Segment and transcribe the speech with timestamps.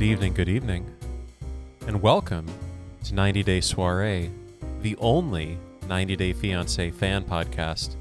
[0.00, 0.90] Good evening, good evening,
[1.86, 2.46] and welcome
[3.04, 4.30] to 90 Day Soiree,
[4.80, 5.58] the only
[5.88, 7.96] 90 Day Fiancé fan podcast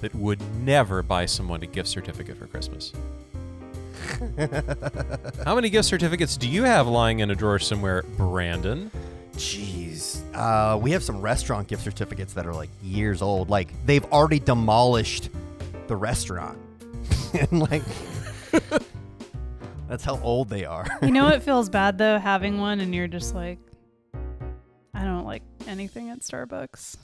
[0.00, 2.94] that would never buy someone a gift certificate for Christmas.
[5.44, 8.90] How many gift certificates do you have lying in a drawer somewhere, Brandon?
[9.34, 10.22] Jeez.
[10.34, 13.50] Uh, we have some restaurant gift certificates that are like years old.
[13.50, 15.28] Like they've already demolished
[15.86, 16.56] the restaurant.
[17.38, 17.82] and like
[19.92, 20.86] that's how old they are.
[21.02, 23.58] You know it feels bad though, having one and you're just like,
[24.94, 26.96] I don't like anything at Starbucks.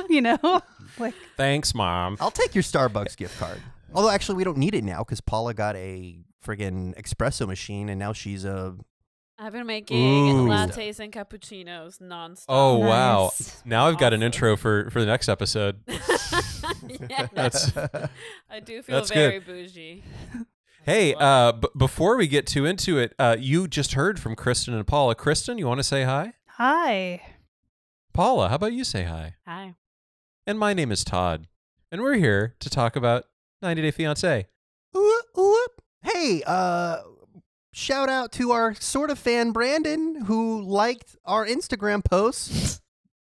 [0.10, 0.60] you know,
[0.98, 2.18] like Thanks, Mom.
[2.20, 3.62] I'll take your Starbucks gift card.
[3.94, 7.98] Although actually we don't need it now because Paula got a friggin' espresso machine and
[7.98, 8.76] now she's a
[9.38, 10.48] I've been making Ooh.
[10.48, 12.44] lattes and cappuccinos nonstop.
[12.50, 13.32] Oh, wow.
[13.64, 15.80] Now I've got an intro for, for the next episode.
[15.88, 20.02] yeah, That's I do feel that's very bougie.
[20.86, 21.48] Hey, Wow.
[21.48, 24.86] uh, b- before we get too into it, uh, you just heard from Kristen and
[24.86, 25.16] Paula.
[25.16, 26.34] Kristen, you want to say hi?
[26.46, 27.22] hi.
[28.14, 29.34] Paula, how about you say hi?
[29.46, 29.74] Hi.
[30.46, 31.48] And my name is Todd,
[31.90, 33.24] and we're here to talk about
[33.62, 34.44] 90 Day Fiancé.
[34.96, 35.66] Ooh, ooh.
[36.02, 36.98] Hey, uh
[37.72, 42.80] shout out to our sort of fan Brandon who liked our Instagram posts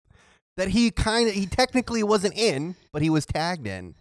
[0.56, 3.94] that he kind of he technically wasn't in, but he was tagged in.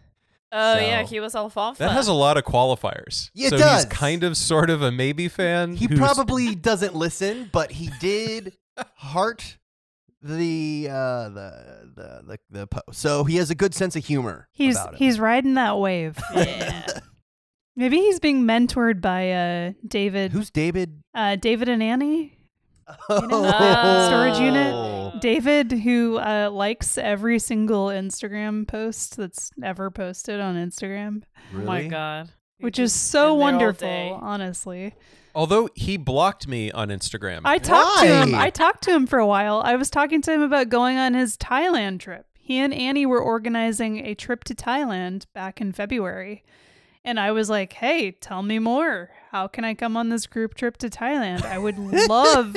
[0.52, 1.80] Oh yeah, he was alfalfa.
[1.80, 3.30] That has a lot of qualifiers.
[3.33, 3.83] Yeah, it so does.
[3.83, 5.75] he's kind of, sort of a maybe fan.
[5.75, 8.58] He who's- probably doesn't listen, but he did
[8.95, 9.58] heart
[10.21, 12.99] the uh the the the, the post.
[12.99, 14.99] So he has a good sense of humor He's about it.
[14.99, 16.17] he's riding that wave.
[16.35, 16.86] yeah.
[17.75, 21.02] Maybe he's being mentored by uh David Who's David?
[21.15, 22.38] uh David and Annie.
[23.09, 23.20] Oh.
[23.25, 23.44] know,
[24.08, 24.73] storage unit?
[24.73, 25.14] Oh.
[25.20, 31.23] David who uh likes every single Instagram post that's ever posted on Instagram,
[31.56, 32.30] Oh my god.
[32.59, 34.94] Which is so in there all wonderful, honestly.
[35.33, 37.42] Although he blocked me on Instagram.
[37.45, 38.36] I talked to him.
[38.36, 39.61] I talked to him for a while.
[39.64, 42.26] I was talking to him about going on his Thailand trip.
[42.38, 46.44] He and Annie were organizing a trip to Thailand back in February.
[47.04, 49.10] And I was like, "Hey, tell me more.
[49.32, 51.44] How can I come on this group trip to Thailand?
[51.45, 51.77] I would
[52.10, 52.55] love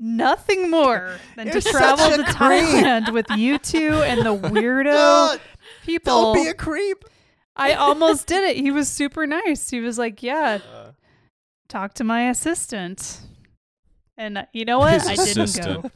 [0.00, 2.36] nothing more than to travel to creep.
[2.36, 5.36] Thailand with you two and the weirdo No,
[5.84, 7.04] people." don't be a creep.
[7.54, 8.56] I almost did it.
[8.56, 9.70] He was super nice.
[9.70, 10.58] He was like, "Yeah,
[11.68, 13.20] talk to my assistant.
[14.16, 14.94] And uh, you know what?
[14.94, 15.82] His I didn't assistant.
[15.82, 15.90] go.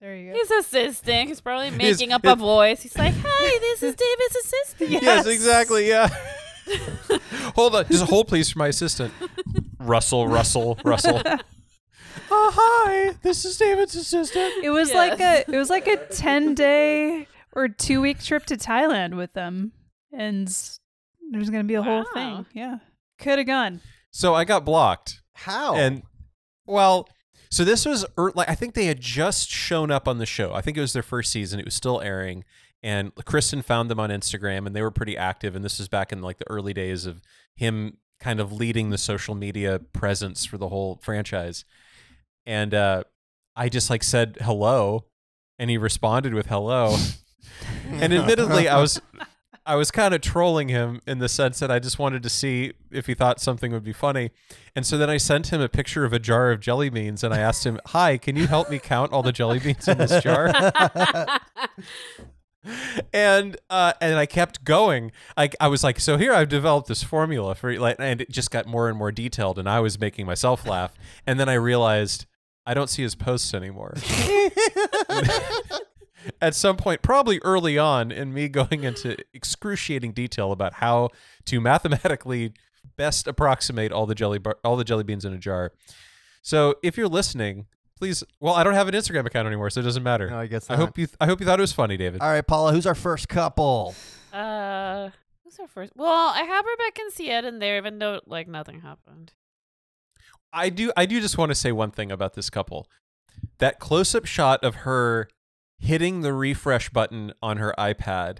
[0.00, 0.38] There you go.
[0.38, 1.28] His assistant.
[1.28, 2.82] He's probably His- making up his- a voice.
[2.82, 5.26] He's like, "Hi, this is David's assistant." Yes, Yes.
[5.26, 5.88] exactly.
[5.88, 6.08] Yeah.
[7.54, 7.86] hold on.
[7.86, 9.12] Just hold, please, for my assistant.
[9.80, 11.20] Russell, Russell, Russell.
[12.30, 13.14] Oh, hi.
[13.22, 14.52] This is David's assistant.
[14.64, 18.56] It was like a it was like a 10 day or 2 week trip to
[18.56, 19.72] Thailand with them
[20.12, 20.46] and
[21.30, 22.14] there's going to be a whole Wow.
[22.14, 22.46] thing.
[22.52, 22.78] Yeah.
[23.18, 23.80] Could have gone.
[24.10, 25.22] So I got blocked.
[25.34, 25.74] How?
[25.76, 26.02] And
[26.66, 27.08] well,
[27.50, 30.52] so this was er, like I think they had just shown up on the show.
[30.54, 31.58] I think it was their first season.
[31.58, 32.44] It was still airing,
[32.82, 35.54] and Kristen found them on Instagram, and they were pretty active.
[35.56, 37.22] And this was back in like the early days of
[37.54, 41.64] him kind of leading the social media presence for the whole franchise.
[42.48, 43.04] And uh,
[43.54, 45.04] I just like said hello,
[45.58, 46.96] and he responded with hello.
[47.90, 49.02] and admittedly, I was
[49.66, 52.72] I was kind of trolling him in the sense that I just wanted to see
[52.90, 54.30] if he thought something would be funny.
[54.74, 57.34] And so then I sent him a picture of a jar of jelly beans and
[57.34, 60.22] I asked him, "Hi, can you help me count all the jelly beans in this
[60.22, 60.50] jar?"
[63.12, 65.12] and uh, and I kept going.
[65.36, 68.50] I I was like, "So here I've developed this formula for like," and it just
[68.50, 70.94] got more and more detailed, and I was making myself laugh.
[71.26, 72.24] And then I realized
[72.68, 73.94] I don't see his posts anymore.
[76.42, 81.08] At some point, probably early on, in me going into excruciating detail about how
[81.46, 82.52] to mathematically
[82.96, 85.72] best approximate all the jelly bar- all the jelly beans in a jar.
[86.42, 88.22] So, if you're listening, please.
[88.40, 90.28] Well, I don't have an Instagram account anymore, so it doesn't matter.
[90.28, 90.80] No, I guess I not.
[90.86, 91.08] hope you.
[91.20, 92.20] I hope you thought it was funny, David.
[92.20, 93.94] All right, Paula, who's our first couple?
[94.32, 95.08] Uh,
[95.44, 95.92] who's our first?
[95.96, 99.32] Well, I have Rebecca and Sied in there, even though like nothing happened.
[100.52, 100.92] I do.
[100.96, 102.88] I do just want to say one thing about this couple.
[103.58, 105.28] That close-up shot of her
[105.78, 108.38] hitting the refresh button on her iPad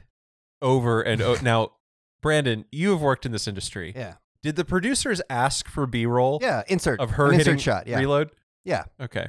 [0.60, 1.72] over and o- now,
[2.20, 3.93] Brandon, you have worked in this industry.
[3.94, 4.14] Yeah.
[4.43, 7.87] Did the producers ask for B-roll Yeah, insert of her An hitting insert shot.
[7.87, 7.99] Yeah.
[7.99, 8.31] reload?
[8.64, 8.84] Yeah.
[9.00, 9.28] Okay.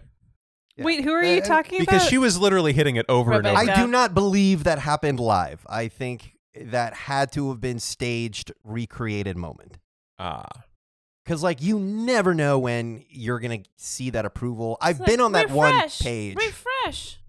[0.76, 0.86] Yeah.
[0.86, 1.98] Wait, who are you Uh, talking Because about?
[1.98, 3.58] Because she was literally hitting it over and over.
[3.58, 5.66] I do not believe that happened live.
[5.68, 9.78] I think that had to have been staged, recreated moment.
[10.20, 10.48] Ah.
[11.30, 14.80] Because like you never know when you're gonna see that approval.
[14.82, 17.20] I've It's been on that one refresh, page, Refresh.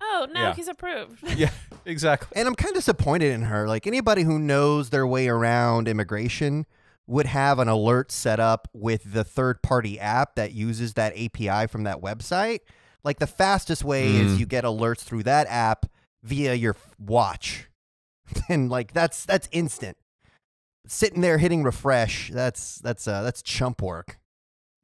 [0.00, 0.54] Oh no, Yeah.
[0.54, 1.18] he's approved.
[1.36, 1.50] Yeah,
[1.84, 2.28] exactly.
[2.36, 3.66] and I'm kind of disappointed in her.
[3.66, 6.66] Like anybody who knows their way around immigration
[7.08, 11.66] would have an alert set up with the third party app that uses that API
[11.66, 12.60] from that website.
[13.02, 14.38] Like the fastest way is Mm.
[14.38, 15.84] you get alerts through that app
[16.22, 17.68] via your watch.
[18.48, 19.96] and like that's that's instant.
[20.88, 24.18] Sitting there hitting refresh, that's that's uh that's chump work.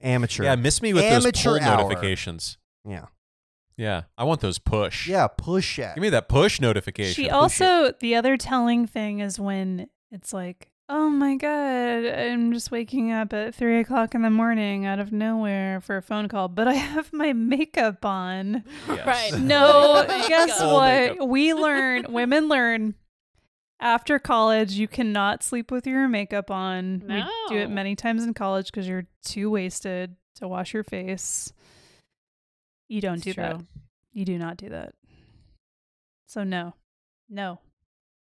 [0.00, 0.44] Amateur.
[0.44, 1.82] Yeah, miss me with Amateur those pull hour.
[1.82, 2.58] notifications.
[2.86, 3.06] yeah.
[3.76, 5.08] Yeah, I want those push.
[5.08, 5.96] Yeah, push it.
[5.96, 7.12] Give me that push notification.
[7.14, 12.52] She Push also the other telling thing is when it's like, oh my god, I'm
[12.52, 16.28] just waking up at three o'clock in the morning out of nowhere for a phone
[16.28, 18.62] call, but I have my makeup on.
[18.86, 19.06] Yes.
[19.06, 19.40] Right.
[19.40, 21.10] No, guess what?
[21.12, 21.26] makeup.
[21.28, 22.94] We learn, women learn.
[23.84, 27.04] After college, you cannot sleep with your makeup on.
[27.06, 31.52] We do it many times in college because you're too wasted to wash your face.
[32.88, 33.60] You don't It's do that.
[34.12, 34.94] You do not do that.
[36.26, 36.74] So no,
[37.28, 37.60] no.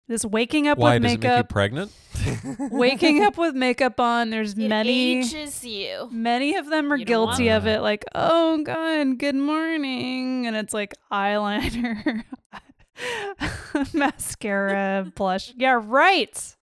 [0.09, 1.23] This waking up Why with makeup.
[1.23, 1.85] Why does it
[2.25, 2.71] make you makeup, pregnant?
[2.73, 4.31] waking up with makeup on.
[4.31, 6.09] There's It many, ages you.
[6.11, 7.77] many of them are You don't want guilty of that.
[7.77, 7.81] it.
[7.81, 12.23] Like, oh god, good morning, and it's like eyeliner,
[13.93, 15.53] mascara, blush.
[15.57, 16.55] Yeah, right.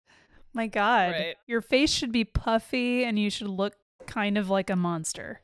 [0.55, 1.37] My God, Right.
[1.47, 3.75] your face should be puffy, and you should look
[4.07, 5.41] kind of like a monster.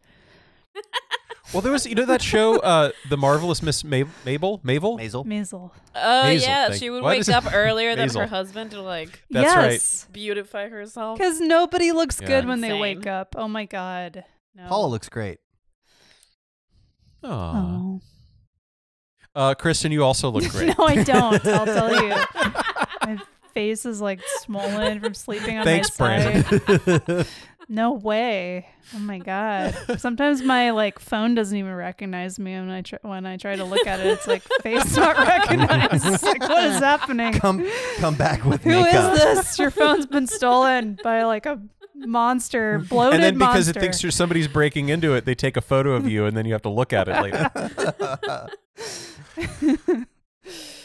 [1.52, 4.98] Well, there was you know that show, uh, the marvelous Miss Ma- Mabel, Mabel.
[4.98, 5.24] Maisel.
[5.24, 5.70] Maisel.
[5.94, 8.22] Oh Hazel, yeah, thank she would Why wake up earlier than Hazel.
[8.22, 9.72] her husband to like That's right.
[9.72, 10.08] yes.
[10.10, 11.18] beautify herself.
[11.18, 12.26] Because nobody looks Yeah.
[12.28, 13.36] good when they wake up.
[13.38, 14.24] Oh my God.
[14.56, 14.66] No.
[14.68, 15.38] Paula looks great.
[17.22, 17.28] Aw.
[17.28, 18.00] Oh.
[19.34, 20.68] Uh, Kristen, you also look great.
[20.78, 21.44] no, I don't.
[21.46, 22.08] I'll tell you.
[23.02, 23.20] My
[23.52, 26.62] face is like swollen from sleeping on Thanks, my side.
[26.66, 27.26] Brandon.
[27.68, 28.66] No way.
[28.94, 29.74] Oh my god.
[29.96, 33.64] Sometimes my like phone doesn't even recognize me when I try when I try to
[33.64, 34.06] look at it.
[34.06, 36.04] It's like face not recognized.
[36.04, 37.32] It's like what is happening?
[37.32, 37.66] come
[37.96, 38.72] come back with me.
[38.74, 39.14] Who is makeup.
[39.14, 39.58] this?
[39.58, 41.58] Your phone's been stolen by like a
[42.06, 43.78] monster, bloated and then because monster.
[43.78, 46.46] it thinks you're somebody's breaking into it, they take a photo of you, and then
[46.46, 47.50] you have to look at it later.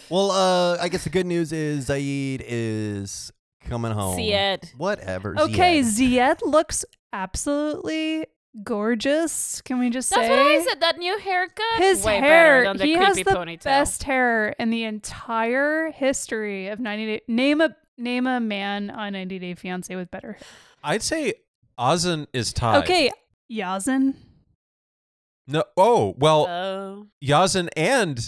[0.10, 3.32] well, uh, I guess the good news is Zaid is
[3.68, 4.18] coming home.
[4.18, 4.72] Syed.
[4.78, 5.36] Whatever.
[5.40, 6.40] okay, Ziad.
[6.40, 8.26] Zied looks absolutely
[8.64, 9.62] gorgeous.
[9.62, 10.82] Can we just That's say what I said.
[10.82, 11.64] That new haircut.
[11.78, 12.64] his way hair?
[12.64, 13.64] than the he has the ponytail.
[13.64, 17.22] best hair in the entire history of 90 Day.
[17.28, 20.48] Name a name a man on 90 Day Fiance with better hair.
[20.84, 21.34] I'd say
[21.80, 22.84] Ozan is tied.
[22.84, 23.12] Okay,
[23.52, 24.16] Yazin.
[25.48, 25.64] No.
[25.78, 28.20] Oh well, Oh, Yazan and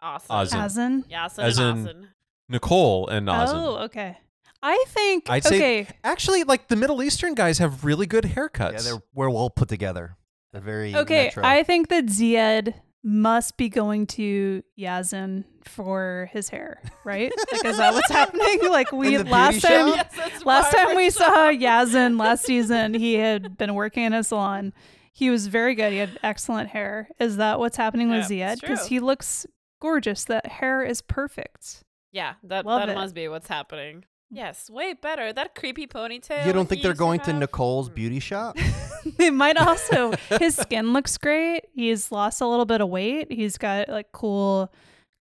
[0.00, 0.60] awesome.
[0.60, 1.04] Ozin.
[1.10, 1.38] Yazin.
[1.38, 2.06] As and in- Ozin.
[2.48, 3.54] Nicole and oh, Ozan.
[3.54, 4.18] Oh, okay.
[4.62, 5.88] I think I'd say- okay.
[6.04, 8.72] Actually, like the Middle Eastern guys have really good haircuts.
[8.72, 10.16] Yeah, they're we're well put together.
[10.52, 11.44] They're very Okay, metro.
[11.44, 17.32] I think that Zied must be going to Yazin for his hair, right?
[17.52, 18.58] like, is that what's happening?
[18.70, 19.88] Like we last time.
[19.88, 24.22] Yes, last time we Barbara's saw Yazin last season, he had been working in a
[24.24, 24.72] salon.
[25.12, 25.92] He was very good.
[25.92, 27.08] He had excellent hair.
[27.18, 28.60] Is that what's happening with Yeah, Ziad?
[28.60, 29.46] Because he looks
[29.80, 30.24] gorgeous.
[30.24, 31.82] That hair is perfect.
[32.12, 32.94] Yeah, that Love that it.
[32.94, 34.04] must be what's happening.
[34.34, 35.30] Yes, way better.
[35.30, 36.46] That creepy ponytail.
[36.46, 37.34] you don't think they're used to going to?
[37.34, 37.94] Nicole's hmm.
[37.94, 38.56] beauty shop?
[39.18, 41.64] it might also his skin looks great.
[41.74, 43.30] He's lost a little bit of weight.
[43.30, 44.72] He's got like cool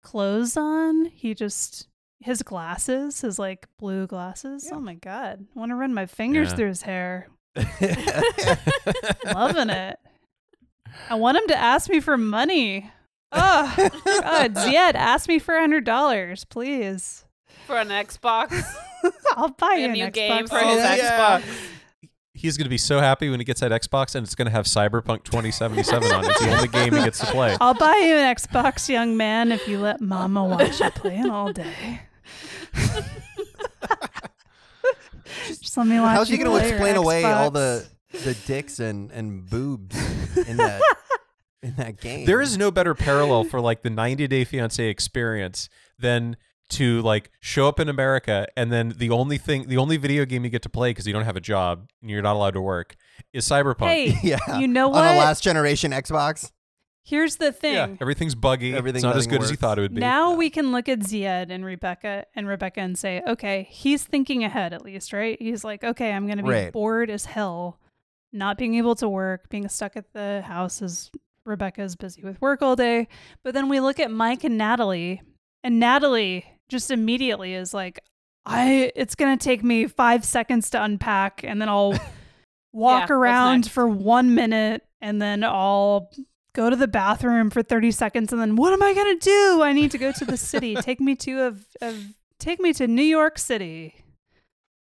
[0.02, 1.08] clothes on.
[1.08, 1.90] He just
[2.22, 4.68] his glasses, his like blue glasses.
[4.70, 4.78] Yeah.
[4.78, 5.46] Oh my god.
[5.56, 6.56] I want to run my fingers Yeah.
[6.56, 7.28] through his hair.
[9.26, 10.00] Loving it.
[11.10, 12.90] I want him to ask me for money.
[13.34, 17.26] Oh God, Ziad, ask me for a hundred dollars, please.
[17.68, 18.64] for an Xbox.
[19.36, 20.14] I'll buy you a new Xbox.
[20.14, 21.40] game for Oh, his yeah.
[21.40, 21.68] Xbox.
[22.34, 24.52] He's going to be so happy when he gets that Xbox, and it's going to
[24.52, 26.30] have Cyberpunk 2077 on it.
[26.30, 27.56] It's the only game he gets to play.
[27.62, 31.30] I'll buy you an Xbox, young man, if you let Mama watch you play it
[31.30, 32.02] all day.
[35.48, 36.16] Just let me watch.
[36.18, 39.96] How's he going to play your explain away all the the dicks and and boobs
[40.38, 40.82] in that
[41.64, 42.26] in that game?
[42.26, 46.38] There is no better parallel for like the 90 Day Fiance experience than
[46.72, 50.44] to like show up in America and then the only thing, the only video game
[50.44, 52.62] you get to play because you don't have a job and you're not allowed to
[52.62, 52.96] work
[53.34, 53.88] is Cyberpunk.
[53.88, 54.60] Hey, yeah.
[54.60, 55.00] you know what?
[55.04, 55.16] on what?
[55.16, 56.52] a last generation Xbox.
[57.04, 57.74] Here's the thing.
[57.74, 58.76] yeah, everything's buggy.
[58.76, 60.00] Everything's not as nothing good as you thought it would be.
[60.00, 64.44] Now we can look at Ziad and Rebecca and Rebecca and say, okay, he's thinking
[64.44, 65.36] ahead at least, right?
[65.42, 66.72] He's like, okay, I'm going to be Right.
[66.72, 67.80] bored as hell,
[68.32, 71.10] not being able to work, being stuck at the house as
[71.44, 73.08] Rebecca's busy with work all day.
[73.44, 75.24] But then we look at Mike and Natalie,
[75.64, 78.00] and Natalie just immediately is like,
[78.44, 81.92] I it's going to take me 5 seconds to unpack and then I'll
[82.74, 86.10] walk what's around for 1 minute and then I'll
[86.54, 89.62] go to the bathroom for 30 seconds and then what am I going to do?
[89.62, 90.74] I need to go to the city.
[90.82, 91.94] take me to a, a
[92.40, 93.96] take me to New York City.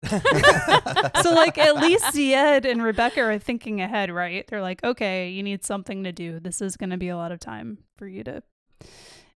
[0.08, 4.48] so like at least Zied and Rebecca are thinking ahead, right?
[4.48, 6.40] They're like, okay, you need something to do.
[6.40, 8.42] This is going to be a lot of time for you to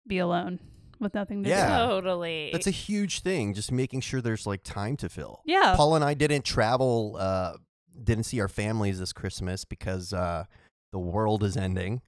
[0.06, 0.60] be alone
[1.02, 1.86] with nothing to Yeah.
[1.86, 2.50] Totally.
[2.52, 5.42] That's a huge thing, just making sure there's like time to fill.
[5.46, 5.74] Yeah.
[5.76, 7.54] Paul and I didn't travel, uh,
[8.02, 10.46] didn't see our families this Christmas because uh,
[10.92, 12.02] the world is ending.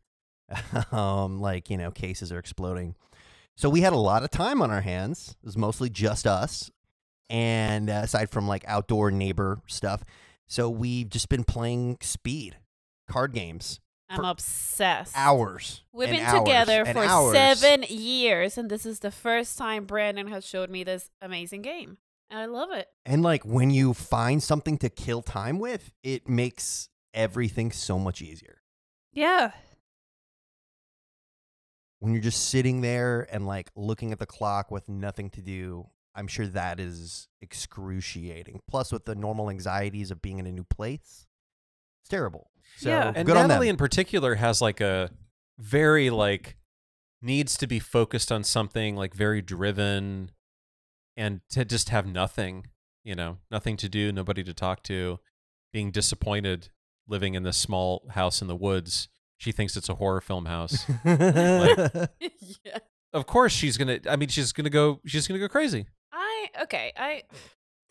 [0.91, 2.95] um, like, you know, cases are exploding.
[3.55, 5.35] So we had a lot of time on our hands.
[5.41, 6.71] It was mostly just us.
[7.29, 10.03] And uh, aside from like outdoor neighbor stuff.
[10.47, 12.57] So we've just been playing speed
[13.09, 13.79] card games
[14.13, 15.13] I'm obsessed.
[15.15, 15.81] hours.
[15.91, 17.35] We've been hours together for hours.
[17.35, 21.97] seven years, and this is the first time Brandon has showed me this amazing game.
[22.29, 22.87] And I love it.
[23.05, 28.21] And like when you find something to kill time with, it makes everything so much
[28.21, 28.61] easier.
[29.11, 29.51] yeah.
[31.99, 35.87] when you're just sitting there and like looking at the clock with nothing to do,
[36.15, 38.61] I'm sure that is excruciating.
[38.67, 41.27] Plus, with the normal anxieties of being in a new place,
[42.01, 42.49] it's terrible.
[42.77, 43.11] So Yeah.
[43.15, 43.73] And good on Natalie them.
[43.73, 45.09] in particular has like a
[45.57, 46.57] very like
[47.21, 50.31] needs to be focused on something like very driven
[51.15, 52.67] and to just have nothing,
[53.03, 55.19] you know, nothing to do, nobody to talk to,
[55.71, 56.69] being disappointed
[57.07, 59.09] living in this small house in the woods.
[59.37, 60.85] She thinks it's a horror film house.
[61.05, 62.07] yeah.
[63.13, 65.51] of course she's going to I mean she's going to go she's going to go
[65.51, 65.85] crazy.
[66.11, 66.93] I okay.
[66.97, 67.23] I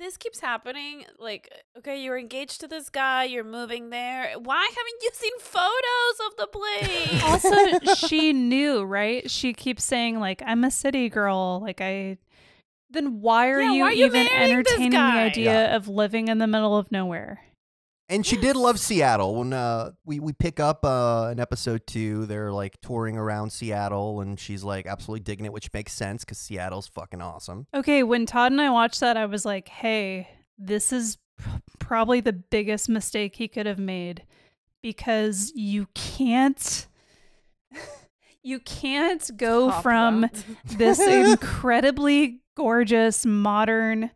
[0.03, 1.05] this keeps happening.
[1.19, 3.25] Like, okay, you're engaged to this guy.
[3.25, 4.33] You're moving there.
[4.39, 7.23] Why haven't you seen photos of the place?
[7.25, 9.31] Also, she knew, right?
[9.31, 12.19] She keeps saying like, "I'm a city girl." Like I.
[12.91, 15.77] Then why are Yeah, you why are you even entertaining the idea Yeah.
[15.77, 17.41] of living in the middle of nowhere?
[18.13, 19.35] And she did love Seattle.
[19.37, 24.21] When uh, we we pick up uh, in episode two, they're like touring around Seattle,
[24.21, 27.67] and she's like absolutely digging it, which makes sense because Seattle's fucking awesome.
[27.75, 30.29] Okay, when Todd and I watched that, I was like, "Hey,
[30.59, 34.25] this is p- probably the biggest mistake he could have made
[34.83, 36.87] because you can't
[38.43, 40.29] you can't go Top from
[40.67, 44.11] this incredibly gorgeous modern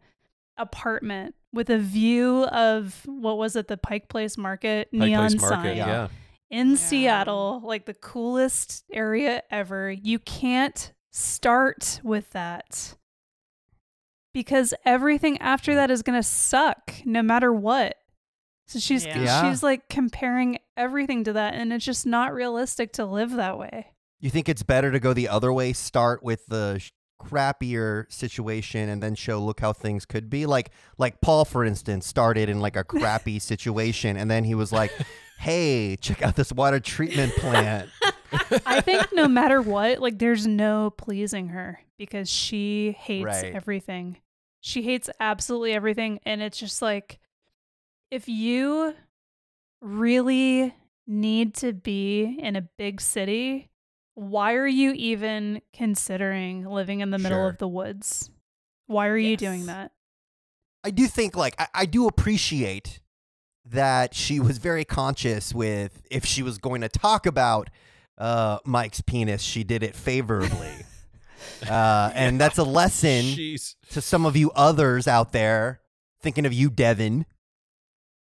[0.59, 5.41] apartment with a view of what was it the Pike Place Market Pike neon Place
[5.41, 6.09] Market, sign yeah.
[6.51, 6.77] in Yeah.
[6.77, 9.91] Seattle, like the coolest area ever.
[9.91, 12.95] You can't start with that
[14.33, 17.97] because everything after that is going to suck no matter what.
[18.69, 19.23] So she's Yeah.
[19.23, 19.51] Yeah.
[19.51, 23.87] she's like comparing everything to that and it's just not realistic to live that way.
[24.21, 26.91] You think it's better to go the other way, start with the sh-
[27.29, 30.47] crappier situation and then show look how things could be?
[30.47, 34.73] Like like Paul for instance started in like a crappy situation and then he was
[34.73, 34.93] like,
[35.39, 37.89] "Hey, check out this water treatment plant."
[38.67, 43.55] I think no matter what, like there's no pleasing her because she hates Right.
[43.55, 44.19] everything.
[44.61, 47.19] She hates absolutely everything and it's just like
[48.11, 48.95] if you
[49.81, 50.75] really
[51.07, 53.69] need to be in a big city,
[54.17, 57.49] why are you even considering living in the middle Sure.
[57.51, 58.31] of the woods?
[58.87, 59.93] Why are you doing that?
[60.83, 63.01] I do think like I, I do appreciate
[63.67, 67.69] that she was very conscious with if she was going to talk about
[68.17, 70.73] uh, Mike's penis, she did it favorably.
[71.69, 73.75] uh, and that's a lesson Jeez.
[73.91, 75.81] to some of you others out there
[76.23, 77.27] thinking of you, Devin.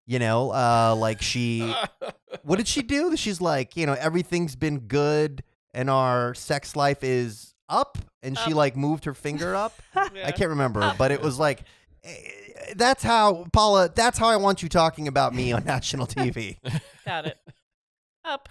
[0.05, 1.73] You know, uh, like she,
[2.43, 3.17] what did she do?
[3.17, 7.97] She's like, you know, everything's been good and our sex life is up.
[8.23, 8.57] And she Up.
[8.57, 9.73] like moved her finger up.
[9.95, 11.63] I can't remember, but it was like,
[12.03, 12.13] eh,
[12.75, 16.57] that's how, Paula, that's how I want you talking about me on national TV.
[17.05, 17.37] Got it.
[18.23, 18.49] Up.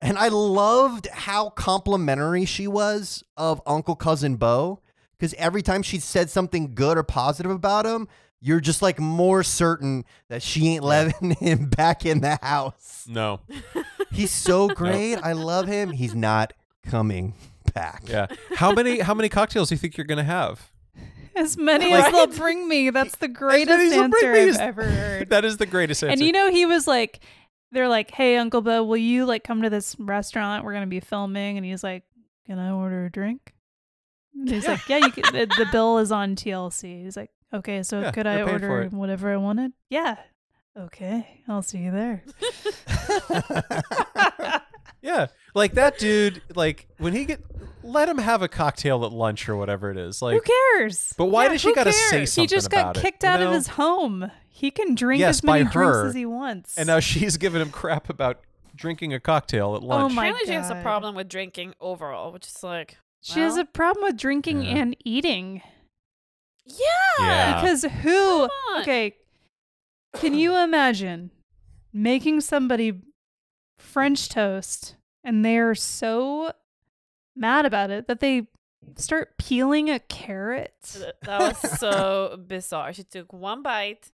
[0.00, 4.80] And I loved how complimentary she was of Uncle Cousin Bo.
[5.16, 8.08] Because every time she said something good or positive about him,
[8.40, 13.06] you're just like more certain that she ain't letting him back in the house.
[13.08, 13.38] No.
[14.10, 15.14] He's so great.
[15.18, 15.92] I love him.
[15.92, 16.52] He's not
[16.86, 17.34] coming
[17.74, 18.02] back.
[18.06, 18.26] Yeah.
[18.56, 20.70] How many how many cocktails do you think you're going to have?
[21.34, 22.90] As many Like- as they'll bring me.
[22.90, 25.30] That's the greatest as they'll bring answer me I've is- ever heard.
[25.30, 26.12] That is the greatest answer.
[26.12, 27.20] And you know, he was like,
[27.70, 30.64] they're like, hey, Uncle Bo, will you like come to this restaurant?
[30.64, 31.56] We're going to be filming.
[31.56, 32.02] And he's like,
[32.46, 33.54] can I order a drink?
[34.34, 35.24] And he's like, yeah, you can.
[35.32, 37.04] The, the bill is on TLC.
[37.04, 39.72] He's like, okay, so Yeah, could I order whatever I wanted?
[39.88, 40.16] Yeah.
[40.78, 42.24] Okay, I'll see you there.
[45.02, 46.42] Yeah, like that dude.
[46.54, 47.40] Like when he get,
[47.82, 50.22] let him have a cocktail at lunch or whatever it is.
[50.22, 50.40] Like who
[50.76, 51.12] cares?
[51.16, 52.32] but why Yeah, does she who got to say cares?
[52.32, 54.30] something He just about got it, kicked you out of his home.
[54.48, 56.78] He can drink Yes, as many by drinks as he wants.
[56.78, 58.40] And now she's giving him crap about
[58.76, 60.12] drinking a cocktail at oh lunch.
[60.12, 63.56] Oh my Apparently, she has a problem with drinking overall, which is like, she has
[63.56, 64.76] a problem with drinking Yeah.
[64.76, 65.62] and eating.
[66.64, 66.76] Yeah.
[67.20, 67.60] Yeah.
[67.60, 68.48] Because who?
[68.80, 69.16] Okay,
[70.14, 71.30] can you imagine
[71.92, 73.00] making somebody
[73.78, 74.94] French toast
[75.24, 76.52] and they're so
[77.36, 78.46] mad about it that they
[78.96, 80.74] start peeling a carrot?
[81.22, 82.92] That was so bizarre.
[82.92, 84.10] She took one bite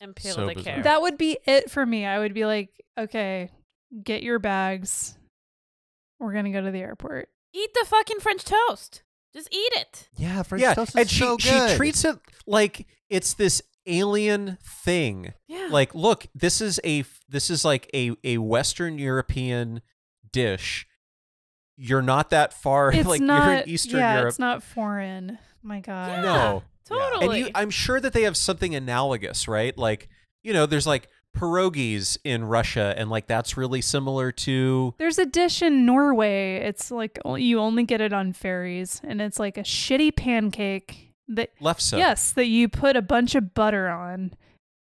[0.00, 0.64] and peeled So the bizarre.
[0.72, 0.84] carrot.
[0.84, 2.04] That would be it for me.
[2.06, 3.50] I would be like, okay,
[4.02, 5.16] get your bags.
[6.20, 7.28] We're gonna go to the airport.
[7.54, 9.02] eat the fucking French toast.
[9.34, 10.08] Just eat it.
[10.16, 11.76] Yeah, French yeah, toast is and she so she good.
[11.76, 15.32] treats it like it's this alien thing.
[15.46, 15.68] Yeah.
[15.70, 19.80] Like, look, this is a this is like a a Western European
[20.32, 20.86] dish.
[21.76, 22.92] You're not that far.
[22.94, 23.44] It's like not.
[23.44, 24.30] you're in Eastern yeah, Europe.
[24.30, 25.38] it's not foreign.
[25.62, 26.08] My God.
[26.08, 26.22] Yeah.
[26.22, 26.62] No.
[26.84, 27.38] totally.
[27.38, 29.76] And you, I'm sure that they have something analogous, right?
[29.76, 30.08] Like,
[30.42, 34.94] you know, there's like pierogies in Russia, and like that's really similar to.
[34.98, 36.56] There's a dish in Norway.
[36.56, 41.50] It's like you only get it on ferries, and it's like a shitty pancake that
[41.60, 41.96] Lefse.
[41.96, 44.32] yes, that you put a bunch of butter on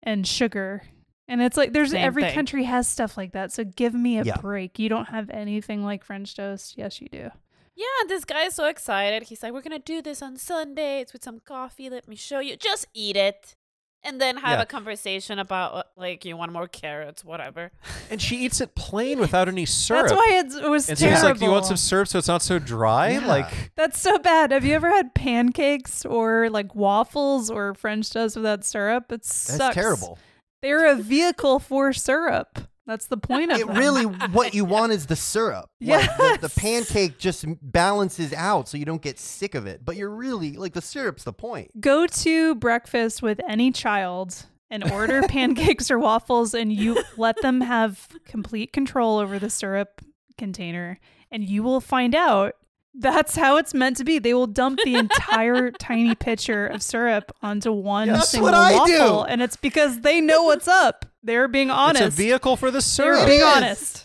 [0.02, 0.82] and sugar.
[1.28, 2.34] And it's like there's Same every thing.
[2.34, 3.52] country has stuff like that.
[3.52, 4.36] So give me a Yeah.
[4.38, 4.78] break.
[4.78, 6.76] You don't have anything like French toast.
[6.76, 7.30] Yes, you do.
[7.74, 9.22] yeah, this guy is so excited.
[9.24, 11.00] He's like, "We're gonna do this on Sunday.
[11.00, 11.88] It's with some coffee.
[11.88, 12.56] Let me show you.
[12.56, 13.56] Just eat it."
[14.04, 14.62] And then have Yeah.
[14.62, 17.70] a conversation about uh, like you want more carrots, whatever.
[18.10, 20.08] And she eats it plain without any syrup.
[20.08, 21.16] That's why it's, it was and so terrible.
[21.20, 23.26] he's like, "Do you want some syrup so it's not so dry?" Yeah.
[23.26, 24.50] Like, That's so bad.
[24.50, 29.12] Have you ever had pancakes or like waffles or French toast without syrup?
[29.12, 29.56] It sucks.
[29.58, 30.18] That's terrible.
[30.62, 32.58] They're a vehicle for syrup.
[32.86, 33.76] That's the point of It them.
[33.76, 35.70] really, what you want is the syrup.
[35.80, 39.84] Like, the, the pancake just balances out so you don't get sick of it.
[39.84, 41.80] But you're really, like, the syrup's the point.
[41.80, 47.60] Go to breakfast with any child and order pancakes or waffles, and you let them
[47.60, 50.00] have complete control over the syrup
[50.36, 50.98] container,
[51.30, 52.54] and you will find out
[52.94, 54.18] that's how it's meant to be.
[54.18, 58.84] They will dump the entire tiny pitcher of syrup onto one That's single what I
[58.86, 58.98] do.
[58.98, 61.06] waffle, and it's because they know what's up.
[61.22, 62.02] They're being honest.
[62.02, 63.20] it's a vehicle for the syrup.
[63.20, 63.56] They're being It is.
[63.56, 64.04] honest.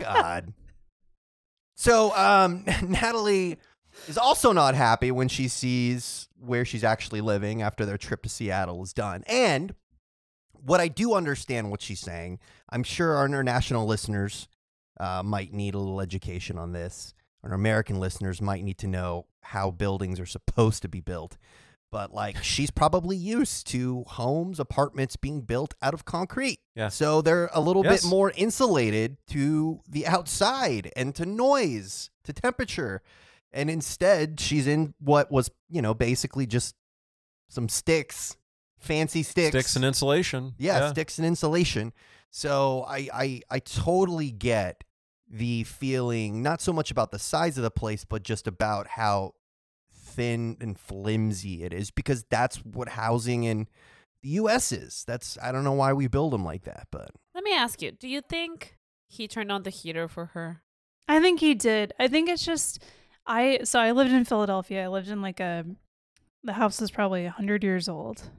[0.00, 0.52] God.
[1.74, 3.58] So, um, Natalie
[4.08, 8.28] is also not happy when she sees where she's actually living after their trip to
[8.28, 9.24] Seattle is done.
[9.26, 9.74] And
[10.52, 12.38] what I do understand what she's saying,
[12.70, 14.48] I'm sure our international listeners
[15.00, 17.14] uh, might need a little education on this.
[17.42, 21.36] Our American listeners might need to know how buildings are supposed to be built.
[21.92, 26.58] But like she's probably used to homes, apartments being built out of concrete.
[26.74, 26.88] Yeah.
[26.88, 28.02] So they're a little Yes.
[28.02, 33.02] bit more insulated to the outside and to noise, to temperature.
[33.52, 36.74] And instead, she's in what was, you know, basically just
[37.48, 38.36] some sticks,
[38.78, 39.50] fancy sticks.
[39.50, 40.54] Sticks and insulation.
[40.58, 41.92] yeah, sticks and insulation.
[42.30, 44.82] So I, I I totally get
[45.34, 49.32] the feeling not so much about the size of the place, but just about how
[49.92, 53.66] thin and flimsy it is because that's what housing in
[54.22, 55.04] the US is.
[55.08, 57.90] That's I don't know why we build them like that, but Let me ask you:
[57.90, 58.76] Do you think
[59.08, 60.62] he turned on the heater for her?
[61.08, 61.92] I think he did.
[61.98, 62.82] I think it's just
[63.26, 64.84] I so I lived in Philadelphia.
[64.84, 65.64] I lived in like a
[66.44, 68.30] the house is probably 100 years old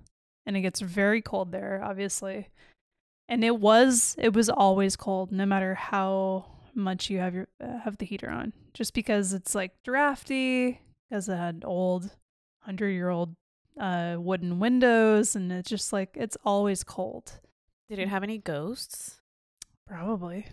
[0.46, 2.48] and it gets very cold there obviously.
[3.28, 7.80] And it was it was always cold no matter how much you have your uh,
[7.80, 12.12] have the heater on just because it's like drafty because it had old
[12.68, 13.36] 100-year-old
[13.80, 17.40] uh wooden windows and it's just like it's always cold.
[17.90, 19.22] Did it have any ghosts?
[19.88, 20.46] Probably.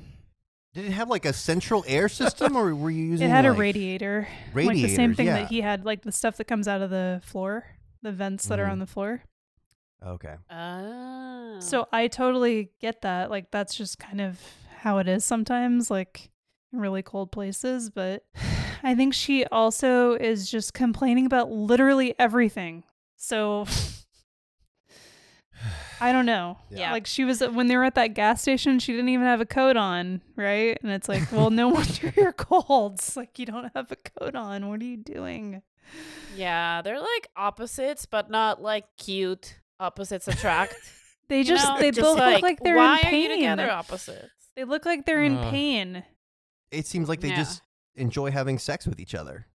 [0.75, 3.47] did it have like a central air system or were you using It It had
[3.47, 4.29] a like, radiator.
[4.55, 5.41] like the same thing yeah.
[5.41, 7.65] that he had, like the stuff that comes out of the floor,
[8.03, 8.73] the vents that are Mhm.
[8.73, 9.23] on the floor.
[10.05, 10.35] Okay.
[10.51, 11.57] Oh.
[11.61, 13.31] So I totally get that.
[13.31, 14.41] Like that's just kind of
[14.83, 16.31] how it is sometimes, like
[16.73, 17.91] in really cold places.
[17.91, 18.25] But
[18.83, 22.83] I think she also is just complaining about literally everything.
[23.17, 23.67] So
[26.01, 26.59] I don't know.
[26.71, 26.91] Yeah.
[26.93, 29.47] Like she was when they were at that gas station, she didn't even have a
[29.47, 30.79] coat on, right?
[30.83, 32.95] And it's like, well, no wonder you're cold.
[32.95, 34.69] It's like you don't have a coat on.
[34.69, 35.63] What are you doing?
[36.37, 39.61] yeah, they're like opposites, but not like cute.
[39.79, 40.75] Opposites attract.
[41.29, 41.79] They You just know?
[41.79, 43.31] they Just both look like they're why in are you pain.
[43.39, 44.31] together opposites?
[44.57, 45.51] They look like they're in Ugh.
[45.51, 46.05] pain.
[46.71, 47.37] It seems like they Yeah.
[47.37, 47.63] just
[47.95, 49.47] enjoy having sex with each other.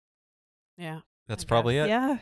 [0.78, 1.02] Yeah.
[1.28, 1.48] That's Okay.
[1.50, 1.88] probably it.
[1.90, 2.18] Yeah.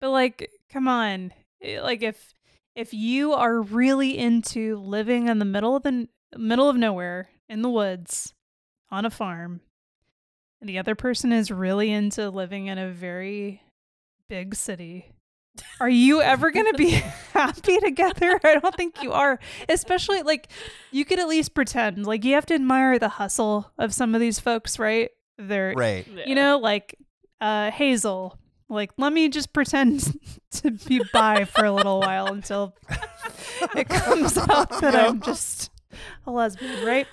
[0.00, 1.32] But like, come on.
[1.62, 2.34] Eh, Like if
[2.74, 7.28] if you are really into living in the middle of the n- middle of nowhere
[7.48, 8.34] in the woods
[8.90, 9.60] on a farm
[10.60, 13.62] and the other person is really into living in a very
[14.28, 15.13] big city,
[15.80, 16.90] are you ever going to be
[17.32, 18.40] happy together?
[18.44, 19.38] I don't think you are.
[19.68, 20.48] Especially like
[20.90, 22.06] you could at least pretend.
[22.06, 25.10] Like you have to admire the hustle of some of these folks, right?
[25.38, 26.06] They're Right.
[26.26, 26.96] you know, like
[27.40, 28.38] uh, Hazel
[28.68, 30.16] Like, let me just pretend
[30.52, 32.74] to be bi for a little while until
[33.76, 35.70] it comes out that I'm just
[36.26, 37.06] a lesbian, right?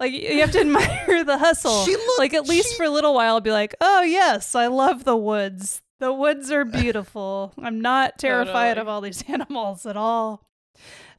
[0.00, 1.84] Like, you have to admire the hustle.
[1.84, 4.54] She looked- like, at least she- for a little while, I'll be like, oh, yes,
[4.54, 5.80] I love the woods.
[6.02, 7.52] The woods are beautiful.
[7.62, 8.80] I'm not terrified Totally.
[8.80, 10.48] of all these animals at all.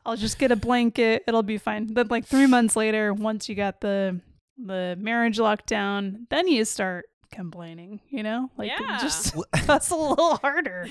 [0.05, 1.23] I'll just get a blanket.
[1.25, 1.93] It'll be fine.
[1.93, 4.19] Then, like three months later, once you got the
[4.57, 8.01] the marriage locked down, then you start complaining.
[8.09, 8.97] You know, like Yeah.
[9.01, 10.89] just hustle a little harder.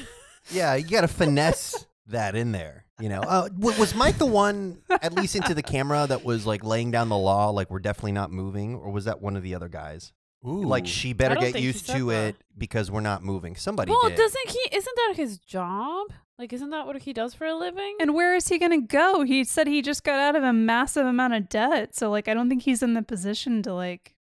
[0.50, 2.87] Yeah, you got to finesse that in there.
[2.98, 6.64] You know, uh, was Mike the one, at least into the camera, that was like
[6.64, 9.55] laying down the law, like we're definitely not moving, or was that one of the
[9.55, 10.12] other guys?
[10.46, 10.62] Ooh.
[10.62, 12.28] Like she better get used to that.
[12.28, 13.57] it because we're not moving.
[13.57, 14.16] Somebody well, did.
[14.16, 14.76] doesn't he?
[14.76, 16.09] Isn't that his job?
[16.38, 17.96] Like, isn't that what he does for a living?
[18.00, 19.22] And where is he going to go?
[19.22, 22.35] He said he just got out of a massive amount of debt, so like I
[22.35, 24.14] don't think he's in the position to like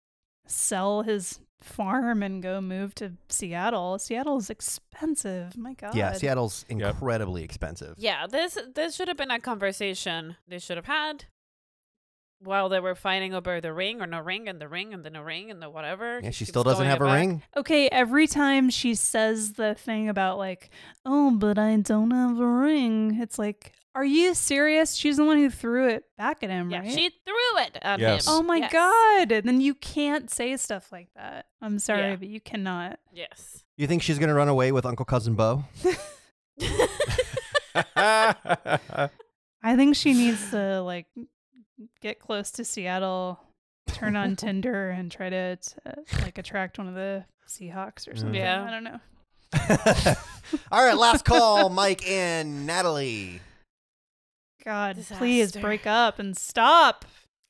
[0.45, 3.99] sell his farm and go move to Seattle.
[3.99, 5.55] Seattle's expensive.
[5.55, 5.95] My God.
[5.95, 7.95] yeah, Seattle's incredibly expensive.
[7.97, 11.25] yeah, this this should have been a conversation they should have had
[12.41, 15.09] while they were fighting over the ring or no ring and the ring and the
[15.09, 16.19] no ring and the whatever.
[16.23, 17.15] Yeah, she keeps still doesn't have a back.
[17.15, 17.41] ring.
[17.57, 20.69] Okay, every time she says the thing about like,
[21.05, 24.95] oh, but I don't have a ring, it's like, are you serious?
[24.95, 26.91] She's the one who threw it back at him, Yeah, right?
[26.91, 28.25] she threw it at Yes.
[28.27, 28.33] him.
[28.33, 28.71] oh my Yes.
[28.71, 29.31] god!
[29.33, 31.47] And then you can't say stuff like that.
[31.61, 32.15] I'm sorry, Yeah.
[32.15, 32.99] but you cannot.
[33.11, 33.63] Yes.
[33.75, 35.65] You think she's gonna run away with Uncle Cousin Bo?
[39.61, 41.07] I think she needs to like
[42.01, 43.39] get close to Seattle,
[43.87, 48.35] turn on Tinder, and try to uh, like attract one of the Seahawks or something.
[48.35, 48.63] Yeah.
[48.63, 48.99] I don't know.
[50.71, 53.41] All right, last call, Mike and Natalie.
[54.63, 57.05] God, please break up and stop.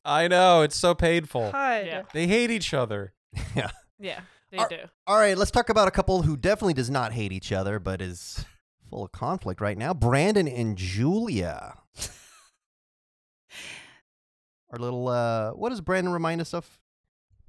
[0.06, 1.52] I know it's so painful.
[1.52, 1.86] God.
[1.86, 2.04] Yeah.
[2.14, 3.14] They hate each other.
[3.56, 3.72] yeah.
[4.00, 4.78] Yeah, they Are- do.
[5.08, 8.02] All right, let's talk about a couple who definitely does not hate each other, but
[8.02, 8.46] is
[8.90, 9.94] full of conflict right now.
[9.94, 11.76] Brandon and Julia.
[14.72, 16.68] Our little uh what does Brandon remind us of?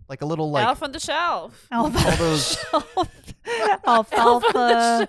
[0.08, 1.66] Like a little like Elf on the shelf.
[1.72, 3.08] all those Alfalfa.
[3.86, 4.50] Elf on the Alfalfa.
[4.52, 5.08] shelf.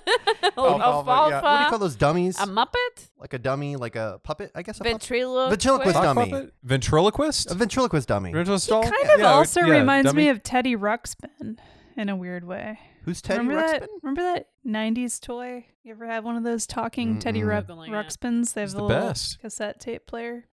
[0.57, 1.29] Alfalfa, Alfalfa.
[1.29, 1.41] yeah.
[1.41, 2.39] what do you call those dummies?
[2.39, 3.09] A Muppet?
[3.17, 4.93] like a dummy, like a puppet, I guess a puppet.
[4.93, 5.49] Ventriloquist.
[5.49, 6.31] Ventriloquist Sock dummy.
[6.31, 6.53] puppet?
[6.63, 7.51] Ventriloquist?
[7.51, 8.31] A ventriloquist dummy.
[8.31, 8.83] Ventriloquist He doll?
[8.83, 10.23] kind of Yeah, also yeah, reminds dummy.
[10.23, 11.57] me of Teddy Ruxpin
[11.97, 12.79] in a weird way.
[13.05, 13.79] Who's Teddy remember Ruxpin?
[13.79, 13.89] that?
[14.03, 15.65] Remember that '90s toy?
[15.83, 17.47] You ever have one of those talking Teddy Mm-mm.
[17.47, 17.91] Rux- Googling it.
[17.91, 18.53] Ruxpins?
[18.53, 19.39] They have He's the, the little best.
[19.39, 20.45] cassette tape player.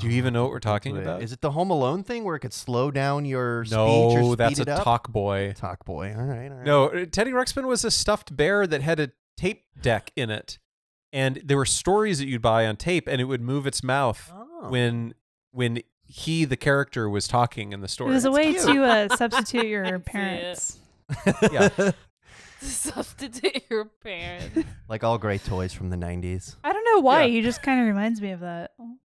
[0.00, 1.22] Do you even know what we're talking Wait, about?
[1.22, 3.78] Is it the Home Alone thing where it could slow down your speech or
[4.20, 4.84] No, speed that's it a up?
[4.84, 5.52] talk boy.
[5.56, 6.14] Talk boy.
[6.16, 6.66] All right, all right.
[6.66, 10.58] No, uh, Teddy Ruxpin was a stuffed bear that had a tape deck in it,
[11.12, 14.30] and there were stories that you'd buy on tape, and it would move its mouth
[14.34, 14.68] Oh.
[14.70, 15.14] when
[15.52, 18.10] when he, the character, was talking in the story.
[18.10, 20.78] it was a way to uh, substitute your parents.
[21.52, 21.92] Yeah.
[22.60, 24.66] Substitute your parents.
[24.88, 26.56] like all great toys from the 90s.
[26.62, 27.22] I don't know why.
[27.22, 27.28] Yeah.
[27.30, 28.72] He just kind of reminds me of that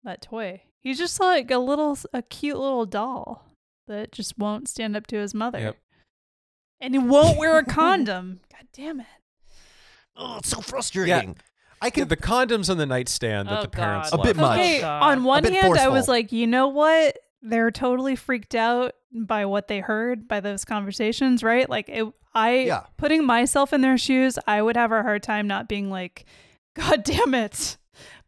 [0.05, 0.61] that toy.
[0.83, 3.45] He's just like a little, a cute little doll
[3.87, 5.77] that just won't stand up to his mother, Yep.
[6.81, 8.41] and he won't wear a condom.
[8.51, 9.05] God damn it!
[10.15, 11.37] Oh, it's so frustrating.
[11.81, 14.19] I Yeah, can the condoms on the nightstand that Oh, the parents God.
[14.19, 14.39] A bit left.
[14.39, 14.59] much.
[14.59, 15.03] Okay, oh, God.
[15.03, 17.17] on one bit hand, I was like, you know what?
[17.41, 21.69] They're totally freaked out by what they heard by those conversations, right?
[21.69, 22.83] Like, it, I Yeah.
[22.97, 26.25] putting myself in their shoes, I would have a hard time not being like,
[26.73, 27.77] God damn it,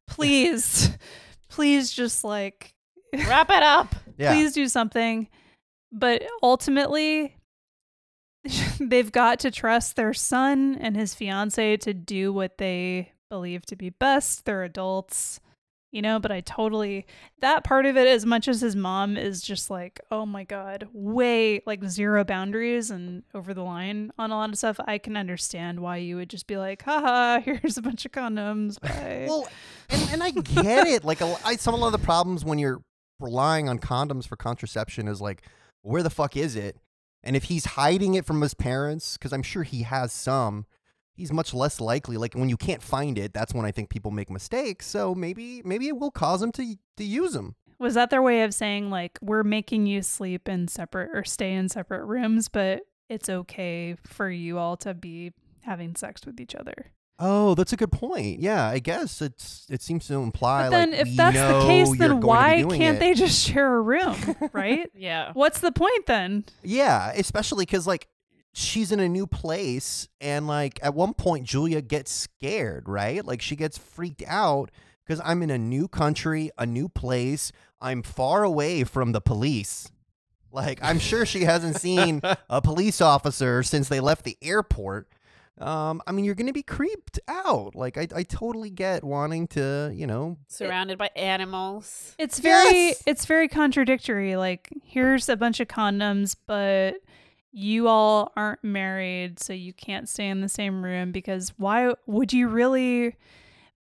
[0.06, 0.98] please,
[1.56, 2.74] please, just like
[3.14, 3.96] Wrap it up.
[4.18, 4.34] yeah.
[4.34, 5.28] please do something.
[5.92, 7.36] But ultimately,
[8.80, 13.76] they've got to trust their son and his fiance to do what they believe to
[13.76, 14.46] be best.
[14.46, 15.40] They're adults,
[15.96, 17.06] you know, but I totally,
[17.40, 20.90] that part of it, as much as his mom is just like, oh my God,
[20.92, 25.16] way like zero boundaries and over the line on a lot of stuff, I can
[25.16, 28.78] understand why you would just be like, haha, here's a bunch of condoms.
[28.82, 29.28] Bye.
[29.30, 29.48] Well,
[29.90, 31.06] and, and I get it.
[31.06, 32.82] Like, a, I, some of the problems when you're
[33.22, 35.44] relying on condoms for contraception is like,
[35.82, 36.76] where the fuck is it?
[37.24, 40.66] And if he's hiding it from his parents, because I'm sure he has some,
[41.16, 42.18] he's much less likely.
[42.18, 44.86] Like when you can't find it, that's when I think people make mistakes.
[44.86, 47.56] So maybe maybe it will cause him to to use them.
[47.80, 51.54] Was that their way of saying like we're making you sleep in separate or stay
[51.54, 56.56] in separate rooms, but it's okay for you all to be having sex with each
[56.56, 56.92] other?
[57.18, 58.42] Oh, that's a good point.
[58.42, 61.62] Yeah, I guess it's it seems to imply But then like if we that's know
[61.62, 63.00] the case, then going to be why can't it.
[63.00, 64.18] they just share a room,
[64.54, 64.90] right?
[64.94, 65.32] Yeah.
[65.34, 66.44] What's the point then?
[66.62, 68.08] Yeah, especially because like
[68.56, 73.24] she's in a new place, and like at one point Julia gets scared, right?
[73.24, 74.72] Like she gets freaked out
[75.06, 77.52] because I'm in a new country, a new place.
[77.82, 79.92] I'm far away from the police.
[80.52, 85.10] Like, I'm sure she hasn't seen a police officer since they left the airport.
[85.60, 87.76] Um, I mean, you're going to be creeped out.
[87.76, 92.16] Like, I, I totally get wanting to, you know, Surrounded by animals.
[92.18, 93.04] It's very Yes!
[93.06, 94.38] it's very contradictory.
[94.38, 96.96] Like here's a bunch of condoms, but
[97.56, 102.34] you all aren't married, so you can't stay in the same room because why would
[102.34, 103.16] you really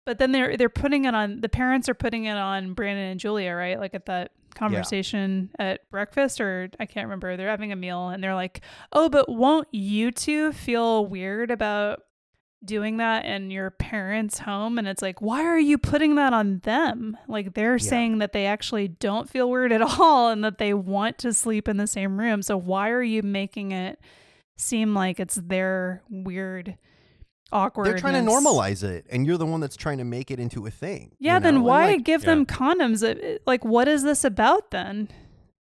[0.05, 3.21] but then they're they're putting it on the parents are putting it on Brandon and
[3.21, 3.79] Julia, right?
[3.79, 7.37] Like at that conversation at breakfast or I can't remember.
[7.37, 12.03] They're having a meal and they're like, "Oh, but won't you two feel weird about
[12.65, 16.59] doing that in your parents' home and it's like why are you putting that on
[16.61, 17.89] them like they're Yeah.
[17.89, 21.69] saying that they actually don't feel weird at all and that they want to sleep
[21.69, 23.99] in the same room so why are you making it
[24.59, 26.77] seem like it's their weird
[27.53, 30.39] awkward they're trying to normalize it, and you're the one that's trying to make it
[30.39, 31.13] into a thing.
[31.19, 31.59] yeah you then know?
[31.61, 35.09] And, why like- give them condoms It- it- like what is this about then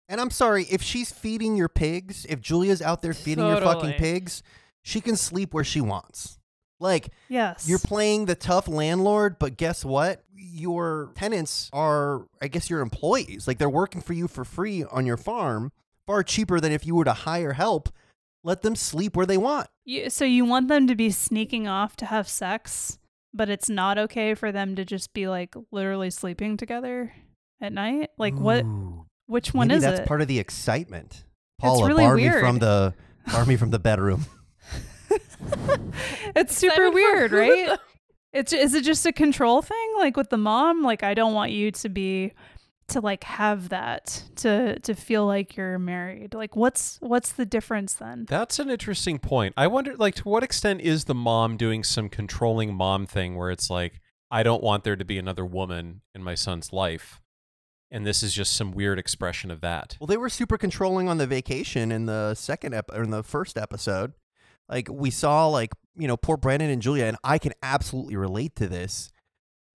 [0.07, 3.93] And I'm sorry, if she's feeding your pigs, if Julia's out there feeding your fucking
[3.93, 4.43] pigs,
[4.83, 6.37] she can sleep where she wants.
[6.83, 10.23] Like, yes you're playing the tough landlord, but guess what?
[10.35, 13.47] Your tenants are, I guess, your employees.
[13.47, 15.71] Like, they're working for you for free on your farm,
[16.05, 17.89] far cheaper than if you were to hire help.
[18.43, 19.67] Let them sleep where they want.
[19.85, 22.99] You, so you want them to be sneaking off to have sex,
[23.33, 27.13] but it's not okay for them to just be like literally sleeping together
[27.63, 28.11] at night?
[28.17, 28.65] Like what
[29.25, 30.07] which one is that's it?
[30.07, 31.23] part of the excitement.
[31.59, 32.93] Paula, really bar me from the
[33.31, 34.25] bar me from the bedroom.
[36.35, 37.79] it's super Excited for weird, right?
[38.33, 40.81] It's is it just a control thing like with the mom?
[40.81, 42.33] Like I don't want you to be
[42.87, 46.33] to like have that to to feel like you're married.
[46.33, 48.25] Like what's what's the difference then?
[48.27, 49.53] That's an interesting point.
[49.55, 53.51] I wonder, like, to what extent is the mom doing some controlling mom thing where
[53.51, 54.01] it's like,
[54.31, 57.21] I don't want there to be another woman in my son's life,
[57.91, 59.95] and this is just some weird expression of that.
[59.99, 63.23] Well, they were super controlling on the vacation in the second ep- or in the
[63.23, 64.13] first episode.
[64.69, 68.55] Like we saw, like you know, poor Brandon and Julia, and I can absolutely relate
[68.55, 69.11] to this.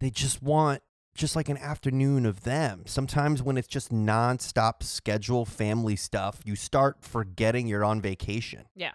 [0.00, 0.82] They just want
[1.14, 2.82] just like an afternoon of them.
[2.86, 8.66] Sometimes when it's just nonstop schedule family stuff, you start forgetting you're on vacation.
[8.76, 8.92] Yeah,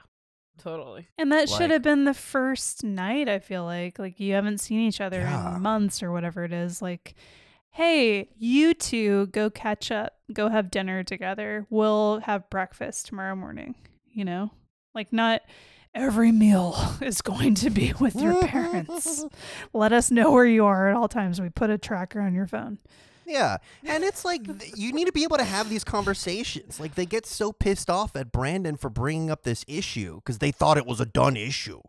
[0.57, 1.07] totally.
[1.17, 3.99] And that should have been the first night, I feel like.
[3.99, 5.55] Like you haven't seen each other Yeah.
[5.55, 6.81] in months or whatever it is.
[6.81, 7.13] Like,
[7.71, 11.67] hey, you two go catch up, go have dinner together.
[11.69, 13.75] We'll have breakfast tomorrow morning,
[14.11, 14.51] you know?
[14.95, 15.41] Like not
[15.95, 19.25] every meal is going to be with your parents.
[19.73, 21.39] Let us know where you are at all times.
[21.39, 22.79] We put a tracker on your phone.
[23.25, 23.57] Yeah.
[23.85, 24.41] And it's like
[24.75, 26.79] you need to be able to have these conversations.
[26.79, 30.51] Like they get so pissed off at Brandon for bringing up this issue because they
[30.51, 31.81] thought it was a done issue.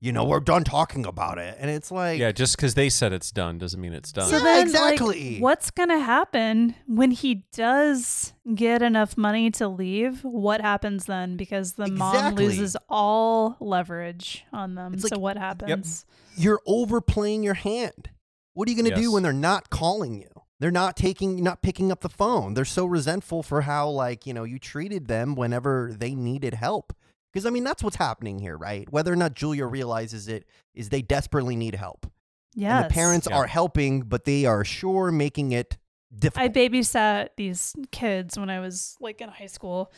[0.00, 1.56] You know, we're done talking about it.
[1.58, 4.28] And it's like, Yeah, just because they said it's done doesn't mean it's done.
[4.28, 5.38] So Yeah, then, like, exactly.
[5.40, 10.22] what's gonna happen when he does get enough money to leave?
[10.22, 11.36] What happens then?
[11.38, 14.94] Because the mom loses all leverage on them.
[14.94, 16.04] It's so like- what happens?
[16.36, 18.10] you're overplaying your hand.
[18.52, 20.28] What are you going to do when they're not calling you?
[20.60, 22.52] They're not taking, not picking up the phone.
[22.54, 26.92] They're so resentful for how, like, you know, you treated them whenever they needed help.
[27.36, 28.90] Because, I mean, that's what's happening here, right?
[28.90, 32.10] Whether or not Julia realizes it, is they desperately need help.
[32.54, 32.72] Yes.
[32.84, 33.36] And the parents Yeah.
[33.36, 35.76] are helping, but they are sure making it
[36.18, 36.42] difficult.
[36.42, 39.92] I babysat these kids when I was like in high school,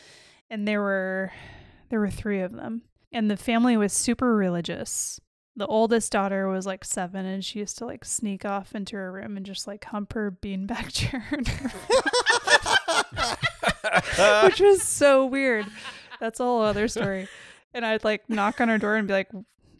[0.51, 1.31] and there were
[1.90, 5.20] there were three of them, and the family was super religious.
[5.55, 9.12] The oldest daughter was like seven, and she used to like sneak off into her
[9.12, 11.70] room and just like hump her beanbag chair, in her
[14.48, 15.66] which was so weird.
[16.20, 17.28] That's a whole other story.
[17.74, 19.31] And I'd like knock on her door and be like,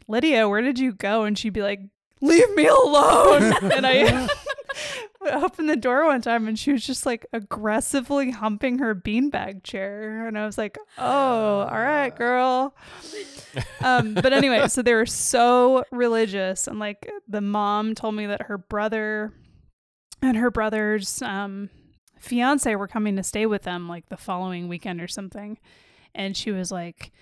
[0.07, 1.24] Lydia, where did you go?
[1.24, 1.81] And she'd be like,
[2.20, 3.53] Leave me alone.
[3.72, 4.29] and I
[5.33, 10.27] opened the door one time and she was just like aggressively humping her beanbag chair.
[10.27, 12.74] And I was like, Oh, all right, girl.
[13.81, 16.66] Um, but anyway, so they were so religious.
[16.66, 19.33] And like the mom told me that her brother
[20.20, 21.70] and her brother's um,
[22.18, 25.59] fiance were coming to stay with them like the following weekend or something.
[26.18, 27.12] And she was like,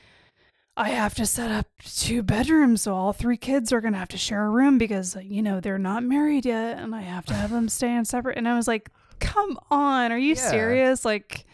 [0.76, 4.18] I have to set up two bedrooms, so all three kids are gonna have to
[4.18, 7.50] share a room because you know they're not married yet, and I have to have
[7.50, 8.36] them stay in separate.
[8.36, 10.50] And I was like, "Come on, are you Yeah.
[10.50, 11.46] serious?" Like,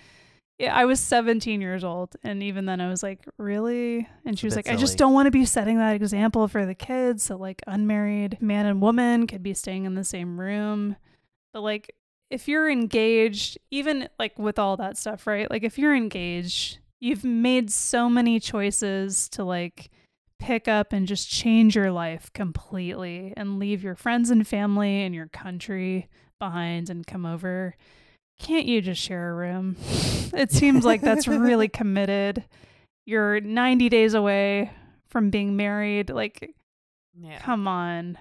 [0.58, 4.46] yeah, I was 17 years old, and even then, I was like, "Really?" And she
[4.46, 7.22] was like, "I just don't want to be setting that example for the kids.
[7.24, 10.96] So like, unmarried man and woman could be staying in the same room,
[11.52, 11.94] but like."
[12.30, 15.50] If you're engaged, even like with all that stuff, right?
[15.50, 19.90] Like if you're engaged, you've made so many choices to like
[20.38, 25.12] pick up and just change your life completely and leave your friends and family and
[25.14, 27.74] your country behind and come over.
[28.38, 29.76] can't you just share a room?
[30.34, 32.44] It seems like that's really committed.
[33.04, 34.70] You're 90 days away
[35.08, 36.08] from being married.
[36.08, 36.54] Like,
[37.14, 37.38] Yeah.
[37.40, 38.16] come on.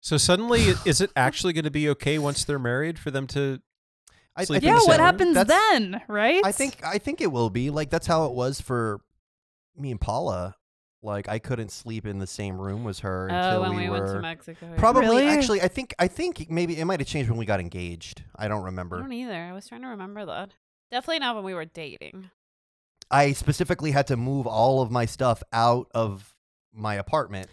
[0.00, 3.60] So suddenly, is it actually going to be okay once they're married for them to?
[4.36, 6.44] I, I think Yeah, what same happens That's- then, right?
[6.44, 9.00] I think I think it will be like that's how it was for
[9.76, 10.56] me and Paula.
[11.02, 13.90] Like I couldn't sleep in the same room as her Oh, until when we, we,
[13.90, 14.66] were went to Mexico.
[14.70, 14.78] yeah.
[14.78, 15.26] probably Really?
[15.28, 15.60] actually.
[15.60, 18.22] I think I think maybe it might have changed when we got engaged.
[18.34, 18.96] I don't remember.
[18.96, 19.14] I remember.
[19.14, 19.40] don't either.
[19.42, 20.50] I was trying to remember that.
[20.90, 22.30] Definitely not when we were dating.
[23.10, 26.34] I specifically had to move all of my stuff out of
[26.72, 27.48] my apartment.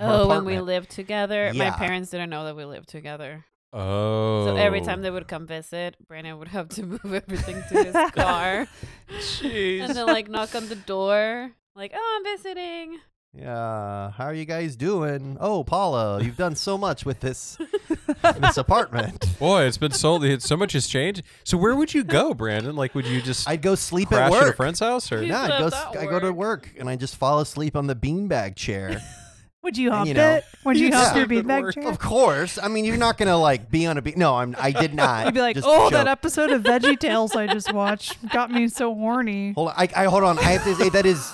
[0.00, 0.66] our Oh, when we apartment.
[0.66, 1.52] lived together.
[1.54, 1.70] Yeah.
[1.70, 3.44] My parents didn't know that we lived together.
[3.72, 4.46] Oh.
[4.46, 4.84] So every oh.
[4.84, 8.66] time they would come visit, Brandon would have to move everything to his car.
[9.10, 9.80] Jeez.
[9.82, 11.52] and then like knock on the door.
[11.76, 12.98] Like, oh, I'm visiting.
[13.32, 15.36] Yeah, how are you guys doing?
[15.40, 17.56] Oh, Paula, you've done so much with this
[18.40, 19.38] this apartment.
[19.38, 21.22] Boy, it's been so it's, so much has changed.
[21.44, 22.74] So where would you go, Brandon?
[22.74, 25.28] Like, would you just I'd go sleep crash at at, a friend's house, or You
[25.28, 25.68] Yeah, I'd go.
[25.68, 26.64] slept s- at I go to work.
[26.64, 29.00] work and I just fall asleep on the beanbag chair.
[29.62, 30.44] Would you hump you know, it?
[30.64, 31.88] Would you hump your beanbag chair?
[31.88, 32.58] of course.
[32.62, 34.14] I mean, you're not gonna like be on a bean.
[34.16, 34.56] No, I'm.
[34.58, 35.26] I did not.
[35.26, 38.94] You'd be like, oh, that episode of Veggie Tales I just watched got me so
[38.94, 39.52] horny.
[39.52, 39.74] Hold on.
[39.76, 40.38] I, I hold on.
[40.38, 41.32] I have to say that is.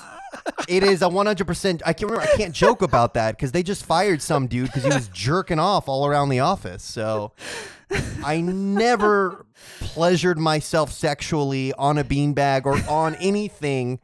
[0.69, 1.83] It is a 100%.
[1.87, 2.31] I can't remember.
[2.31, 5.59] I can't joke about that because they just fired some dude because he was jerking
[5.59, 6.83] off all around the office.
[6.83, 7.33] So
[8.23, 9.47] I never
[9.81, 13.99] pleasured myself sexually on a beanbag or on anything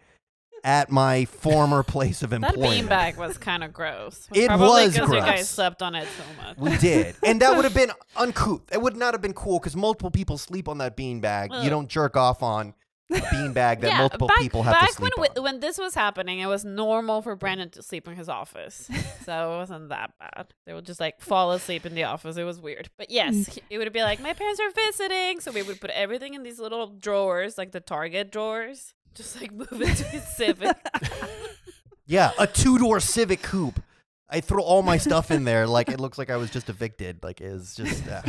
[0.64, 2.56] at my former place of employment.
[2.62, 2.90] That employment.
[2.90, 4.28] beanbag was kind of gross.
[4.32, 6.56] It Probably was 'cause you guys slept on it so much.
[6.58, 7.16] We did.
[7.24, 8.62] And that would have been uncouth.
[8.72, 11.50] It would not have been cool because multiple people sleep on that beanbag.
[11.50, 11.70] You Ugh.
[11.70, 12.74] don't jerk off on
[13.10, 15.34] a beanbag that yeah, multiple back, people have back to sleep when on.
[15.36, 18.88] we, when this was happening, it was normal for Brandon to sleep in his office,
[19.26, 20.54] so it wasn't that bad.
[20.64, 22.38] They would just like fall asleep in the office.
[22.38, 23.48] It was weird, but yes, Mm.
[23.54, 26.42] he- it would be like my parents are visiting, so we would put everything in
[26.42, 30.76] these little drawers, like the Target drawers, just like move it to his Civic.
[32.04, 33.80] Yeah, a two door Civic coupe.
[34.28, 37.22] I throw all my stuff in there, like it looks like I was just evicted.
[37.22, 38.06] Like it's just.
[38.08, 38.22] Uh.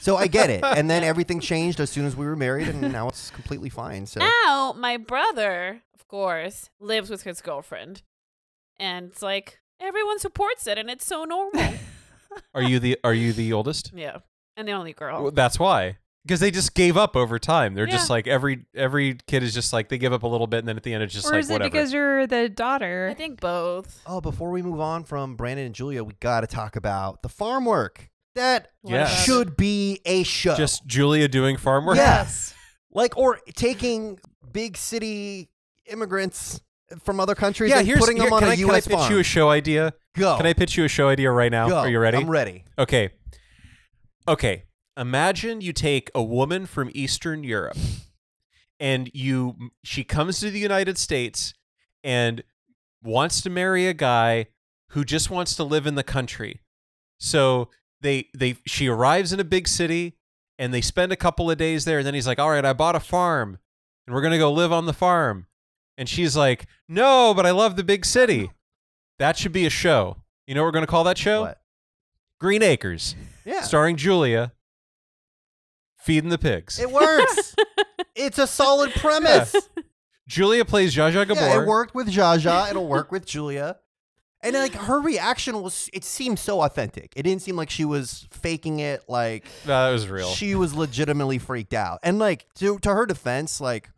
[0.00, 2.80] So I get it, and then everything changed as soon as we were married, and
[2.90, 4.06] now it's completely fine.
[4.06, 8.02] So now my brother, of course, lives with his girlfriend,
[8.78, 11.74] and it's like everyone supports it, and it's so normal.
[12.54, 13.92] are you the are you the oldest?
[13.94, 14.20] yeah,
[14.56, 15.22] and the only girl.
[15.22, 15.98] Well, That's why.
[16.24, 17.74] Because they just gave up over time.
[17.74, 20.58] They're just like every every kid is just like they give up a little bit,
[20.58, 21.70] and then at the end it's just or like is it whatever.
[21.70, 23.08] because you're the daughter?
[23.10, 24.02] I think both.
[24.06, 27.30] Oh, before we move on from Brandon and Julia, we got to talk about the
[27.30, 28.10] farm work.
[28.34, 29.06] That Yeah.
[29.06, 30.54] should be a show.
[30.56, 31.96] just Julia doing farm work.
[31.96, 32.54] Yes.
[32.92, 34.18] like, or taking
[34.52, 35.48] big city
[35.86, 36.60] immigrants
[37.02, 38.80] from other countries Yeah, and here's putting them here- on can a I, can I
[38.80, 39.12] pitch farm.
[39.12, 39.94] you a show idea?
[40.16, 40.36] Go.
[40.36, 41.68] Can I pitch you a show idea right now?
[41.68, 41.78] Go.
[41.78, 42.18] Are you ready?
[42.18, 42.64] I'm ready.
[42.78, 43.10] Okay.
[44.28, 44.64] Okay.
[44.96, 47.76] Imagine you take a woman from Eastern Europe
[48.78, 51.54] and you she comes to the United States
[52.02, 52.42] and
[53.02, 54.46] wants to marry a guy
[54.88, 56.60] who just wants to live in the country.
[57.18, 57.68] So
[58.00, 60.16] they they she arrives in a big city
[60.58, 62.72] and they spend a couple of days there and then he's like, "All right, I
[62.72, 63.58] bought a farm
[64.06, 65.46] and we're going to go live on the farm."
[65.96, 68.50] And she's like, "No, but I love the big city."
[69.18, 70.16] That should be a show.
[70.46, 71.42] You know what we're going to call that show?
[71.42, 71.60] What?
[72.38, 73.60] Green Acres Yeah.
[73.60, 74.52] starring Julia
[76.02, 76.78] feeding the pigs.
[76.78, 77.54] It works.
[78.14, 79.54] it's a solid premise.
[80.26, 81.40] Julia plays Zsa Zsa Gabor.
[81.40, 82.70] Yeah, it worked with Jaja.
[82.70, 83.78] It'll work with Julia.
[84.42, 87.12] And like her reaction was, it seemed so authentic.
[87.14, 89.04] It didn't seem like she was faking it.
[89.08, 90.28] Like No, that was real.
[90.28, 91.98] she was legitimately freaked out.
[92.02, 93.90] And like to to her defense, like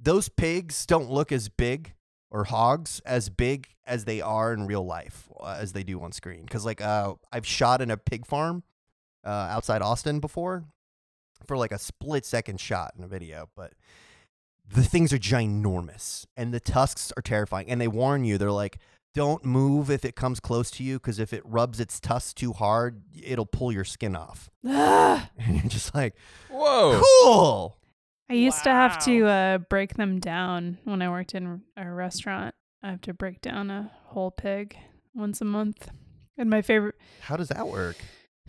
[0.00, 1.92] those pigs don't look as big
[2.30, 6.12] or hogs as big as they are in real life uh, as they do on
[6.12, 6.42] screen.
[6.42, 8.62] Because like uh, I've shot in a pig farm
[9.24, 10.64] uh, outside Austin before
[11.46, 13.72] for like a split second shot in a video, but
[14.68, 17.70] the things are ginormous and the tusks are terrifying.
[17.70, 18.78] And they warn you, they're like,
[19.14, 22.52] don't move if it comes close to you because if it rubs its tusks too
[22.52, 24.50] hard, it'll pull your skin off.
[25.38, 26.14] And you're just like,
[26.50, 27.00] Whoa.
[27.02, 27.78] cool.
[28.28, 32.54] I used to have to uh, break them down when I worked in a restaurant.
[32.82, 34.76] I have to break down a whole pig
[35.14, 35.88] once a month.
[36.36, 37.96] And my favorite, How does that work?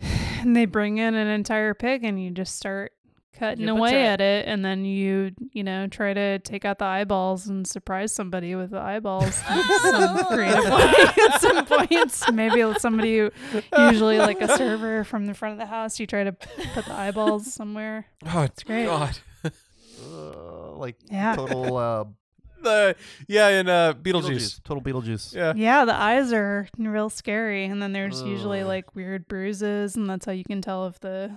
[0.48, 2.92] and they bring in an entire pig and you just start
[3.34, 4.48] cutting You away at it.
[4.48, 8.70] And then you, you know, try to take out the eyeballs and surprise somebody with
[8.70, 9.42] the eyeballs.
[9.46, 10.92] at some creative way
[11.28, 12.32] at some points.
[12.32, 13.30] Maybe somebody, who,
[13.76, 16.94] usually like a server from the front of the house, you try to put the
[16.94, 18.06] eyeballs somewhere.
[18.26, 18.86] Oh, it's great.
[18.86, 19.18] God.
[20.00, 21.34] Uh, like Yeah.
[21.34, 22.04] total uh,
[22.68, 22.96] The
[23.26, 24.62] yeah, in uh, Beetlejuice.
[24.62, 25.34] Total Beetlejuice.
[25.34, 25.52] Yeah.
[25.56, 30.26] Yeah, the eyes are real scary, and then there's usually like weird bruises, and that's
[30.26, 31.32] how you can tell if the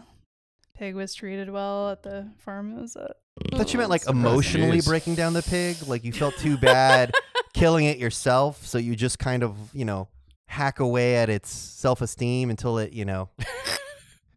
[0.77, 3.11] pig was treated well at the farm it was at.
[3.53, 4.87] I thought you meant like emotionally news.
[4.87, 5.77] breaking down the pig.
[5.87, 7.11] Like you felt too bad
[7.53, 10.07] killing it yourself, so you just kind of, you know,
[10.47, 13.29] hack away at its self esteem until it, you know,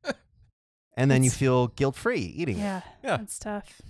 [0.96, 2.60] and then you feel guilt free eating it.
[2.60, 3.20] Yeah, Yeah.
[3.20, 3.82] it's tough.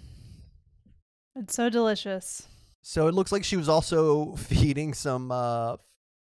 [1.37, 2.47] It's so delicious.
[2.87, 5.77] So it looks like she was also feeding some, uh,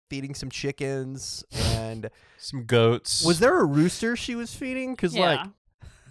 [0.08, 1.44] feeding some chickens.
[1.52, 2.08] And
[2.38, 3.24] Some goats.
[3.24, 4.94] was there a rooster she was feeding?
[4.94, 5.40] Because like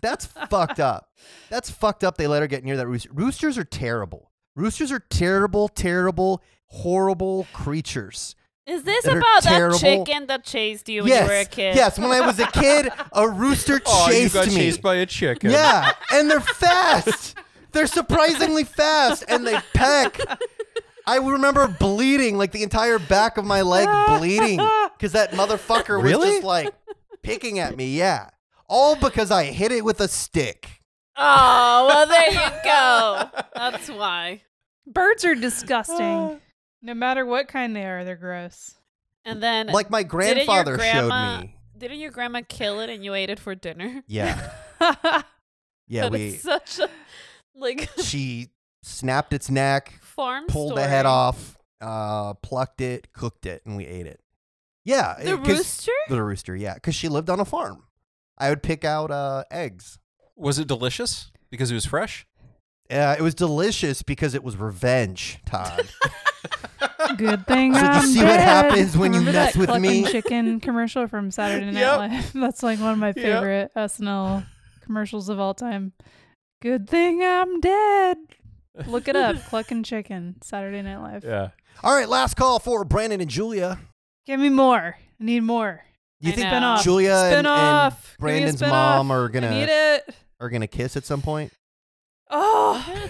[0.01, 1.09] That's fucked up.
[1.49, 2.17] That's fucked up.
[2.17, 3.09] They let her get near that rooster.
[3.13, 4.31] Roosters are terrible.
[4.55, 8.35] Roosters are terrible, terrible, horrible creatures.
[8.65, 11.75] Is this that about that chicken that chased you when yes, you were a kid?
[11.75, 11.97] yes.
[11.97, 14.55] When I was a kid, a rooster oh, you chased got me.
[14.55, 15.51] chased by a chicken.
[15.51, 17.35] yeah, and they're fast.
[17.71, 20.19] They're surprisingly fast, and they peck.
[21.07, 24.59] I remember bleeding, like the entire back of my leg bleeding,
[24.97, 26.29] because that motherfucker was Really?
[26.29, 26.73] just like
[27.23, 27.95] picking at me.
[27.97, 28.29] Yeah,
[28.67, 30.81] all because I hit it with a stick.
[31.17, 33.29] Oh, well, there you go.
[33.55, 34.41] That's why.
[34.87, 36.39] Birds are disgusting.
[36.81, 38.75] no matter what kind they are, they're gross.
[39.25, 41.55] And then, Like my didn't your grandfather grandma, showed me.
[41.77, 44.03] Didn't your grandma kill it and you ate it for dinner?
[44.07, 44.51] Yeah,
[45.87, 46.03] yeah.
[46.03, 46.89] But we it's such a
[47.55, 48.49] like she
[48.83, 50.83] snapped its neck, farm pulled story.
[50.83, 54.19] the head off, uh, plucked it, cooked it, and we ate it.
[54.85, 55.91] Yeah, The it- rooster?
[56.09, 57.83] The rooster, yeah, because she lived on a farm.
[58.37, 59.99] I would pick out uh, eggs.
[60.35, 62.25] Was it delicious because it was fresh?
[62.89, 65.87] Uh, it was delicious because it was revenge, Todd.
[67.17, 70.03] Good thing So did you I'm see what happens when you mess that with me?
[70.05, 71.97] Chicken commercial from Saturday Night Yep.
[71.97, 72.33] Live.
[72.33, 73.15] That's like one of my Yep.
[73.15, 74.45] favorite SNL
[74.81, 75.93] commercials of all time.
[76.61, 78.17] Good thing I'm dead.
[78.87, 79.35] Look it up.
[79.47, 81.23] Clucking Chicken, Saturday Night Live.
[81.23, 81.49] Yeah.
[81.83, 83.79] All right, last call for Brandon and Julia.
[84.25, 84.95] Give me more.
[85.19, 85.81] I need more.
[86.19, 86.51] You I think know.
[86.51, 86.83] Spin-off.
[86.83, 88.01] Julia and, and Spin-off.
[88.01, 88.97] Give me a Brandon's spin-off.
[88.97, 90.15] mom are I need gonna it.
[90.39, 91.51] are gonna kiss at some point?
[92.29, 93.09] Oh,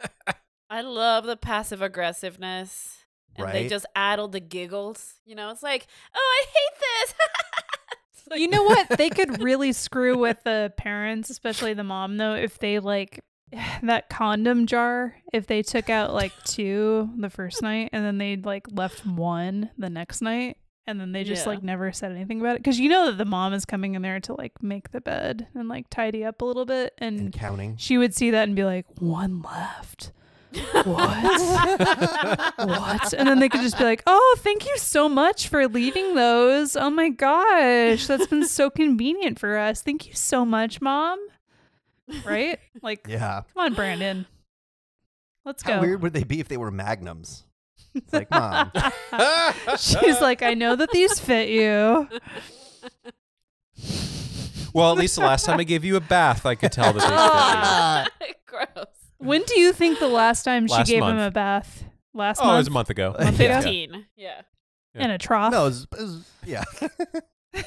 [0.70, 2.92] I love the passive aggressiveness.
[3.38, 3.70] And they Right.
[3.70, 5.16] just add all the giggles.
[5.26, 7.14] You know, it's like, oh, I hate this.
[8.26, 8.88] It's like- you know what?
[8.90, 13.20] They could really screw with the parents, especially the mom, though, if they like
[13.82, 15.16] that condom jar.
[15.32, 19.70] If they took out like two the first night and then they like left one
[19.78, 20.58] the next night.
[20.88, 21.50] And then they just Yeah.
[21.54, 24.02] like never said anything about it because you know that the mom is coming in
[24.02, 27.32] there to like make the bed and like tidy up a little bit, And and
[27.32, 27.76] counting.
[27.76, 30.12] she would see that and be like, "One left."
[30.84, 32.54] What?
[32.68, 33.12] what?
[33.12, 36.76] And then they could just be like, "Oh, thank you so much for leaving those.
[36.76, 39.82] Oh my gosh, that's been so convenient for us.
[39.82, 41.18] Thank you so much, mom."
[42.24, 42.58] Right?
[42.82, 43.42] Like, Yeah.
[43.54, 44.26] come on, Brandon.
[45.44, 45.80] Let's How go.
[45.80, 47.44] weird would they be if they were magnums?
[47.94, 48.70] It's like, mom.
[49.78, 52.08] She's like, "I know that these fit you."
[54.72, 58.08] Well, at least the last time I gave you a bath, I could tell that
[58.20, 58.66] they fit you.
[58.74, 58.95] Gross.
[59.18, 61.84] When do you think the last time she Last gave him a bath?
[62.14, 62.44] Last you.
[62.44, 63.16] Oh, it month was a month ago.
[63.18, 63.46] Month Yeah.
[63.58, 63.62] ago?
[63.62, 64.06] 15.
[64.16, 64.40] Yeah.
[64.94, 65.04] Yeah.
[65.04, 65.52] in a trough.
[65.52, 66.64] No, it was, it was- yeah.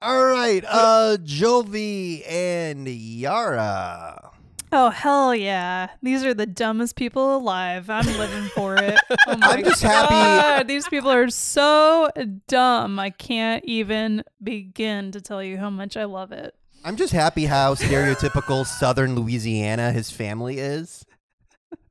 [0.00, 4.30] All right, uh, Jovi and Yara.
[4.72, 5.90] Oh hell yeah!
[6.02, 7.88] These are the dumbest people alive.
[7.90, 8.98] I'm living for it.
[9.28, 12.10] Oh my I'm just happy- God, These people are so
[12.48, 12.98] dumb.
[12.98, 16.54] I can't even begin to tell you how much I love it.
[16.84, 21.04] I'm just happy how stereotypical Southern Louisiana his family is.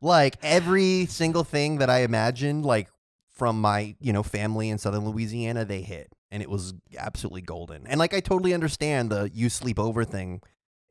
[0.01, 2.89] Like every single thing that I imagined, like
[3.29, 7.87] from my you know family in Southern Louisiana, they hit, and it was absolutely golden.
[7.87, 10.41] And like I totally understand the you sleep over thing.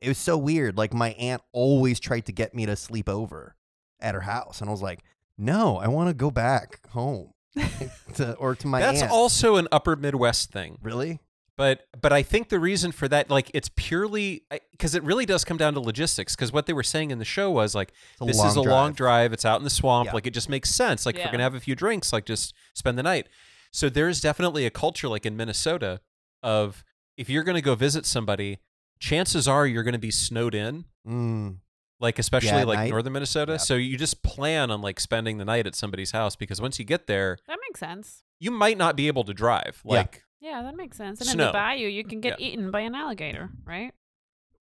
[0.01, 0.77] It was so weird.
[0.77, 3.55] Like my aunt always tried to get me to sleep over
[3.99, 5.01] at her house, and I was like,
[5.37, 7.33] no, I want to go back home
[8.15, 9.13] to or to my That's aunt's.
[9.13, 10.77] also an upper Midwest thing.
[10.81, 11.19] really.
[11.57, 15.43] But but I think the reason for that, like, it's purely because it really does
[15.43, 16.35] come down to logistics.
[16.35, 19.33] Because what they were saying in the show was like, this is a long drive.
[19.33, 20.07] It's out in the swamp.
[20.07, 20.13] Yeah.
[20.13, 21.05] Like, it just makes sense.
[21.05, 21.27] Like, if Yeah.
[21.27, 23.27] we're gonna have a few drinks, like, just spend the night.
[23.71, 26.01] So there's definitely a culture, like in Minnesota,
[26.41, 26.83] of
[27.17, 28.59] if you're gonna go visit somebody,
[28.99, 30.85] chances are you're gonna be snowed in.
[31.07, 31.57] Mm.
[31.99, 32.89] Like especially at like night?
[32.89, 33.53] northern Minnesota.
[33.53, 33.57] Yeah.
[33.57, 36.85] So you just plan on like spending the night at somebody's house because once you
[36.85, 38.23] get there, That makes sense.
[38.39, 39.81] you might not be able to drive.
[39.85, 39.97] Yeah.
[39.97, 41.21] Like Yeah, that makes sense.
[41.21, 41.43] And Snow.
[41.43, 42.47] in the bayou, you can get Yeah.
[42.47, 43.93] eaten by an alligator, right?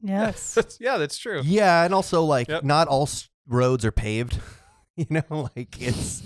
[0.01, 0.57] Yes.
[0.79, 1.41] yeah, that's true.
[1.43, 2.63] Yeah, and also like Yep.
[2.63, 4.39] not all s- roads are paved.
[4.95, 6.21] you know, like it's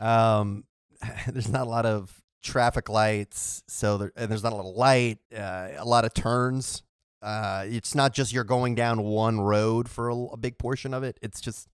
[0.00, 0.64] um
[1.28, 4.74] there's not a lot of traffic lights, so there and there's not a lot of
[4.76, 6.82] light, uh, a lot of turns.
[7.20, 11.02] Uh it's not just you're going down one road for a, a big portion of
[11.02, 11.18] it.
[11.22, 11.68] It's just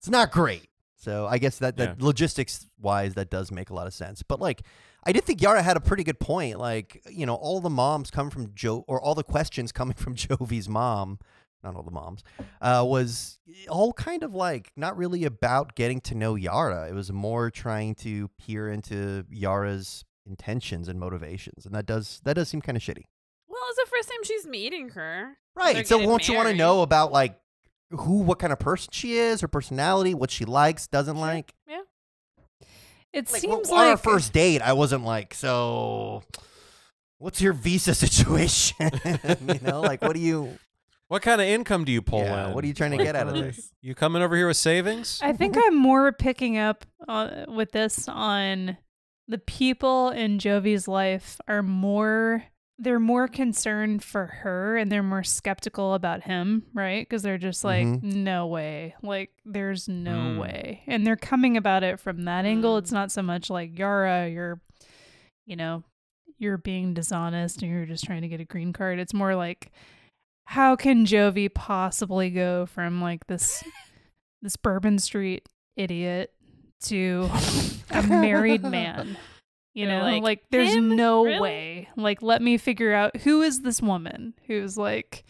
[0.00, 0.68] it's not great.
[0.96, 2.04] So I guess that, that Yeah.
[2.06, 4.22] logistics wise, that does make a lot of sense.
[4.22, 4.62] But like,
[5.06, 6.58] I did think Yara had a pretty good point.
[6.58, 10.14] Like, you know, all the moms come from Joe, or all the questions coming from
[10.14, 11.18] Jovi's mom,
[11.62, 12.22] not all the moms,
[12.60, 13.38] uh, was
[13.68, 16.88] all kind of like not really about getting to know Yara.
[16.88, 22.34] It was more trying to peer into Yara's intentions and motivations, and that does that
[22.34, 23.04] does seem kind of shitty.
[23.48, 25.36] Well, it's the first time she's meeting her.
[25.54, 25.86] Right.
[25.86, 27.38] So won't you want to know about like
[27.90, 31.24] who, what kind of person she is, her personality, what she likes, doesn't Sure.
[31.24, 31.54] like?
[31.68, 31.82] Yeah.
[33.14, 36.24] It Like seems on like our first date, I wasn't like, so
[37.18, 38.90] what's your visa situation?
[39.48, 40.58] you know, like what do you
[41.08, 42.54] What kind of income do you pull yeah, in?
[42.54, 43.72] what are you trying to get out of this?
[43.82, 45.20] You coming over here with savings?
[45.22, 48.78] I think I'm more picking up uh, with this on
[49.28, 52.44] the people in Jovi's life are more
[52.78, 57.08] they're more concerned for her and they're more skeptical about him, right?
[57.08, 58.02] Because they're just like, Mhm.
[58.02, 60.38] no way, like there's no Mm.
[60.40, 62.74] way, and they're coming about it from that angle.
[62.74, 62.78] Mm.
[62.80, 64.60] It's not so much like Yara, you're,
[65.46, 65.84] you know,
[66.38, 68.98] you're being dishonest and you're just trying to get a green card.
[68.98, 69.70] It's more like,
[70.46, 73.62] how can Jovi possibly go from like this
[74.42, 76.34] this Bourbon Street idiot
[76.82, 77.30] to
[77.90, 79.16] a married man.
[79.74, 80.94] You know, like, like, there's "Him?
[80.96, 81.88] no Really?" way.
[81.96, 85.24] Like, let me figure out who is this woman who's like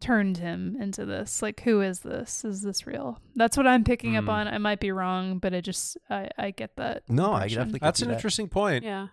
[0.00, 1.40] turned him into this.
[1.42, 2.44] Like, who is this?
[2.44, 3.20] Is this real?
[3.34, 4.30] That's what I'm picking up Hmm.
[4.30, 4.48] on.
[4.48, 7.02] I might be wrong, but I just I, I get that.
[7.08, 7.58] No, I impression.
[7.58, 8.14] definitely That's an that.
[8.14, 8.84] interesting point.
[8.84, 9.08] Yeah.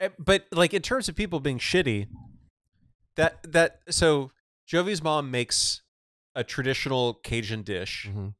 [0.00, 2.06] Eh, But like in terms of people being shitty,
[3.16, 4.30] that that so
[4.70, 5.82] Jovi's mom makes
[6.34, 8.34] a traditional Cajun dish, Mhm.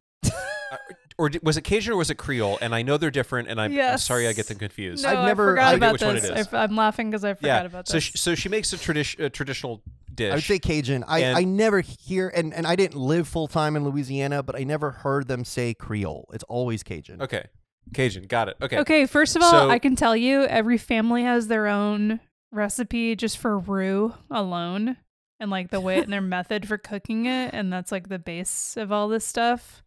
[1.18, 2.58] Or was it Cajun or was it Creole?
[2.60, 5.02] And I know they're different, and I'm, I'm sorry I get them confused.
[5.04, 6.52] No, I've I never- forgot I forget about which one it this.
[6.52, 8.04] I, am laughing because I forgot yeah, about so this.
[8.04, 9.82] she, so she makes a, tradi- a traditional
[10.14, 10.30] dish.
[10.30, 11.04] I would say Cajun.
[11.08, 14.58] I, And- I never hear and, and I didn't live full time in Louisiana, but
[14.58, 16.28] I never heard them say Creole.
[16.34, 17.22] It's always Cajun.
[17.22, 17.46] okay,
[17.94, 18.56] Cajun, got it.
[18.60, 22.20] Okay, Okay, first of all, So- I can tell you every family has their own
[22.52, 24.96] recipe just for roux alone
[25.40, 28.76] and like the way and their method for cooking it and that's like the base
[28.76, 29.82] of all this stuff.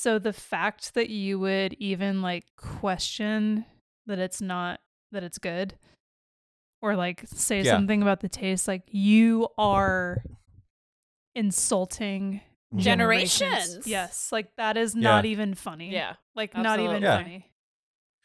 [0.00, 3.66] So the fact that you would even like question
[4.06, 4.80] that it's not
[5.12, 5.74] that it's good
[6.80, 7.72] or like say Yeah.
[7.72, 10.22] something about the taste like you are
[11.34, 12.40] insulting
[12.76, 13.84] Generations.
[13.86, 15.30] Yes, like that is not Yeah.
[15.32, 15.90] even funny.
[15.90, 16.14] Yeah.
[16.34, 17.18] Like not even Yeah.
[17.18, 17.50] funny.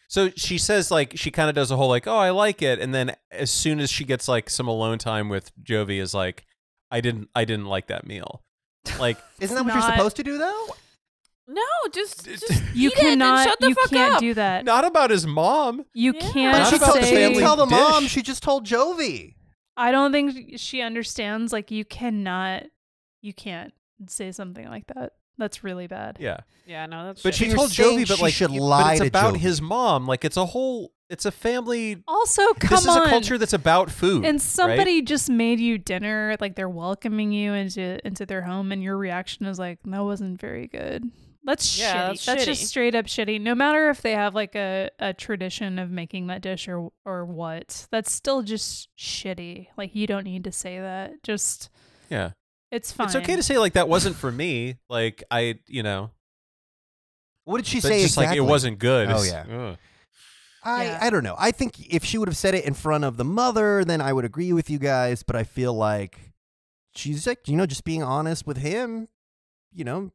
[0.07, 2.79] So she says like she kind of does a whole like oh I like it,
[2.79, 6.45] and then as soon as she gets like some alone time with Jovi, is like
[6.91, 8.43] I didn't I didn't like that meal.
[8.97, 10.67] Like Isn't that It's what you're supposed to do though?
[11.47, 11.61] No,
[11.93, 13.47] just just You eat it and cannot.
[13.47, 14.19] shut the you fuck can't up.
[14.19, 14.65] do that.
[14.65, 15.85] not about his mom.
[15.93, 16.31] You Yeah.
[16.31, 18.03] Can't Not she, about told, the she didn't family tell the mom.
[18.03, 18.11] dish.
[18.11, 19.35] She just told Jovi.
[19.77, 21.53] I don't think she understands.
[21.53, 22.63] Like you cannot.
[23.21, 23.73] You can't
[24.07, 25.13] say something like that.
[25.37, 26.17] That's really bad.
[26.19, 28.51] Yeah, Yeah, no, that's but So she you're told saying Jovi, but she like should
[28.51, 29.37] but lie it's to about Jovi.
[29.39, 30.07] his mom.
[30.07, 32.01] Like it's a whole it's a family.
[32.07, 32.69] Also, come on.
[32.71, 33.05] this is on.
[33.05, 34.23] a culture that's about food.
[34.25, 34.41] and right?
[34.41, 36.35] somebody just made you dinner.
[36.39, 40.39] Like they're welcoming you into into their home, and your reaction is like, "That wasn't
[40.41, 41.11] very good."
[41.45, 42.07] That's Yeah, shitty.
[42.07, 43.39] that's That's, just straight up shitty.
[43.39, 47.23] No matter if they have like a, a tradition of making that dish or or
[47.25, 49.67] what, that's still just shitty.
[49.77, 51.21] Like you don't need to say that.
[51.23, 51.69] Just
[52.09, 52.31] yeah,
[52.71, 53.05] it's fine.
[53.07, 54.77] it's okay to say like that wasn't for me.
[54.89, 56.09] Like I, you know,
[57.43, 58.39] What did she but say just exactly?
[58.39, 59.09] like it wasn't good.
[59.11, 59.43] Oh, yeah.
[59.49, 59.77] ugh.
[60.63, 60.99] I, Yeah.
[60.99, 61.35] I don't know.
[61.37, 64.13] I think if she would have said it in front of the mother, then I
[64.13, 65.21] would agree with you guys.
[65.21, 66.31] But I feel like
[66.95, 69.09] she's like, you know, just being honest with him,
[69.71, 70.11] you know.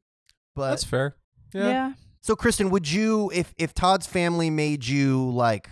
[0.56, 1.14] But that's fair.
[1.52, 1.68] Yeah.
[1.68, 1.92] Yeah.
[2.20, 5.68] so, Kristen, would you, if if Todd's family made you like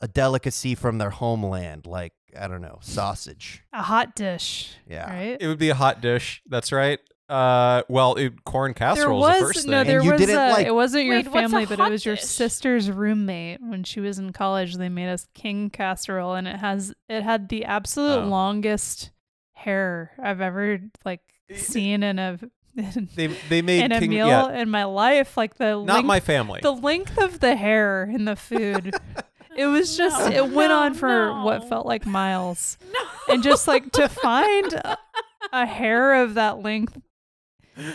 [0.00, 3.62] a delicacy from their homeland, like I don't know, sausage?
[3.72, 4.74] A hot dish.
[4.88, 5.10] Yeah.
[5.10, 5.36] Right.
[5.40, 6.42] It would be a hot dish.
[6.46, 6.98] That's right.
[7.28, 9.86] Uh, well, it, corn there casserole was is the first no, thing.
[9.88, 10.20] there you was.
[10.20, 12.24] didn't a, like- it wasn't your Wait, family, but it was your dish?
[12.24, 14.76] sister's roommate when she was in college.
[14.76, 18.28] They made us king casserole, and it has it had the absolute Oh.
[18.28, 19.10] longest
[19.54, 21.22] hair I've ever like
[21.52, 22.38] seen in a
[22.76, 25.36] in, they they made a king, meal yeah, in my life.
[25.36, 26.60] Like the not length, my family.
[26.62, 28.94] the length of the hair in the food.
[29.58, 31.42] It was just No, it went no, on for no.
[31.42, 32.76] what felt like miles.
[32.92, 33.32] No.
[33.34, 34.98] And just like to find a,
[35.50, 36.98] a hair of that length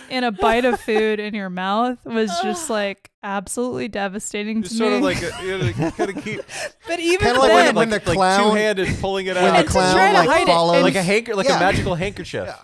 [0.09, 4.73] in a bite of food in your mouth was just like absolutely devastating to It's
[4.73, 4.77] me.
[4.79, 6.41] sort of like a, you know, kind of keep
[6.88, 9.51] but even Kinda like then, when- when the like clown- two-handed pulling it When out,
[9.51, 11.57] the And to clown to like follows, like a hanker, like Yeah.
[11.57, 12.47] a magical handkerchief.
[12.47, 12.55] Yeah.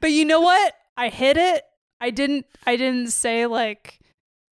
[0.00, 0.74] but you know what?
[0.96, 1.62] I hit it.
[2.00, 2.46] I didn't.
[2.66, 4.00] I didn't say like,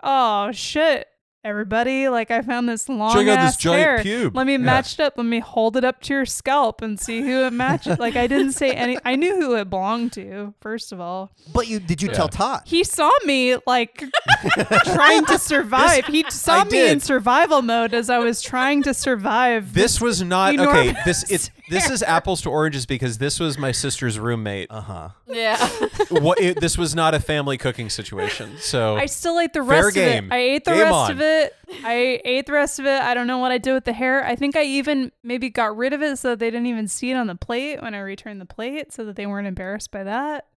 [0.04, 1.08] "Oh shit."
[1.46, 3.98] everybody, like I found this long Check out this giant hair.
[4.00, 4.36] pube.
[4.36, 4.58] Let me Yeah.
[4.58, 5.14] match it up.
[5.16, 7.98] Let me hold it up to your scalp and see who it matches.
[8.00, 8.98] like I didn't say any.
[9.06, 10.54] I knew who it belonged to.
[10.60, 12.14] First of all, But you did you Yeah.
[12.16, 12.64] tell Todd?
[12.66, 14.04] he saw me like
[14.84, 16.06] trying to survive.
[16.08, 19.74] he saw I me in survival mode as I was trying to survive.
[19.74, 20.90] This was not okay.
[20.90, 24.68] enormous This it's this is apples to oranges because this was my sister's roommate.
[24.70, 25.10] Uh huh.
[25.28, 25.58] Yeah.
[26.10, 28.58] what it, this was not a family cooking situation.
[28.60, 30.26] So I still ate the rest Fair rest game.
[30.26, 30.36] of it.
[30.36, 31.12] I ate the Game rest on.
[31.12, 31.56] of it.
[31.84, 33.02] I ate the rest of it.
[33.02, 34.26] I don't know what I did with the hair.
[34.26, 37.12] I think I even maybe got rid of it so that they didn't even see
[37.12, 40.04] it on the plate when I returned the plate so that they weren't embarrassed by
[40.04, 40.48] that.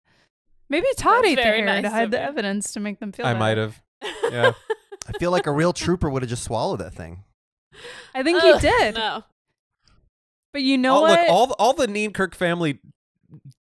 [0.68, 2.22] Maybe Todd That's ate the hair nice to hide the you.
[2.22, 3.38] evidence to make them feel I better.
[3.38, 3.82] might have.
[4.32, 4.52] Yeah.
[5.08, 7.24] I feel like a real trooper would have just swallowed that thing.
[8.14, 8.94] I think Ugh, he did.
[8.94, 9.24] No.
[10.52, 11.20] But you know Oh, what?
[11.20, 12.78] look, all the, all the Neenkirk family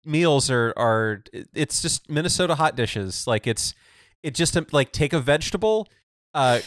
[0.05, 1.23] meals are are
[1.53, 3.25] it's just Minnesota hot dishes.
[3.27, 3.73] Like it's
[4.23, 5.87] it just um, like take a vegetable,
[6.33, 6.59] uh,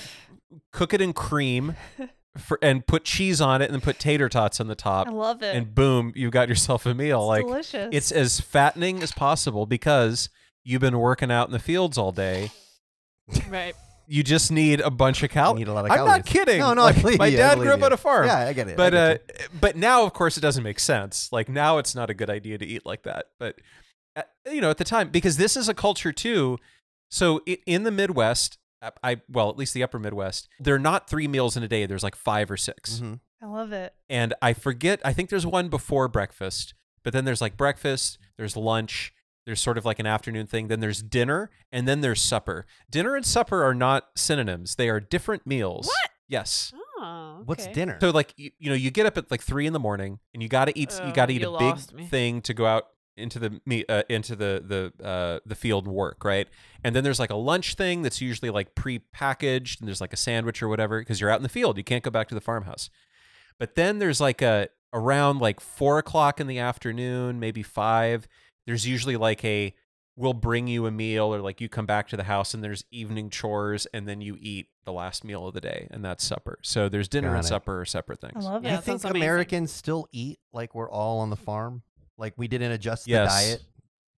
[0.73, 1.77] cook it in cream,
[2.39, 5.07] for, and put cheese on it, and then put tater tots on the top.
[5.09, 5.55] I love it.
[5.55, 7.21] and boom, you've got yourself a meal.
[7.21, 7.89] it's like delicious.
[7.93, 10.31] it's as fattening as possible because
[10.65, 12.51] you've been working out in the fields all day.
[13.49, 13.75] Right.
[14.07, 15.59] You just need a bunch of You calories.
[15.61, 16.17] need a lot of I'm calories.
[16.19, 16.59] not kidding.
[16.61, 17.87] No, no, I Like, believe my you, dad believe grew up you.
[17.87, 18.27] on a farm.
[18.27, 18.77] Yeah, I get it.
[18.77, 21.31] But get uh, but now, of course, it doesn't make sense.
[21.33, 23.27] Like now, it's not a good idea to eat like that.
[23.39, 23.61] But
[24.17, 26.59] uh, you know, at the time, because this is a culture too.
[27.11, 31.09] So in the Midwest, uh, I well, at least the Upper Midwest, there are not
[31.09, 31.87] three meals in a day.
[31.87, 33.21] There's like five or 6 Mhm.
[33.43, 33.95] I love it.
[34.11, 35.01] and I forget.
[35.05, 38.19] I think there's one before breakfast, but then there's like breakfast.
[38.37, 39.14] There's lunch.
[39.47, 40.69] There's sort of like an afternoon thing.
[40.69, 42.67] Then there's dinner, and then there's supper.
[42.91, 44.77] Dinner and supper are not synonyms.
[44.77, 45.87] They are different meals.
[45.87, 46.11] What?
[46.29, 46.73] Yes.
[46.99, 47.43] Oh.
[47.45, 47.99] What's dinner?
[48.01, 50.43] So like you, you know you get up at like three in the morning and
[50.43, 52.07] you got to eat you Oh, got to eat you a big me.
[52.07, 52.85] thing to go out
[53.19, 56.49] into the me uh, into the the uh, the field work right
[56.83, 60.17] and then there's like a lunch thing that's usually like pre-packaged and there's like a
[60.17, 62.41] sandwich or whatever because you're out in the field you can't go back to the
[62.41, 62.89] farmhouse
[63.59, 68.27] but then there's like a around like four o'clock in the afternoon maybe five
[68.67, 69.75] there's usually like a
[70.17, 72.85] we'll bring you a meal or like you come back to the house and there's
[72.93, 76.57] evening chores and then you eat the last meal of the day and that's supper
[76.63, 77.49] so there's dinner Got and it.
[77.49, 78.81] supper are separate things I love Do Yeah, you it.
[78.83, 79.23] that sounds think amazing.
[79.29, 81.83] Americans still eat like we're all on the farm?
[82.17, 83.35] Like we didn't adjust Yes.
[83.35, 83.63] the diet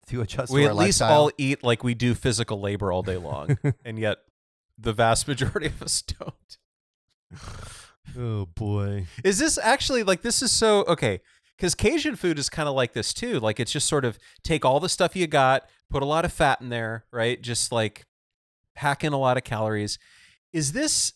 [0.08, 1.20] to adjust we to our at least lifestyle?
[1.22, 4.18] all eat like we do physical labor all day long and yet
[4.78, 6.58] the vast majority of us don't
[8.18, 9.06] oh boy.
[9.24, 11.20] is this actually like this is so okay
[11.56, 14.64] because cajun food is kind of like this too like it's just sort of take
[14.64, 18.04] all the stuff you got put a lot of fat in there right just like
[18.74, 19.98] pack in a lot of calories
[20.52, 21.12] is this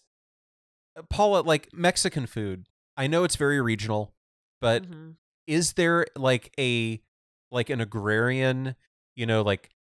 [0.97, 2.67] uh, paula like mexican food
[2.97, 4.15] i know it's very regional
[4.61, 5.15] but Mhm.
[5.47, 7.01] is there like a
[7.51, 8.77] like an agrarian
[9.17, 9.71] you know like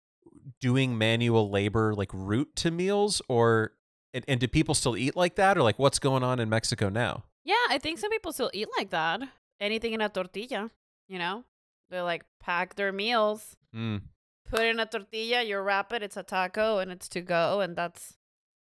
[0.61, 3.72] doing manual labor like route to meals or
[4.12, 6.88] and, and do people still eat like that or like what's going on in mexico
[6.88, 9.20] now Yeah, I think some people still eat like that.
[9.61, 10.70] Anything in a tortilla,
[11.08, 11.44] you know?
[11.90, 14.00] They like pack their meals, mm.
[14.48, 17.76] put in a tortilla, you wrap it, it's a taco, and it's to go, and
[17.76, 18.14] that's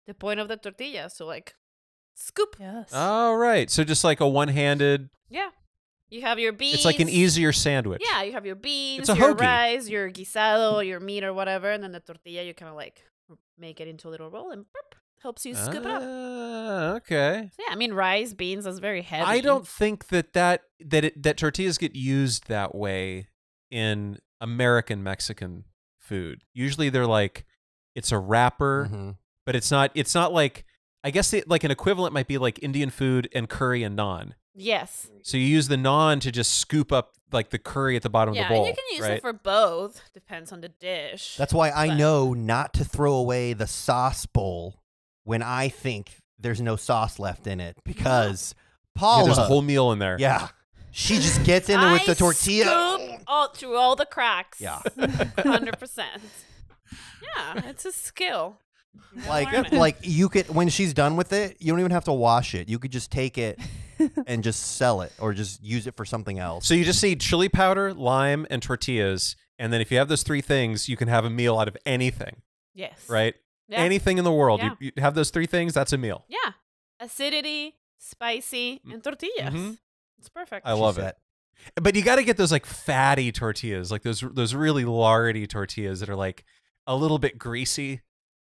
[0.06, 1.08] the point of the tortilla.
[1.08, 1.54] So like,
[2.14, 2.56] scoop.
[2.58, 2.92] Yes.
[2.92, 5.50] all right so just like a one-handed Yeah,
[6.10, 6.74] you have your beans.
[6.74, 9.40] it's like an easier sandwich Yeah, you have your beans, your hoagie.
[9.40, 13.02] rice, your guisado, your meat or whatever, and then the tortilla you kind of like
[13.56, 16.02] make it into a little roll and burp, helps you scoop it up.
[16.04, 19.24] Ah, okay So yeah, I mean rice, beans, is very heavy.
[19.24, 23.28] i don't think that that that it, that tortillas get used that way
[23.70, 25.64] in american mexican
[25.98, 27.44] food usually they're like
[27.94, 29.16] it's a wrapper Mhm.
[29.46, 30.64] but it's not it's not like
[31.04, 34.32] i guess it, like an equivalent might be like indian food and curry and naan
[34.54, 35.08] Yes.
[35.22, 38.34] so you use the naan to just scoop up like the curry at the bottom
[38.34, 39.12] Yeah, of the bowl you can use right?
[39.12, 40.02] it for both.
[40.12, 41.36] Depends on the dish.
[41.36, 44.79] That's why I But- know not to throw away the sauce bowl
[45.24, 48.54] when I think there's no sauce left in it because
[48.96, 50.48] Yeah, Paula, there's a whole meal in there yeah,
[50.90, 52.98] she just gets in there with the tortilla.
[52.98, 54.60] Scoop all through all the cracks.
[54.60, 54.80] Yeah.
[55.38, 56.22] hundred percent.
[57.22, 58.58] Yeah, it's a skill.
[59.14, 62.12] You Like, like you could when she's done with it, you don't even have to
[62.12, 62.68] wash it.
[62.68, 63.60] You could just take it
[64.26, 66.66] and just sell it or just use it for something else.
[66.66, 70.22] so you just need chili powder lime and tortillas and then if you have those
[70.22, 72.40] three things you can have a meal out of anything
[72.74, 73.34] yes, right
[73.70, 73.78] Yeah.
[73.78, 74.74] anything in the world Yeah.
[74.80, 76.52] you, you have those three things that's a meal yeah,
[76.98, 79.54] acidity, spicy, and tortillas.
[79.54, 79.78] Mhm.
[80.18, 80.66] It's perfect.
[80.66, 81.16] I love She it.
[81.76, 86.00] But you got to get those like fatty tortillas, like those those really lardy tortillas
[86.00, 86.44] that are like
[86.86, 88.00] a little bit greasy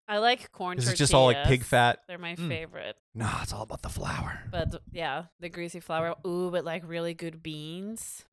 [0.08, 0.92] I like corn because tortillas.
[0.92, 2.00] it's just all like pig fat.
[2.06, 2.48] They're my Mm.
[2.48, 2.96] favorite.
[3.14, 4.44] No, it's all about the flour.
[4.50, 6.14] But yeah, the greasy flour.
[6.26, 8.24] Ooh, but like really good beans.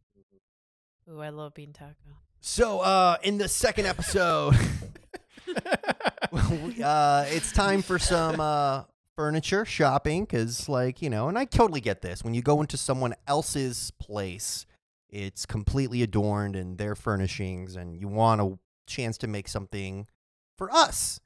[1.10, 1.96] Ooh, I love bean taco.
[2.42, 4.60] So, uh, in the second episode, we-
[6.84, 8.84] uh, it's time for some uh,
[9.16, 12.24] furniture shopping because, like, you know, and I totally get this.
[12.24, 14.66] When you go into someone else's place,
[15.10, 20.08] it's completely adorned and their furnishings, and you want a chance to make something
[20.58, 21.20] for us.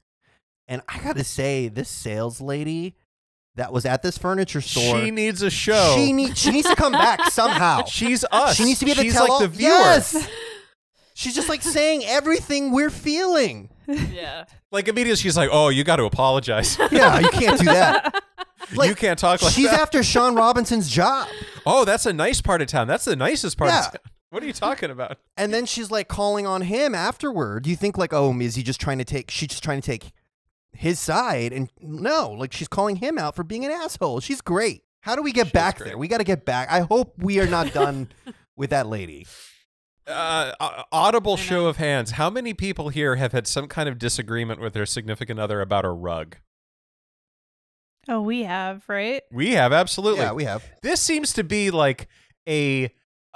[0.66, 2.94] And I gotta say, this sales lady
[3.54, 5.94] that was at this furniture store, She needs a show.
[5.96, 7.84] she, need, she needs to come back somehow.
[7.86, 8.56] She's us.
[8.56, 9.70] She needs to be the She's tell like the viewer.
[9.70, 10.28] Yes.
[11.14, 13.70] She's just like saying everything we're feeling.
[13.88, 14.44] Yeah.
[14.70, 16.76] Like immediately she's like, "Oh, you got to apologize.
[16.92, 18.22] Yeah, you can't do that.
[18.74, 19.56] Like, you can't talk like that.
[19.56, 21.26] She's that." after Sean Robinson's job.
[21.64, 22.86] oh, that's a nice part of town.
[22.86, 23.78] That's the nicest part Yeah.
[23.86, 24.00] of town.
[24.30, 25.16] What are you talking about?
[25.38, 27.62] And then she's like calling on him afterward.
[27.62, 29.30] Do you think like, oh, is he just trying to take?
[29.30, 30.12] She's just trying to take
[30.72, 34.20] his side, and no, like she's calling him out for being an asshole.
[34.20, 34.82] She's great.
[35.00, 35.88] How do we get She back great.
[35.88, 35.98] there?
[35.98, 36.68] We got to get back.
[36.70, 38.08] I hope we are not done
[38.54, 39.26] with that lady.
[40.08, 41.68] Uh, audible I show know.
[41.68, 42.12] of hands.
[42.12, 45.84] How many people here have had some kind of disagreement with their significant other about
[45.84, 46.36] a rug?
[48.08, 49.22] Oh, we have, right?
[49.30, 50.22] We have absolutely.
[50.22, 50.64] Yeah, we have.
[50.82, 52.08] this seems to be like
[52.48, 52.90] a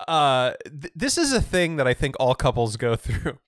[0.09, 3.39] uh th- this is a thing that I think all couples go through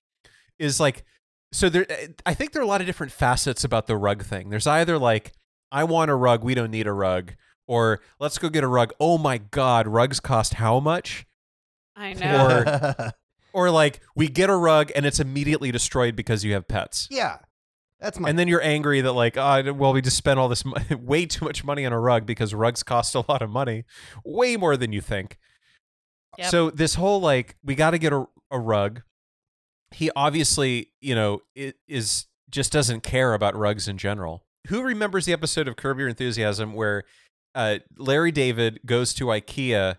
[0.59, 1.03] is like
[1.51, 1.87] so there
[2.25, 4.49] I think there are a lot of different facets about the rug thing.
[4.49, 5.33] There's either like
[5.71, 7.33] I want a rug, we don't need a rug
[7.67, 8.93] or let's go get a rug.
[8.99, 11.25] Oh my god, rugs cost how much?
[11.95, 12.63] I know.
[12.97, 13.11] Or-
[13.53, 17.07] Or like we get a rug and it's immediately destroyed because you have pets.
[17.09, 17.37] yeah,
[18.01, 18.27] that's my.
[18.29, 21.25] And then you're angry that like, oh, well, we just spent all this mo- way
[21.25, 23.85] too much money on a rug because rugs cost a lot of money,
[24.25, 25.37] way more than you think.
[26.37, 26.51] Yep.
[26.51, 29.03] So this whole like, we got to get a, a rug.
[29.91, 34.43] He obviously, you know, it is just doesn't care about rugs in general.
[34.67, 37.03] Who remembers the episode of Curb Your Enthusiasm where
[37.55, 39.95] uh, Larry David goes to IKEA?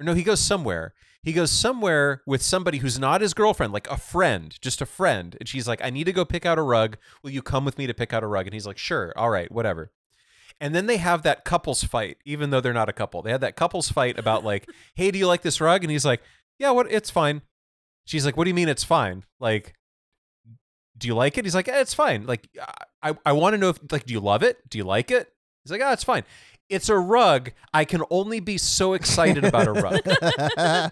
[0.00, 0.94] Or no, he goes somewhere.
[1.26, 5.36] He goes somewhere with somebody who's not his girlfriend, like a friend, just a friend.
[5.40, 6.98] And she's like, I need to go pick out a rug.
[7.24, 8.46] Will you come with me to pick out a rug?
[8.46, 9.12] And he's like, sure.
[9.16, 9.90] All right, whatever.
[10.60, 13.22] And then they have that couples fight, even though they're not a couple.
[13.22, 15.82] They had that couples fight about like, hey, do you like this rug?
[15.82, 16.22] And he's like,
[16.60, 16.92] yeah, what?
[16.92, 17.42] It's fine.
[18.04, 19.24] She's like, what do you mean it's fine?
[19.40, 19.74] Like,
[20.96, 21.44] do you like it?
[21.44, 22.24] He's like, eh, it's fine.
[22.24, 22.48] Like,
[23.02, 24.58] I, I want to know if, like, do you love it?
[24.70, 25.28] Do you like it?
[25.64, 26.22] He's like, ah, it's fine.
[26.68, 27.52] It's a rug.
[27.72, 30.00] I can only be so excited about a rug,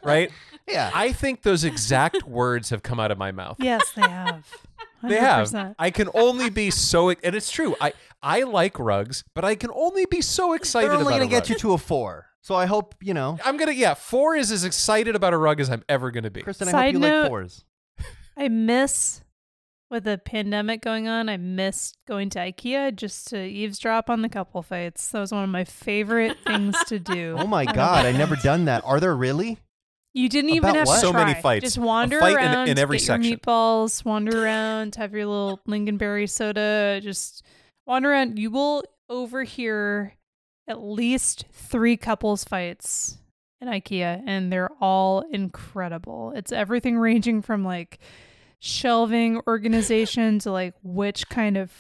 [0.05, 0.31] right?
[0.68, 0.91] yeah.
[0.95, 3.57] I think those exact words have come out of my mouth.
[3.59, 4.47] Yes, they have.
[5.07, 5.75] They have.
[5.79, 7.77] I can only be so, and it's true.
[7.79, 11.27] I I like rugs, but I can only be so excited They're only about gonna
[11.27, 12.25] a get you to a four.
[12.41, 13.93] So I hope you know, I'm gonna yeah.
[13.93, 16.41] Four is as excited about a rug as I'm ever gonna be.
[16.41, 16.68] Kristen.
[16.68, 17.64] I hope Side you note- like fours.
[18.35, 19.20] I miss
[19.91, 21.28] with the pandemic going on.
[21.28, 25.09] I missed going to IKEA just to eavesdrop on the couple fights.
[25.09, 27.37] That was one of my favorite things to do.
[27.45, 28.82] Oh my god, I never done that.
[28.85, 29.59] Are there really?
[30.16, 30.95] You didn't even About have what?
[30.95, 31.64] to So many fights.
[31.64, 33.37] Just wander A fight in- around, in every get your section.
[33.37, 37.01] meatballs, wander around, have your little lingonberry soda.
[37.03, 37.45] Just
[37.87, 38.39] wander around.
[38.39, 40.14] You will overhear
[40.68, 43.18] at least three couples fights
[43.61, 46.32] in IKEA, and they're all incredible.
[46.37, 47.99] It's everything ranging from like
[48.67, 51.71] shelving organization to like which kind of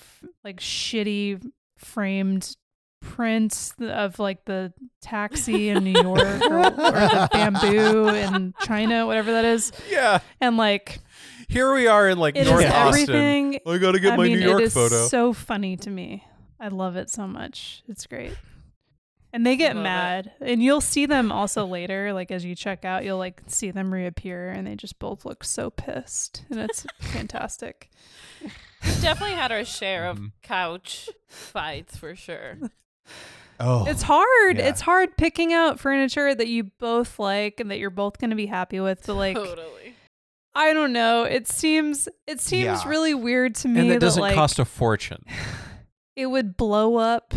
[0.44, 1.42] like shitty
[1.78, 2.54] framed
[3.00, 4.70] prints of like the
[5.00, 9.72] taxi in New York or, or the bamboo in China, whatever that is.
[9.90, 10.18] Yeah.
[10.42, 11.00] And like
[11.48, 13.02] Here we are in like it is North Austin.
[13.14, 13.60] everything.
[13.66, 14.62] I gotta get I my mean, New York photo.
[14.62, 15.06] it is photo.
[15.06, 16.22] so funny to me.
[16.60, 17.82] I love it so much.
[17.88, 18.32] It's great.
[19.34, 19.82] And they get Love it.
[19.82, 20.32] mad.
[20.40, 23.92] And you'll see them also later, like as you check out, you'll like see them
[23.92, 26.44] reappear and they just both look so pissed.
[26.50, 27.90] And it's fantastic.
[28.40, 30.32] We've definitely had our share of Mhm.
[30.42, 32.58] couch fights for sure.
[33.58, 34.58] Oh, It's hard.
[34.58, 34.68] yeah.
[34.68, 38.36] It's hard picking out furniture that you both like and that you're both going to
[38.36, 39.04] be happy with.
[39.06, 39.94] But like, totally.
[40.54, 41.24] I don't know.
[41.24, 42.88] It seems it seems Yeah.
[42.88, 45.24] really weird to me and that doesn't like, cost a fortune.
[46.16, 47.34] it would blow up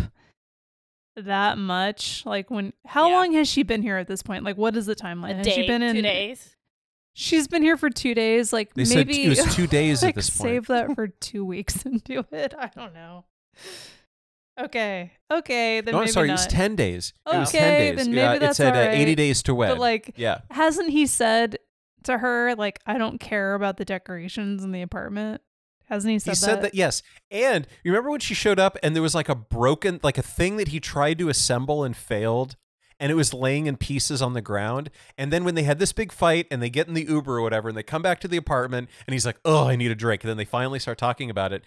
[1.24, 2.24] that much.
[2.26, 3.16] Like when how Yeah.
[3.16, 4.44] long has she been here at this point?
[4.44, 5.32] Like what is the timeline?
[5.32, 6.54] A has day, she been in two days.
[7.14, 8.52] She's been here for two days.
[8.52, 10.48] Like They maybe said it was two days like, at this point.
[10.50, 12.54] Save that for two weeks and do it.
[12.58, 13.24] I don't know.
[14.60, 15.12] Okay.
[15.30, 15.80] Okay.
[15.80, 16.28] Then No, maybe I'm sorry.
[16.28, 16.32] not.
[16.34, 17.12] It was ten days.
[17.32, 17.96] it was ten days.
[18.04, 18.94] then yeah, maybe it that's said uh, all right.
[18.98, 19.70] eighty days to wed.
[19.70, 20.40] But like yeah.
[20.50, 21.58] hasn't he said
[22.04, 25.42] to her like I don't care about the decorations in the apartment?
[25.88, 27.02] Hasn't he said He said that yes.
[27.30, 30.22] And you remember when she showed up and there was like a broken like a
[30.22, 32.56] thing that he tried to assemble and failed
[33.00, 34.90] and it was laying in pieces on the ground.
[35.16, 37.42] And then when they had this big fight and they get in the Uber or
[37.42, 39.94] whatever and they come back to the apartment and he's like, "Oh, I need a
[39.94, 41.64] drink." And then they finally start talking about it.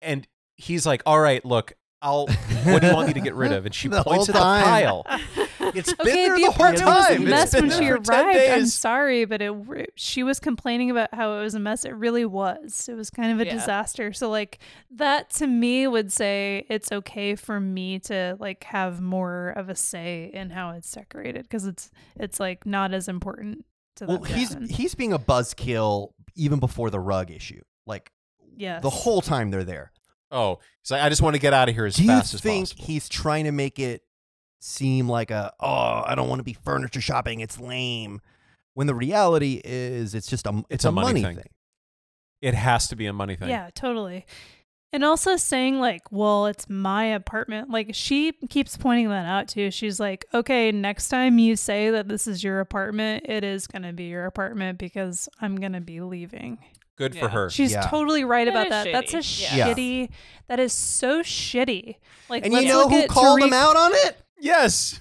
[0.00, 0.26] And
[0.56, 2.26] he's like, "All right, look, I'll
[2.64, 4.32] what do you want me to get rid of?" And she points whole at the
[4.32, 5.06] pile.
[5.74, 8.10] It's been Okay, there the the whole apartment was a mess when she arrived.
[8.38, 9.52] I'm sorry, but it
[9.96, 11.84] she was complaining about how it was a mess.
[11.84, 12.88] It really was.
[12.88, 13.54] It was kind of a Yeah.
[13.54, 14.12] disaster.
[14.12, 14.58] So like
[14.90, 19.74] that to me would say it's okay for me to like have more of a
[19.74, 23.64] say in how it's decorated because it's it's like not as important
[23.96, 24.68] to Well, that he's person.
[24.68, 27.60] he's being a buzzkill even before the rug issue.
[27.86, 28.10] Like
[28.56, 28.82] yes.
[28.82, 29.92] the whole time they're there.
[30.30, 32.32] Oh, he's like, I just want to get out of here as Do you fast
[32.32, 32.84] as think possible.
[32.86, 34.02] he's trying to make it
[34.62, 37.40] seem like a oh I don't want to be furniture shopping?
[37.40, 38.20] It's lame.
[38.74, 41.36] When the reality is, it's just a it's, a a, money money, thing.
[41.36, 41.50] thing.
[42.40, 43.50] It has to be a money thing.
[43.50, 44.24] Yeah, totally.
[44.94, 47.70] And also saying like, well, it's my apartment.
[47.70, 49.70] Like she keeps pointing that out too.
[49.70, 53.82] She's like, okay, next time you say that this is your apartment, it is going
[53.82, 56.58] to be your apartment because I'm going to be leaving.
[56.96, 57.48] Good for her.
[57.48, 57.82] She's Yeah.
[57.88, 58.92] totally right That about is that.
[58.92, 59.56] That's a shitty.
[59.56, 59.74] Yeah.
[59.74, 60.08] shitty.
[60.48, 61.96] That is so shitty.
[62.28, 64.16] Like, And you let's know look who at called him out on it?
[64.42, 64.98] Yes.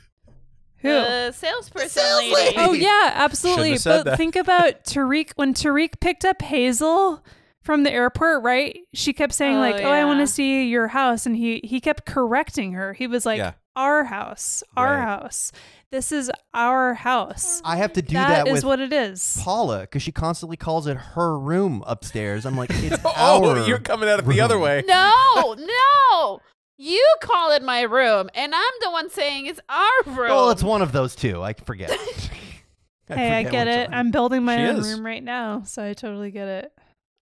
[0.77, 0.89] Who?
[0.89, 2.33] The salesperson sales lady.
[2.35, 2.55] lady.
[2.57, 3.71] Oh yeah, absolutely.
[3.71, 4.17] Have said But that.
[4.17, 7.23] think about Tarik when Tarik picked up Hazel
[7.63, 8.79] from the airport, right?
[8.93, 11.79] She kept saying Oh, like, "Oh, I want to see your house," and he he
[11.79, 12.93] kept correcting her.
[12.93, 13.53] He was like, Yeah.
[13.75, 15.03] "Our house, our Right.
[15.03, 15.51] house.
[15.91, 19.39] This is our house." I have to do that that, is with what it is.
[19.43, 22.45] Paula because she constantly calls it her room upstairs.
[22.45, 23.67] I'm like, it's Oh, our.
[23.67, 24.83] you're coming at it the other way.
[24.87, 26.41] No, no.
[26.83, 30.29] You call it my room, and I'm the one saying it's our room.
[30.29, 31.41] Well, it's one of those two.
[31.43, 31.91] I forget.
[33.07, 33.89] hey, I get it.
[33.89, 33.97] one.
[33.99, 34.91] I'm building my She own is.
[34.93, 36.71] room right now, so I totally get it.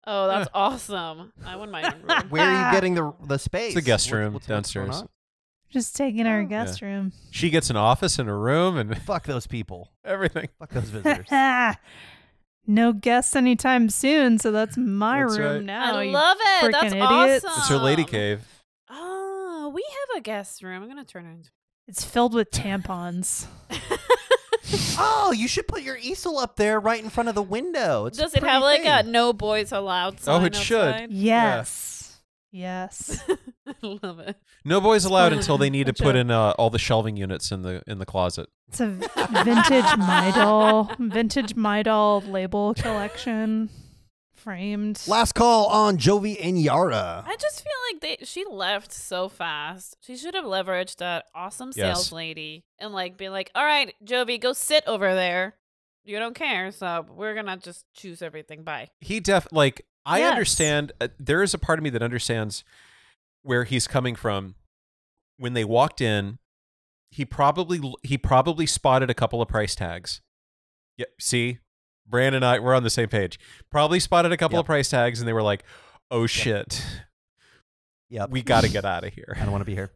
[0.05, 1.31] oh, that's awesome.
[1.45, 2.29] I want my own room.
[2.29, 3.67] Where are you getting the the space?
[3.67, 5.03] It's the guest room what's- what's downstairs.
[5.69, 6.45] Just taking our Oh.
[6.45, 7.11] guest room.
[7.31, 9.91] She gets an office and a room and Fuck those people.
[10.05, 10.47] everything.
[10.59, 11.27] Fuck those visitors.
[12.67, 15.63] no guests anytime soon, so that's my That's room right.
[15.65, 15.95] now.
[15.95, 16.71] I love it.
[16.71, 17.45] That's freaking idiots.
[17.45, 17.59] awesome.
[17.59, 18.41] It's her lady cave.
[19.75, 20.81] Oh, we have a guest room.
[20.81, 21.49] I'm gonna turn it into.
[21.87, 23.47] It's filled with tampons.
[24.97, 28.05] oh, you should put your easel up there right in front of the window.
[28.05, 30.77] It's Does it pretty have like a no boys allowed sign Oh, it should.
[30.77, 31.11] outside?
[31.11, 32.21] Yes.
[32.51, 33.21] Yes.
[33.67, 34.37] I love it.
[34.63, 37.61] No boys allowed until they need to put in uh, all the shelving units in
[37.63, 38.47] the in the closet.
[38.69, 38.87] It's a
[39.43, 43.69] vintage My Doll, vintage My Doll label collection,
[44.45, 45.01] framed.
[45.07, 47.23] Last call on Jovi and Yara.
[47.27, 49.97] I just feel like they she left so fast.
[50.01, 51.97] She should have leveraged that awesome Yes.
[51.97, 55.55] sales lady and like be like, "All right, Jovi, go sit over there.
[56.05, 58.63] You don't care, so we're gonna just choose everything.
[58.63, 60.31] Bye." He def like I Yes.
[60.31, 60.91] understand.
[61.01, 62.63] Uh, there is a part of me that understands
[63.41, 64.53] where he's coming from.
[65.37, 66.37] When they walked in,
[67.09, 70.21] he probably he probably spotted a couple of price tags.
[70.97, 71.57] Yeah, see,
[72.07, 73.39] Brand and I we're on the same page.
[73.71, 74.61] Probably spotted a couple Yep.
[74.63, 75.63] of price tags, and they were like,
[76.11, 76.83] "Oh shit,
[78.09, 78.29] Yep.
[78.29, 79.91] we got to get out of here." I don't want to be here.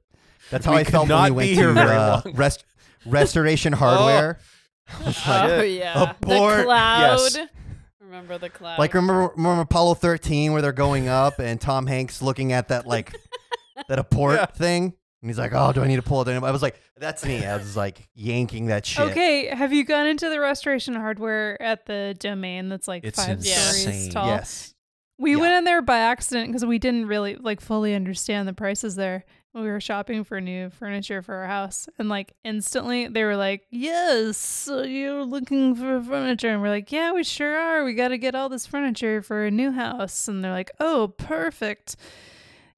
[0.52, 2.64] That's how We I felt not when we be went here to uh, rest,
[3.06, 4.40] Restoration Hardware.
[5.00, 6.58] I was like, oh yeah, Abort.
[6.58, 7.20] the cloud.
[7.22, 7.38] Yes.
[8.02, 8.80] Remember the cloud?
[8.80, 12.88] like remember, remember Apollo 13 where they're going up and Tom Hanks looking at that
[12.88, 13.16] like
[13.88, 14.46] that abort Yeah.
[14.48, 16.44] thing and he's like, "Oh, do I need to pull it?" in?
[16.44, 19.10] I was like, "That's me." I was like yanking that shit.
[19.12, 23.38] Okay, have you gone into the restoration hardware at the domain that's like It's five
[23.40, 23.84] insane.
[23.92, 24.28] stories tall?
[24.28, 24.74] Yes.
[25.18, 25.38] We Yeah.
[25.42, 29.26] went in there by accident because we didn't really like fully understand the prices there.
[29.54, 33.66] We were shopping for new furniture for our house, and like instantly they were like,
[33.72, 37.84] "Yes, so you're looking for furniture," and we're like, "Yeah, we sure are.
[37.84, 41.10] We got to get all this furniture for a new house." And they're like, "Oh,
[41.18, 41.96] perfect."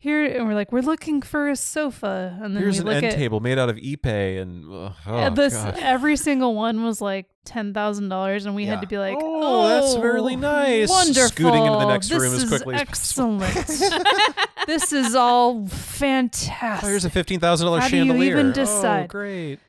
[0.03, 2.95] Here, and we're like, "We're looking for a sofa," and then Here's we an look
[2.95, 5.77] end at table made out of Ipe, and uh, oh, this God.
[5.79, 8.71] every single one was like ten thousand dollars, and we Yeah.
[8.71, 11.29] had to be like, Oh, that's really nice." Wonderful.
[11.29, 13.43] Scooting into the next this room as is quickly as possible.
[13.43, 13.67] excellent.
[14.65, 16.83] this is all fantastic.
[16.83, 18.31] Oh, here's a fifteen thousand dollars How do you chandelier.
[18.33, 19.07] even Oh, decide?
[19.09, 19.59] great.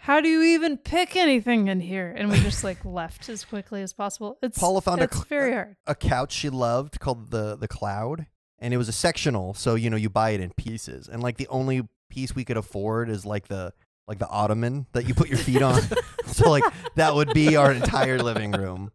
[0.00, 2.12] How do you even pick anything in here?
[2.14, 4.38] And we just like left as quickly as possible.
[4.42, 5.76] It's Paula found a it's cl- very hard.
[5.86, 8.26] a couch she loved called the the Cloud,
[8.64, 11.36] and it was a sectional, so you know you buy it in pieces, and like
[11.36, 13.74] the only piece we could afford is like the
[14.08, 15.82] like the ottoman that you put your feet on.
[16.26, 18.90] so like that would be our entire living room.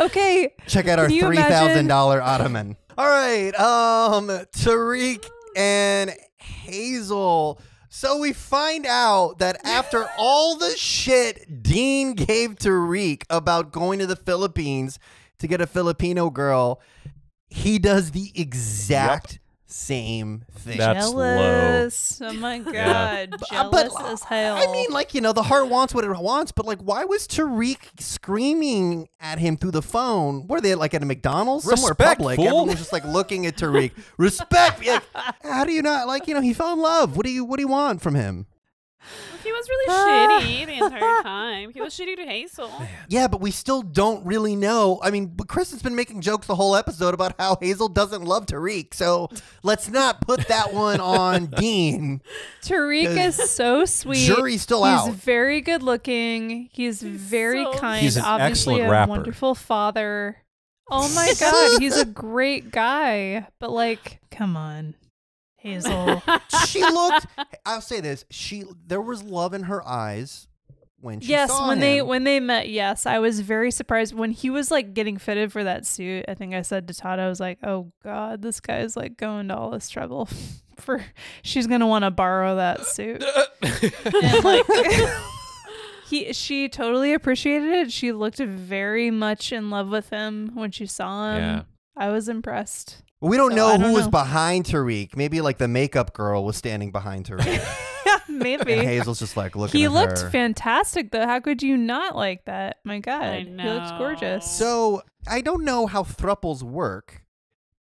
[0.00, 2.76] Okay, Check out our Can you three thousand dollar ottoman.
[2.98, 5.24] All right, um, Tarik
[5.54, 7.60] and Hazel.
[7.90, 14.06] So we find out that after all the shit Dean gave Tarik about going to
[14.06, 14.98] the Philippines
[15.38, 16.80] to get a Filipino girl,
[17.50, 20.78] he does the exact same thing.
[20.78, 21.36] That's low.
[21.36, 22.22] jealous.
[22.24, 23.28] Oh my god, Yeah.
[23.32, 24.56] Uh, jealous but, as hell.
[24.56, 27.26] I mean, like you know, the heart wants what it wants, but like, why was
[27.26, 30.46] Tarik screaming at him through the phone?
[30.48, 32.36] Were they like at a McDonald's somewhere Respect, public?
[32.36, 32.46] fool.
[32.46, 33.92] Everyone was just like looking at Tarik.
[34.16, 34.84] Respect.
[34.84, 35.02] Like,
[35.42, 36.26] how do you not like?
[36.26, 37.16] You know, he fell in love.
[37.16, 38.46] What do you What do you want from him?
[39.42, 41.72] He was really shitty the entire time.
[41.72, 42.70] He was shitty to Hazel.
[43.08, 45.00] Yeah, but we still don't really know.
[45.02, 48.46] I mean, but Kristen's been making jokes the whole episode about how Hazel doesn't love
[48.46, 48.94] Tarik.
[48.94, 49.28] So
[49.62, 52.22] let's not put that one on Dean.
[52.62, 54.26] Tarik is so sweet.
[54.26, 55.06] Jury's still out.
[55.06, 55.20] He's out.
[55.20, 56.68] very good looking.
[56.72, 58.02] He's, very so kind.
[58.02, 59.10] He's an Obviously excellent a rapper.
[59.10, 60.36] wonderful father.
[60.90, 63.46] Oh my god, he's a great guy.
[63.60, 64.94] But like, come on,
[65.60, 66.22] Hazel.
[66.66, 67.26] she looked.
[67.64, 70.48] I'll say this: she there was love in her eyes
[71.00, 74.30] when she yes, saw when they when they met, yes, I was very surprised when
[74.32, 76.26] he was like getting fitted for that suit.
[76.28, 79.48] I think I said to Todd, I was like, "Oh God, this guy's like going
[79.48, 80.28] to all this trouble
[80.76, 81.02] for
[81.42, 83.24] she's gonna want to borrow that suit."
[83.62, 84.66] and like
[86.06, 87.92] he she totally appreciated it.
[87.92, 91.42] She looked very much in love with him when she saw him.
[91.42, 91.62] Yeah.
[91.96, 93.02] I was impressed.
[93.20, 94.10] We don't so know who don't was know.
[94.10, 95.16] behind Tarik.
[95.16, 98.74] Maybe like the makeup girl was standing behind Tarik, and Maybe.
[98.74, 99.78] Hazel's just like looking.
[99.78, 100.30] He at looked her.
[100.30, 101.26] fantastic though.
[101.26, 102.78] How could you not like that?
[102.84, 103.22] My God.
[103.22, 104.50] I He looks gorgeous.
[104.50, 107.24] So I don't know how thruples work,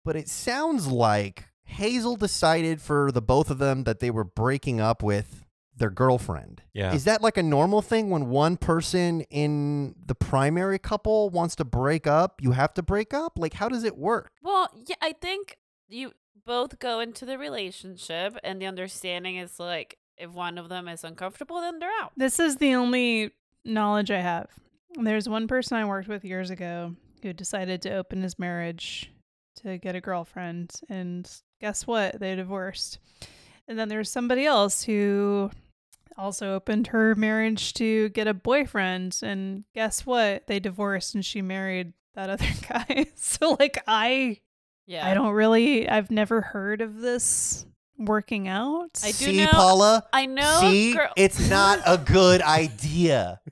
[0.05, 4.81] but it sounds like Hazel decided for the both of them that they were breaking
[4.81, 5.45] up with
[5.79, 6.63] their girlfriend.
[6.73, 6.93] Yeah.
[6.93, 11.65] Is that like a normal thing when one person in the primary couple wants to
[11.65, 12.41] break up?
[12.41, 13.39] You have to break up?
[13.39, 14.31] Like, how does it work?
[14.43, 15.59] Well, yeah, I think
[15.89, 16.13] you
[16.45, 21.05] both go into the relationship, and the understanding is like if one of them is
[21.05, 22.13] uncomfortable, then they're out.
[22.17, 23.31] This is the only
[23.65, 24.49] knowledge I have.
[24.95, 29.13] There's one person I worked with years ago who decided to open his marriage
[29.63, 32.19] to get a girlfriend, and guess what?
[32.19, 32.99] They divorced.
[33.67, 35.51] And then there's somebody else who
[36.19, 40.47] also opened her marriage to get a boyfriend, and guess what?
[40.49, 43.07] They divorced, and she married that other guy.
[43.15, 44.41] so like I
[44.87, 47.65] Yeah, I don't really I've never heard of this
[47.97, 49.01] working out.
[49.05, 50.05] I do See, know- Paula?
[50.13, 50.59] I know.
[50.61, 53.41] See, girl- it's not a good idea.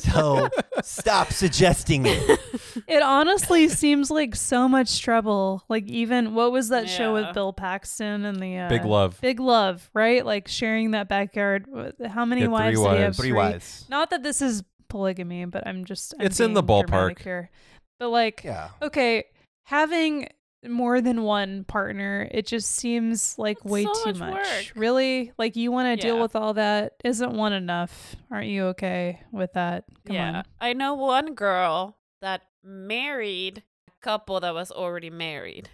[0.00, 0.48] So
[0.82, 2.40] stop suggesting it.
[2.86, 5.62] It honestly seems like so much trouble.
[5.68, 7.26] Like even what was that show Yeah.
[7.26, 9.20] with Bill Paxton and the uh, Big love.
[9.20, 10.24] Big Love, right?
[10.24, 11.66] Like sharing that backyard.
[11.74, 12.98] Wh- How many Yeah, three wives did he have?
[13.08, 13.18] wives.
[13.18, 13.86] Three wives.
[13.90, 17.22] Not that this is polygamy, but I'm just I'm It's in the being dramatic ballpark.
[17.24, 17.50] here.
[17.98, 18.68] But like, Yeah.
[18.80, 19.24] okay,
[19.66, 20.28] having
[20.70, 24.32] more than one partner, it just seems like That's way so too much much.
[24.34, 24.72] work.
[24.76, 25.32] Really?
[25.38, 26.94] Like you want to deal with all that?
[27.04, 28.16] Isn't one enough?
[28.30, 29.84] Aren't you okay with that?
[30.06, 30.44] Come yeah, on.
[30.60, 35.68] I know one girl that married a couple that was already married,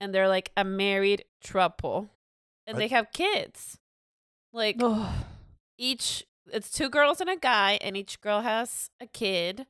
[0.00, 2.10] and they're like a married trouble,
[2.66, 2.80] and What?
[2.80, 3.78] they have kids.
[4.52, 4.80] Like
[5.78, 9.66] each, it's two girls and a guy, and each girl has a kid,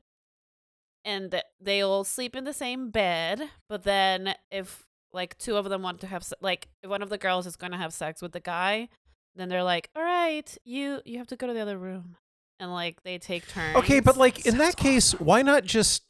[1.05, 3.49] and they all sleep in the same bed.
[3.69, 7.09] But then if like two of them want to have se- like if one of
[7.09, 8.89] the girls is going to have sex with the guy,
[9.35, 12.17] then they're like, "All right, you you have to go to the other room."
[12.59, 13.75] And like they take turns.
[13.77, 16.03] Okay, but like in that case, why not just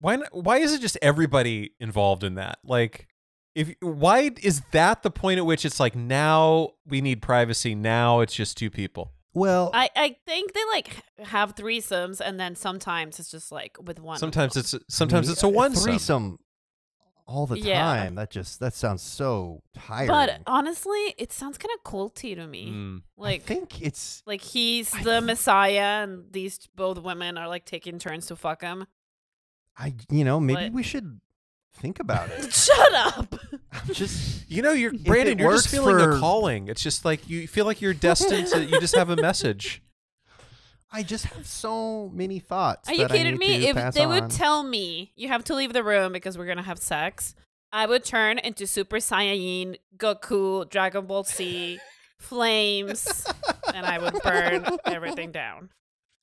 [0.00, 2.58] why not, why is it just everybody involved in that?
[2.64, 3.08] Like
[3.54, 8.20] if why is that the point at which it's like now we need privacy, now
[8.20, 9.12] it's just two people.
[9.36, 14.00] Well, I, I think they like have threesomes and then sometimes it's just like with
[14.00, 14.18] one.
[14.18, 16.38] Sometimes it's sometimes it's a one threesome
[17.26, 17.82] all the Yeah.
[17.82, 18.14] time.
[18.14, 20.08] That just that sounds so tiring.
[20.08, 22.70] But honestly, it sounds kind of culty to me.
[22.70, 23.02] Mm.
[23.18, 27.46] Like I think it's like he's I the think- messiah and these both women are
[27.48, 28.86] like taking turns to fuck him.
[29.76, 30.72] I you know maybe What?
[30.72, 31.20] we should
[31.76, 32.52] think about it.
[32.52, 33.34] Shut up.
[33.72, 36.68] I'm just You know, you're Brandon, you're just feeling for- a calling.
[36.68, 39.82] It's just like you feel like you're destined to you just have a message.
[40.92, 42.88] I just have so many thoughts.
[42.88, 43.66] Are you that I kidding need me?
[43.68, 44.08] If they on.
[44.10, 47.34] would tell me you have to leave the room because we're gonna have sex,
[47.72, 51.78] I would turn into Super Saiyan, Goku, Dragon Ball Z,
[52.18, 53.26] flames,
[53.74, 55.70] and I would burn everything down.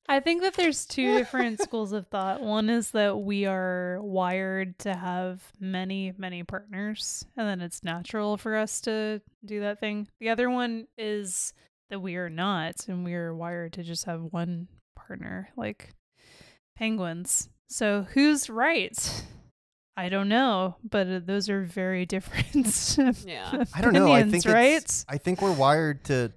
[0.08, 2.42] I think that there's two different schools of thought.
[2.42, 8.36] One is that we are wired to have many, many partners, and then it's natural
[8.36, 10.08] for us to do that thing.
[10.20, 11.54] The other one is
[11.90, 15.94] that we are not, and we are wired to just have one partner, like
[16.76, 17.48] penguins.
[17.68, 19.24] So who's right?
[19.96, 22.98] I don't know, but uh, those are very different.
[23.26, 23.64] Yeah.
[23.74, 24.12] I don't know.
[24.12, 25.04] I think right.
[25.08, 26.32] I think we're wired to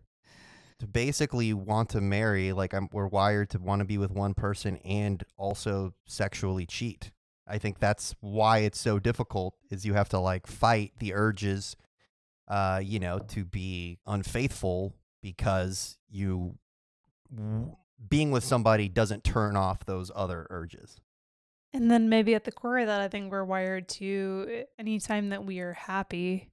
[0.80, 2.54] to basically want to marry.
[2.54, 7.12] Like I'm, we're wired to want to be with one person and also sexually cheat.
[7.48, 9.56] I think that's why it's so difficult.
[9.70, 11.76] Is you have to like fight the urges,
[12.48, 16.58] uh, you know, to be unfaithful because you
[18.08, 21.00] being with somebody doesn't turn off those other urges.
[21.74, 25.30] And then maybe at the core of that, I think we're wired to uh, anytime
[25.30, 26.50] that we are happy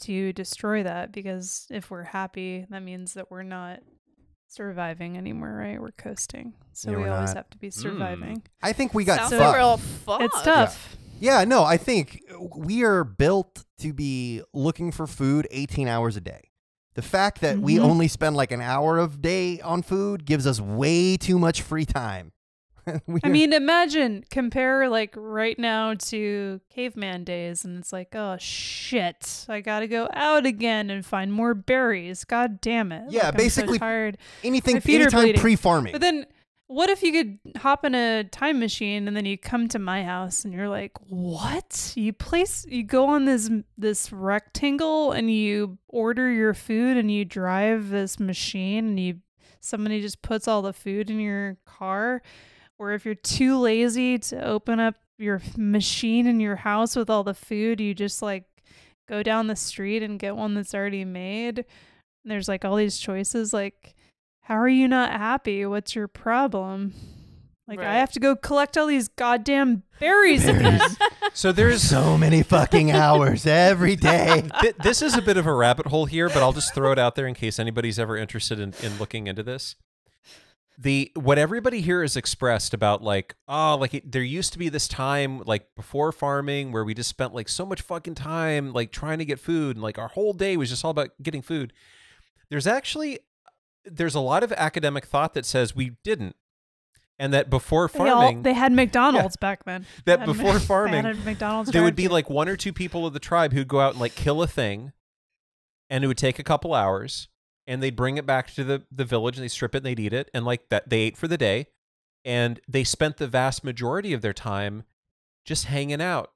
[0.00, 3.80] to destroy that because if we're happy, that means that we're not
[4.48, 5.80] surviving anymore, right?
[5.80, 6.54] We're coasting.
[6.72, 7.36] So Yeah, we always not.
[7.36, 8.42] have to be surviving.
[8.62, 9.56] I think we got Sounds So- fucked.
[9.56, 10.22] real fun.
[10.22, 10.96] It's tough.
[11.20, 12.20] Yeah, no, I think
[12.56, 16.50] we are built to be looking for food 18 hours a day.
[16.94, 17.80] The fact that we Mhm.
[17.84, 21.84] only spend like an hour of day on food gives us way too much free
[21.84, 22.32] time.
[23.24, 29.46] I mean, imagine compare like right now to caveman days, and it's like, oh shit,
[29.48, 32.24] I gotta go out again and find more berries.
[32.24, 33.10] God damn it!
[33.10, 34.18] Yeah, Like, basically- so tired.
[34.44, 35.92] anything, my feet anytime pre-farming.
[35.92, 36.26] But then,
[36.66, 40.04] what if you could hop in a time machine and then you come to my
[40.04, 41.92] house and you're like, what?
[41.96, 47.24] You place, you go on this this rectangle and you order your food and you
[47.24, 49.16] drive this machine and you
[49.58, 52.22] somebody just puts all the food in your car.
[52.80, 57.22] Or if you're too lazy to open up your machine in your house with all
[57.22, 58.44] the food, you just like
[59.06, 61.58] go down the street and get one that's already made.
[61.58, 61.66] And
[62.24, 63.94] There's like all these choices like
[64.40, 65.66] how are you not happy?
[65.66, 66.94] What's your problem?
[67.68, 70.80] Like I have to go collect all these goddamn berries again.
[71.32, 74.48] So there's so many fucking hours every day.
[74.60, 76.98] Th- this is a bit of a rabbit hole here, but I'll just throw it
[76.98, 79.76] out there in case anybody's ever interested in, in looking into this.
[80.82, 84.70] The what everybody here has expressed about like oh like it, there used to be
[84.70, 88.90] this time like before farming where we just spent like so much fucking time like
[88.90, 91.74] trying to get food and like our whole day was just all about getting food.
[92.48, 93.18] There's actually
[93.84, 96.34] there's a lot of academic thought that says we didn't,
[97.18, 99.84] and that before They, all, farming they had McDonald's back then.
[100.06, 103.12] that before they farming a McDonald's there would be like one or two people of
[103.12, 104.92] the tribe who'd go out and like kill a thing
[105.90, 107.28] and it would take a couple hours
[107.66, 110.00] and they'd bring it back to the, the village and they strip it and they'd
[110.00, 111.66] eat it and like that they ate for the day
[112.24, 114.84] and they spent the vast majority of their time
[115.44, 116.30] just hanging out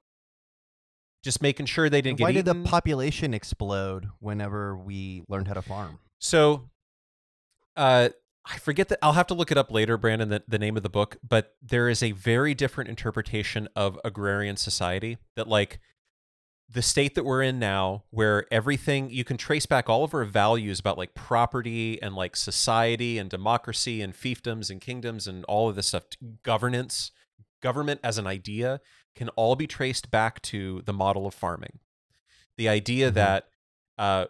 [1.25, 2.23] just making sure they didn't get.
[2.23, 2.61] Why did eaten.
[2.61, 5.97] the population explode whenever we learned how to farm?
[6.19, 6.69] So,
[7.75, 8.09] uh,
[8.45, 10.83] I forget that I'll have to look it up later, Brandon, the, the name of
[10.83, 15.79] the book, but there is a very different interpretation of agrarian society that, like,
[16.67, 20.23] the state that we're in now, where everything you can trace back all of our
[20.25, 25.69] values about like property and like society and democracy and fiefdoms and kingdoms and all
[25.69, 26.03] of this stuff,
[26.43, 27.11] governance,
[27.61, 28.81] government as an idea
[29.15, 31.79] can all be traced back to the model of farming.
[32.57, 33.15] The idea Mhm.
[33.15, 33.47] that
[33.97, 34.25] uh,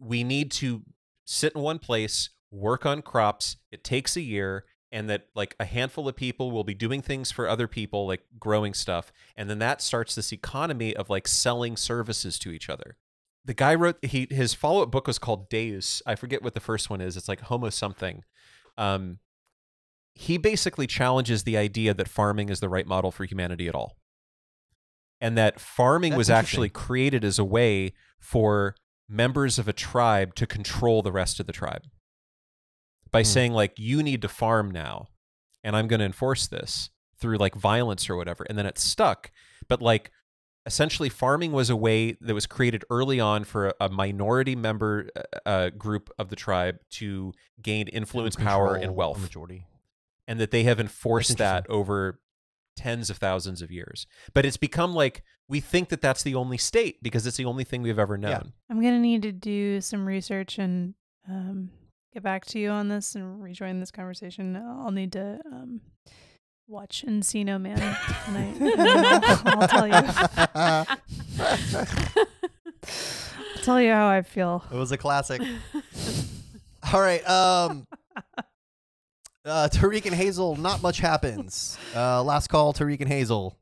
[0.00, 0.82] we need to
[1.24, 3.56] sit in one place, work on crops.
[3.70, 7.30] It takes a year, and that like a handful of people will be doing things
[7.30, 11.76] for other people, like growing stuff, and then that starts this economy of like selling
[11.76, 12.96] services to each other.
[13.44, 16.02] The guy wrote he his follow up book was called Deus.
[16.06, 17.16] I forget what the first one is.
[17.16, 18.24] It's like Homo something.
[18.76, 19.18] Um,
[20.14, 23.96] he basically challenges the idea that farming is the right model for humanity at all.
[25.20, 28.74] And that farming That's was actually created as a way for
[29.08, 31.84] members of a tribe to control the rest of the tribe
[33.10, 33.24] by Hmm.
[33.26, 35.08] saying like you need to farm now
[35.64, 36.90] and i'm going to enforce this
[37.20, 39.30] through like violence or whatever and then it stuck
[39.68, 40.10] but like
[40.66, 45.08] essentially farming was a way that was created early on for a, a minority member
[45.16, 47.32] uh, uh, group of the tribe to
[47.62, 49.66] gain influence power and wealth Majority.
[50.26, 52.20] and that they have enforced that over
[52.76, 56.58] tens of thousands of years but it's become like we think that that's the only
[56.58, 58.42] state because it's the only thing we've ever known Yeah.
[58.70, 60.94] I'm gonna need to do some research and
[61.28, 61.70] um,
[62.12, 64.56] get back to you on this and rejoin this conversation.
[64.56, 65.80] I'll need to um,
[66.66, 67.78] watch Encino Man
[68.24, 68.56] tonight.
[68.60, 70.96] and I'll, I'll tell you.
[72.84, 74.64] I'll tell you how I feel.
[74.72, 75.42] It was a classic.
[76.92, 77.28] All right.
[77.28, 77.86] Um,
[79.44, 81.78] uh, Tarik and Hazel, not much happens.
[81.94, 83.58] Uh, last call, Tarik and Hazel.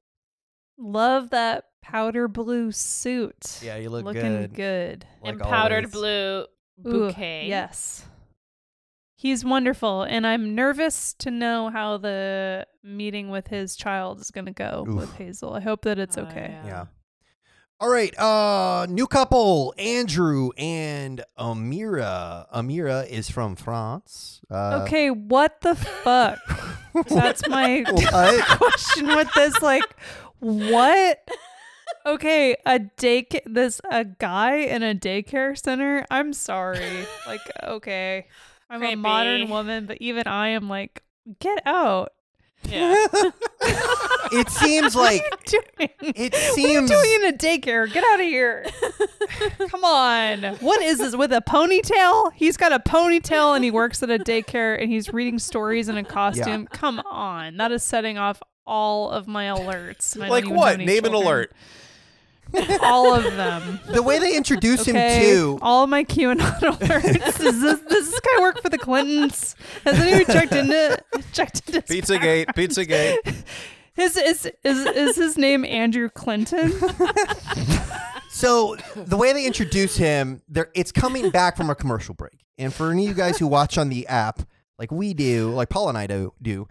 [0.78, 3.60] Love that powder blue suit.
[3.62, 4.54] Yeah, you look Looking good.
[4.54, 5.06] good.
[5.22, 5.92] like and powdered always.
[5.92, 6.40] blue
[6.86, 7.46] Ooh, bouquet.
[7.48, 8.04] yes.
[9.18, 14.44] He's wonderful, and I'm nervous to know how the meeting with his child is going
[14.44, 14.94] to go Oof.
[14.94, 15.54] with Hazel.
[15.54, 16.54] I hope that it's Oh, okay.
[16.66, 16.84] Yeah.
[17.80, 18.16] All right.
[18.18, 22.46] Uh, new couple, Andrew and Amira.
[22.54, 24.40] Amira is from France.
[24.50, 26.38] Uh, Okay, what the fuck?
[27.08, 28.44] That's my What?
[28.58, 29.60] question with this.
[29.62, 29.96] Like,
[30.40, 31.26] what?
[32.04, 36.04] Okay, a day this a guy in a daycare center.
[36.10, 37.06] I'm sorry.
[37.26, 38.26] Like, okay,
[38.68, 41.02] I'm a modern woman, but even I am like,
[41.40, 42.12] get out.
[42.64, 43.06] Yeah.
[44.32, 46.14] it seems like What are you doing?
[46.16, 47.92] it What are you doing in a daycare?
[47.92, 48.66] Get out of here.
[49.68, 50.42] Come on.
[50.56, 52.32] What is this with a ponytail?
[52.34, 55.96] He's got a ponytail and he works at a daycare and he's reading stories in
[55.96, 56.66] a costume.
[56.66, 57.56] Come on.
[57.58, 60.16] That is setting off all of my alerts.
[60.16, 61.52] and like what any name an alert
[62.82, 63.80] All of them.
[63.88, 65.58] The way they introduce Okay, him too.
[65.62, 67.38] all of my QAnon alerts.
[67.38, 69.56] Does this, does this guy work for the Clintons?
[69.84, 70.98] Has anyone checked into
[71.32, 73.44] checked into his Pizzagate, Pizzagate.
[73.94, 76.72] His is is is his name Andrew Clinton?
[78.30, 82.44] So the way they introduce him, there it's coming back from a commercial break.
[82.58, 84.42] And for any of you guys who watch on the app,
[84.78, 86.68] like we do, like Paul and I do, do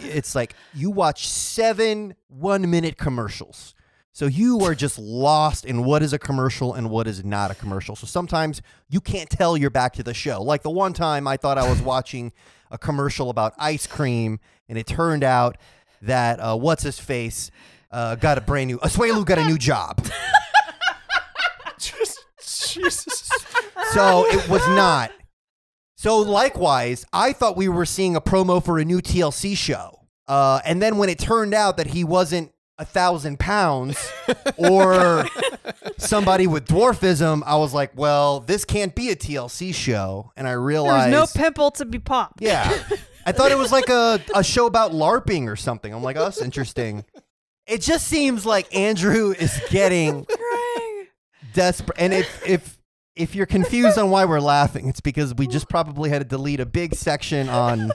[0.00, 3.74] it's like you watch seven one minute commercials.
[4.14, 7.54] So you are just lost in what is a commercial and what is not a
[7.54, 7.96] commercial.
[7.96, 8.60] So sometimes
[8.90, 10.42] you can't tell you're back to the show.
[10.42, 12.32] Like the one time I thought I was watching
[12.70, 15.56] a commercial about ice cream, and it turned out
[16.02, 17.50] that uh, what's his face
[17.90, 20.04] uh, got a brand new Asuelu got a new job.
[21.78, 22.18] Just
[22.74, 23.30] Jesus.
[23.92, 25.10] So it was not.
[25.96, 30.00] So likewise, I thought we were seeing a promo for a new TLC show.
[30.28, 34.10] Uh, and then when it turned out that he wasn't a thousand pounds
[34.56, 35.24] or
[35.98, 40.32] somebody with dwarfism, I was like, well, this can't be a TLC show.
[40.36, 42.40] And I There's realized, no pimple to be popped.
[42.40, 42.82] yeah,
[43.26, 45.92] I thought it was like a, a show about LARPing or something.
[45.92, 47.04] I'm like, oh, that's interesting.
[47.66, 50.26] It just seems like Andrew is getting
[51.52, 51.98] desperate.
[51.98, 52.78] And if if
[53.14, 56.60] if you're confused on why we're laughing, it's because we just probably had to delete
[56.60, 57.92] a big section on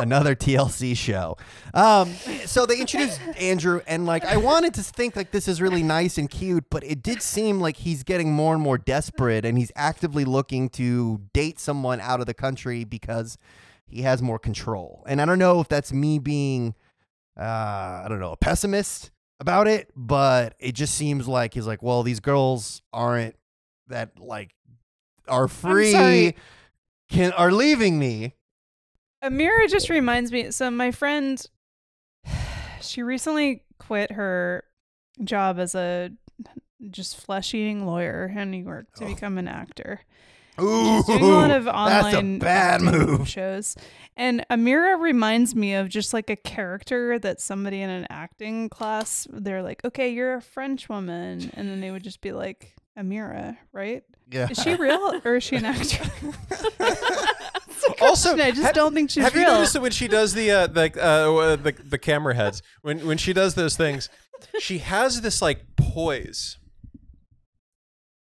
[0.00, 1.36] another TLC show.
[1.72, 2.12] Um,
[2.46, 6.18] so they introduced Andrew, and like I wanted to think like this is really nice
[6.18, 9.72] and cute, but it did seem like he's getting more and more desperate, and he's
[9.76, 13.38] actively looking to date someone out of the country because
[13.86, 15.02] he has more control.
[15.06, 16.74] And I don't know if that's me being,
[17.38, 19.10] uh, I don't know, a pessimist
[19.40, 23.36] about it, but it just seems like he's like, well, these girls aren't
[23.88, 24.54] that like
[25.28, 26.34] are free
[27.10, 28.34] can are leaving me.
[29.24, 30.50] Amira just reminds me.
[30.50, 31.44] So my friend,
[32.80, 34.64] she recently quit her
[35.22, 36.10] job as a
[36.90, 39.08] just flesh eating lawyer in New York to Oh.
[39.08, 40.00] become an actor.
[40.60, 43.28] Ooh, She's doing a lot of online bad move.
[43.28, 43.74] shows.
[44.16, 49.26] And Amira reminds me of just like a character that somebody in an acting class,
[49.32, 51.50] they're like, okay, you're a French woman.
[51.54, 54.04] And then they would just be like, Amira, right?
[54.30, 54.46] Yeah.
[54.48, 56.04] Is she real or is she an actor?
[58.00, 60.50] Also, I just ha- don't think she's have you noticed that when she does the
[60.50, 64.08] uh, the, uh, the the camera heads when when she does those things,
[64.58, 66.58] she has this like poise,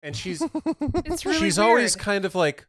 [0.03, 0.43] and she's
[1.05, 2.67] It's really she's always kind of like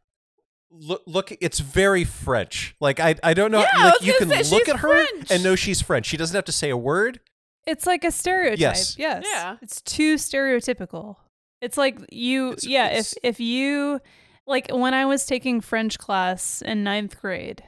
[0.70, 1.32] look look.
[1.40, 2.74] It's very French.
[2.80, 3.60] Like I I don't know.
[3.60, 5.30] Yeah, I like you can look she's at her French.
[5.30, 6.06] and know she's French.
[6.06, 7.20] She doesn't have to say a word.
[7.66, 8.58] It's like a stereotype.
[8.60, 8.98] Yes.
[8.98, 9.24] Yes.
[9.30, 9.56] Yeah.
[9.62, 11.16] It's too stereotypical.
[11.60, 14.00] It's like you It's- yeah, it's- if if you
[14.46, 17.62] like when I was taking French class in ninth grade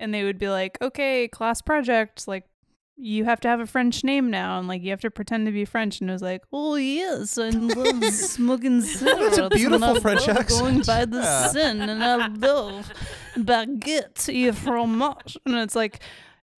[0.00, 2.44] and they would be like, Okay, class project, like
[2.96, 5.52] you have to have a French name now and like you have to pretend to
[5.52, 9.38] be French and it was like, Oh yes, I love smoking cigarettes.
[9.38, 10.60] and beautiful I French love accent.
[10.60, 11.46] Going by the Yeah.
[11.48, 12.92] sin and I love
[13.36, 15.36] baguette et fromage.
[15.46, 16.00] And it's like,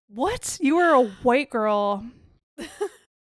[0.09, 0.59] What?
[0.61, 2.05] You were a white girl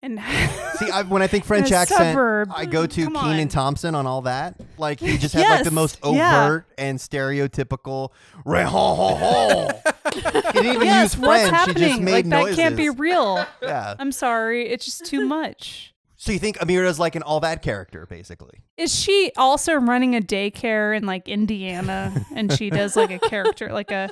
[0.05, 0.19] and
[0.77, 2.51] See, I, when I think French accent, suburb.
[2.55, 3.47] I go to Come Kenan on.
[3.47, 4.55] Thompson on all that.
[4.77, 6.45] Like he just had like the Yes, most yeah.
[6.45, 8.11] overt and stereotypical.
[8.45, 9.69] "Re-ho-ho-ho."
[10.13, 11.55] he didn't even yes, use what's French.
[11.55, 11.83] happening?
[11.83, 12.55] He just made like noises.
[12.57, 13.45] that can't be real.
[13.61, 13.95] Yeah.
[13.99, 15.93] I'm sorry, it's just too much.
[16.17, 18.61] So you think Amira's like an all that character, basically?
[18.77, 23.71] Is she also running a daycare in like Indiana and she does like a character
[23.71, 24.09] like a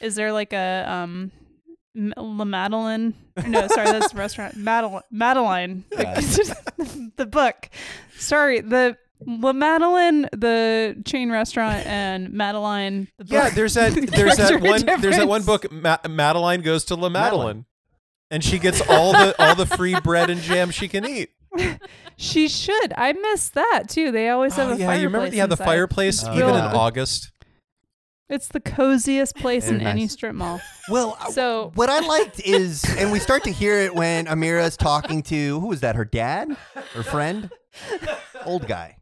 [0.00, 1.30] is there like a um
[1.94, 3.14] La Madeleine?
[3.46, 4.56] No, sorry, that's the restaurant.
[4.56, 5.84] Madeline Madeline.
[5.90, 7.68] The, the book.
[8.18, 8.96] Sorry, the
[9.26, 13.32] La Madeleine, the chain restaurant and Madeline the book.
[13.32, 16.94] Yeah, there's that there's that character one there's that one book Ma- Madeline goes to
[16.94, 17.38] La Madeleine.
[17.46, 17.64] Madeline.
[18.30, 21.30] And she gets all the all the free bread and jam she can eat.
[22.16, 22.92] She should.
[22.96, 24.10] I miss that too.
[24.10, 25.00] They always oh, have Oh, a yeah, fireplace.
[25.02, 25.64] you remember they had the inside.
[25.64, 26.56] fireplace Oh, even in.
[26.56, 27.30] August.
[28.28, 30.60] It's the coziest place Very in any strip mall.
[30.88, 35.22] Well, So- what I liked is, and we start to hear it when Amira's talking
[35.24, 35.94] to who was that?
[35.96, 36.56] Her dad,
[36.94, 37.50] her friend,
[38.44, 38.96] old guy.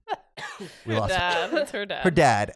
[0.87, 1.55] We Her lost dad.
[1.55, 2.03] It's her dad.
[2.03, 2.53] her dad.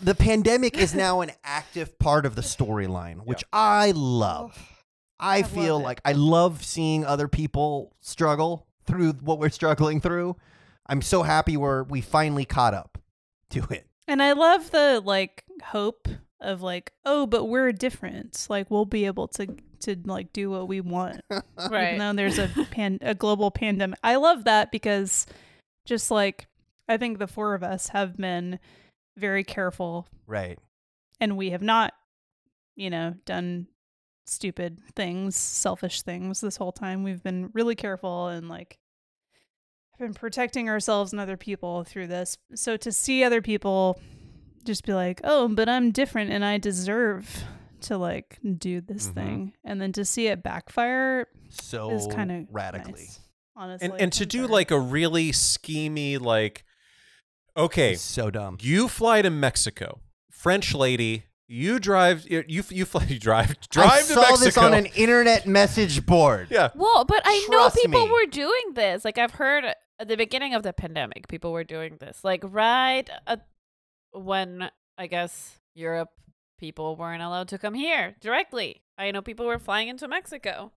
[0.00, 4.56] The pandemic is now an active part of the storyline, which I love.
[5.18, 10.00] I, I feel love like I love seeing other people struggle through what we're struggling
[10.00, 10.36] through.
[10.86, 12.98] I'm so happy we're we finally caught up
[13.50, 13.86] to it.
[14.06, 16.08] And I love the like hope
[16.40, 18.46] of like, oh, but we're different.
[18.48, 21.20] Like we'll be able to to like do what we want.
[21.70, 21.94] Right.
[21.94, 23.98] Even though there's a pan a global pandemic.
[24.02, 25.26] I love that because
[25.84, 26.46] just like
[26.88, 28.58] I think the four of us have been
[29.16, 30.58] very careful Right.
[31.20, 31.92] and we have not,
[32.76, 33.66] you know, done
[34.26, 37.02] stupid things, selfish things this whole time.
[37.02, 38.78] We've been really careful and like
[39.98, 42.38] been protecting ourselves and other people through this.
[42.54, 44.00] So to see other people
[44.64, 47.44] just be like, "Oh, but I'm different and I deserve
[47.82, 49.14] to like do this Mhm.
[49.14, 53.08] thing," and then to see it backfire So is kind of radically.
[53.56, 54.48] honestly, and and to do sorry.
[54.52, 56.64] like a really schemy like
[57.56, 58.58] okay So dumb.
[58.60, 63.90] you fly to mexico french lady you drive you you, you fly you drive drive
[63.90, 66.48] I to saw mexico this on an internet message board.
[66.50, 68.12] yeah Well, but I know people me.
[68.12, 69.04] were doing this.
[69.04, 72.22] Like I've heard at the beginning of the pandemic, people were doing this.
[72.22, 73.46] Like right at
[74.18, 76.10] when I guess Europe
[76.58, 78.82] people weren't allowed to come here directly.
[78.96, 80.72] I know people were flying into Mexico.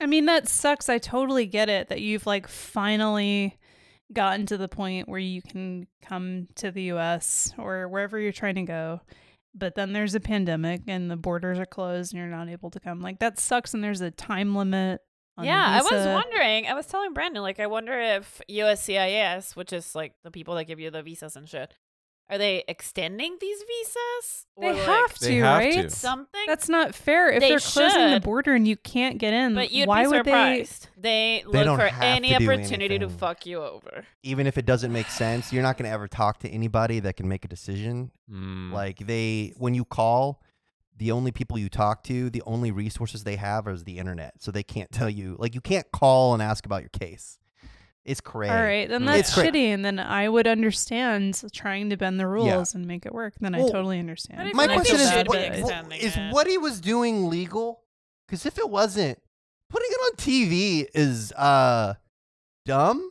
[0.00, 0.88] I mean, that sucks.
[0.88, 3.58] I totally get it that you've like finally
[4.12, 8.54] gotten to the point where you can come to the US or wherever you're trying
[8.56, 9.00] to go.
[9.54, 12.80] But then there's a pandemic and the borders are closed and you're not able to
[12.80, 13.00] come.
[13.00, 15.00] Like that sucks and there's a time limit.
[15.38, 16.66] On the yeah, I was wondering.
[16.66, 20.64] I was telling Brandon, like, I wonder if USCIS, which is like the people that
[20.64, 21.74] give you the visas and shit,
[22.28, 24.46] are they extending these visas?
[24.60, 25.82] They Or, like, have to, They have right?
[25.82, 25.90] to.
[25.90, 26.40] something.
[26.46, 27.30] That's not fair.
[27.30, 30.08] If They are closing the border and you can't get in, but you'd why be
[30.08, 30.24] would.
[30.24, 34.04] They, They look don't for have any to opportunity to fuck you over.
[34.22, 37.16] Even if it doesn't make sense, you're not going to ever talk to anybody that
[37.16, 38.10] can make a decision.
[38.30, 38.72] Mm.
[38.72, 40.42] Like they, when you call,
[40.96, 44.34] the only people you talk to, the only resources they have is the internet.
[44.42, 47.38] So they can't tell you, like you can't call and ask about your case.
[48.06, 48.52] It's crazy.
[48.54, 49.06] All right, then Mm.
[49.06, 49.66] that's It's cra- shitty.
[49.74, 53.34] And then I would understand trying to bend the rules and make it work.
[53.40, 54.38] Then I totally understand.
[54.44, 56.32] But My question is, bad what, about what- extending is it.
[56.32, 57.82] what he was doing legal?
[58.26, 59.20] Because if it wasn't,
[59.70, 61.94] putting it on TV is uh
[62.64, 63.10] dumb.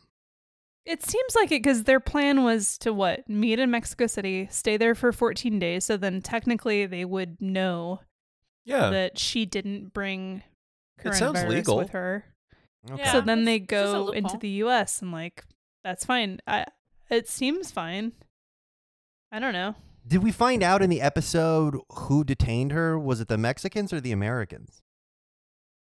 [0.85, 3.27] It seems like it because their plan was to what?
[3.27, 5.83] Meet in Mexico City, stay there for 14 days.
[5.83, 8.01] So then technically they would know
[8.65, 10.43] yeah that she didn't bring
[11.03, 11.77] It sounds legal.
[11.77, 12.25] with her.
[12.93, 13.11] Yeah.
[13.11, 15.43] so then they go into the US and like,
[15.83, 16.39] that's fine.
[16.47, 16.65] I,
[17.09, 18.13] it seems fine.
[19.31, 19.75] I don't know.
[20.07, 22.97] Did we find out in the episode who detained her?
[22.99, 24.81] Was it the Mexicans or the Americans?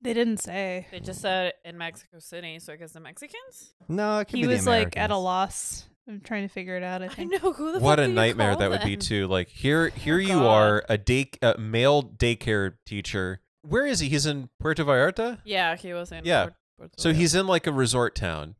[0.02, 0.88] They didn't say.
[0.92, 3.74] They just said in Mexico City, so I guess the Mexicans.
[3.88, 5.88] No, it could He be the was like at a loss.
[6.08, 7.02] I'm trying to figure it out.
[7.02, 9.00] I I know who the what fuck a nightmare call that would be them?
[9.00, 10.46] too like here oh here Oh, you God.
[10.46, 15.78] are a day a male daycare teacher where is he he's in puerto vallarta Yeah,
[15.78, 16.26] he was in.
[16.26, 16.50] Yeah.
[16.78, 17.16] Port- Puerto So Vallarta.
[17.16, 18.56] he's in like a resort town,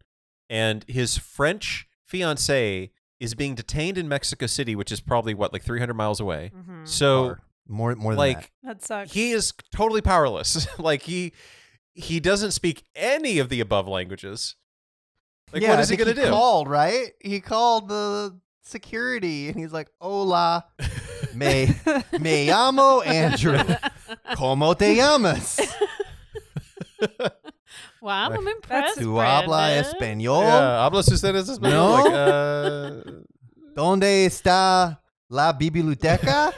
[0.50, 5.64] and his French fiance is being detained in Mexico City, which is probably what like
[5.64, 6.52] 300 miles away.
[6.56, 6.88] Mhm.
[6.88, 9.14] So Or more more than like That sucks.
[9.14, 10.68] he is totally powerless.
[10.80, 11.32] like he
[11.96, 14.56] he doesn't speak any of the above languages.
[15.48, 15.54] that.
[15.54, 16.30] Like yeah, what I is he gonna do?
[16.30, 17.12] Called right?
[17.22, 20.66] He called the security and he's like, "Hola,
[21.34, 21.68] me
[22.20, 23.58] me llamo Andrew.
[24.36, 25.60] ¿Cómo te llamas?
[28.02, 29.00] wow, I'm impressed.
[29.00, 30.42] Tu habla español?
[30.44, 31.72] yeah, hablas ustedes español?
[31.72, 32.04] No.
[32.04, 33.12] Like, uh,
[33.76, 36.54] ¿Dónde está la biblioteca?"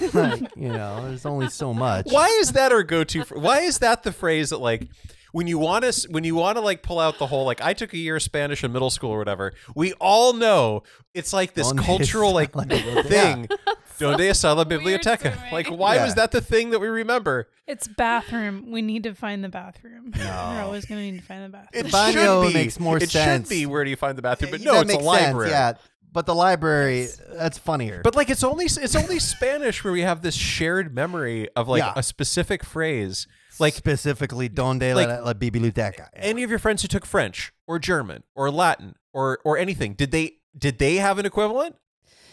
[0.14, 2.06] like, you know, there's only so much.
[2.10, 3.24] why is that our go-to?
[3.24, 4.88] fr- Why is that the phrase that like
[5.32, 7.72] when you want to when you want to like pull out the whole like I
[7.74, 9.52] took a year of Spanish in middle school or whatever.
[9.74, 10.82] We all know
[11.14, 12.68] it's like this Donde cultural está like
[13.06, 13.42] thing.
[13.46, 13.56] biblioteca?
[13.96, 14.08] Thing.
[14.08, 15.36] Donde está la biblioteca?
[15.52, 16.04] Like why Yeah.
[16.04, 17.48] was that the thing that we remember?
[17.66, 18.70] It's bathroom.
[18.70, 20.12] We need to find the bathroom.
[20.16, 20.24] No.
[20.24, 21.86] We're always going to need to find the bathroom.
[21.86, 22.54] It Baño should be.
[22.54, 23.48] makes more it sense.
[23.48, 24.50] should be where do you find the bathroom?
[24.52, 25.50] But Yeah, no, it's a makes sense, library.
[25.50, 25.72] yeah,
[26.12, 28.00] but the library that's funnier.
[28.02, 31.82] But like it's only it's only Spanish where we have this shared memory of like
[31.82, 31.92] Yeah.
[31.96, 33.26] a specific phrase.
[33.58, 36.08] Like specifically, donde like- la, la biblioteca?
[36.14, 40.10] any of your friends who took French or German or Latin or or anything, did
[40.10, 41.76] they did they have an equivalent?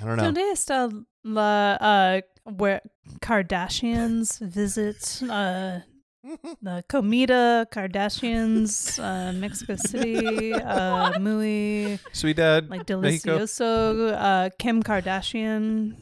[0.02, 0.24] I don't know.
[0.32, 2.22] Donde está la uh
[2.58, 2.82] where
[3.22, 5.80] Kardashians visit uh
[6.62, 13.38] the comida Kardashians uh Mexico City uh muy Sweet dad, like Mexico.
[13.40, 15.96] delicioso uh Kim Kardashian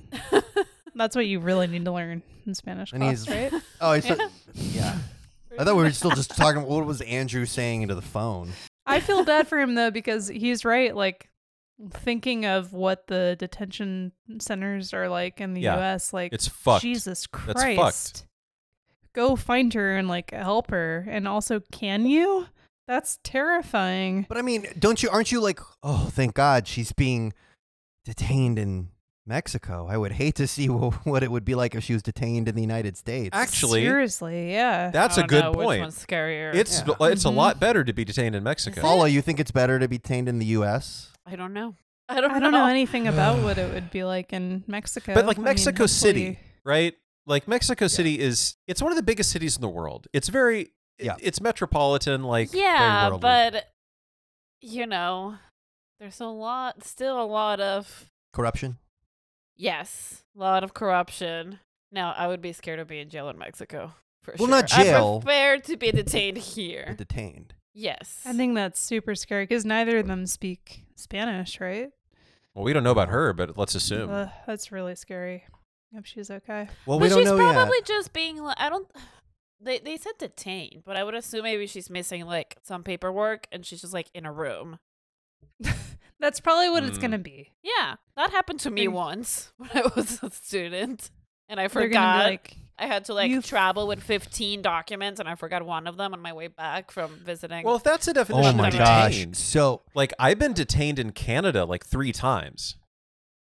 [0.95, 4.07] that's what you really need to learn in Spanish And class he's- right Oh, it's
[4.53, 4.97] yeah.
[5.59, 6.63] I thought we were still just talking.
[6.63, 8.51] What was Andrew saying into the phone?
[8.85, 10.95] I feel bad for him though because he's right.
[10.95, 11.27] Like
[11.89, 16.13] thinking of what the detention centers are like in the Yeah, U.S.
[16.13, 16.81] Like It's fucked.
[16.83, 17.77] Jesus That's Christ,
[18.17, 18.25] fucked.
[19.13, 21.05] go find her and like help her.
[21.09, 22.47] And also, can you?
[22.87, 24.25] That's terrifying.
[24.27, 25.09] But I mean, don't you?
[25.09, 25.59] Aren't you like?
[25.81, 27.31] Oh, thank God she's being
[28.03, 28.89] detained in
[29.25, 29.87] Mexico.
[29.89, 32.55] I would hate to see what it would be like if she was detained in
[32.55, 33.29] the United States.
[33.31, 34.89] Actually, seriously, yeah.
[34.89, 35.81] that's I a don't good know Which point.
[35.81, 36.53] one's scarier?
[36.53, 36.95] It's Yeah.
[37.07, 37.35] it's a Mhm.
[37.35, 38.81] lot better to be detained in Mexico.
[38.81, 41.10] Paula, you think it's better to be detained in the U.S.?
[41.25, 41.75] I don't know.
[42.09, 42.31] I don't.
[42.31, 45.13] I don't know anything about what it would be like in Mexico.
[45.13, 46.93] But like I mean, Mexico City, hopefully- right?
[47.27, 50.07] Like Mexico City is it's one of the biggest cities in the world.
[50.11, 51.15] It's very Yeah.
[51.21, 53.67] it's metropolitan like Yeah, but
[54.61, 55.35] you know,
[55.99, 58.77] there's a lot, still a lot of Corruption.
[59.55, 61.59] yes, a lot of corruption.
[61.91, 63.93] Now, I would be scared of being in jail in Mexico.
[64.23, 64.55] For Well, sure.
[64.55, 65.15] not jail.
[65.15, 66.95] I'm prepared to be detained here.
[66.97, 67.53] Detained.
[67.73, 68.21] Yes.
[68.25, 71.89] I think that's super scary because neither of them speak Spanish, right?
[72.53, 74.09] Well, we don't know about her, but let's assume.
[74.09, 75.43] Ugh, that's really scary.
[75.93, 76.69] Hope she's okay.
[76.85, 77.85] Well, but we don't she's know probably yet.
[77.85, 78.87] just being like, I don't.
[79.59, 83.65] They they said detained, but I would assume maybe she's missing like some paperwork and
[83.65, 84.79] she's just like in a room.
[86.19, 87.01] That's probably what it's Mm.
[87.01, 87.51] gonna be.
[87.63, 91.09] Yeah, that happened to me And- once when I was a student,
[91.49, 92.19] and I forgot.
[92.25, 95.85] be like, I had to like "You've- travel with 15 documents, and I forgot one
[95.87, 97.63] of them on my way back from visiting.
[97.63, 99.11] Well, if that's a definition Oh my of gosh.
[99.13, 102.75] detained, So like I've been detained in Canada like three times.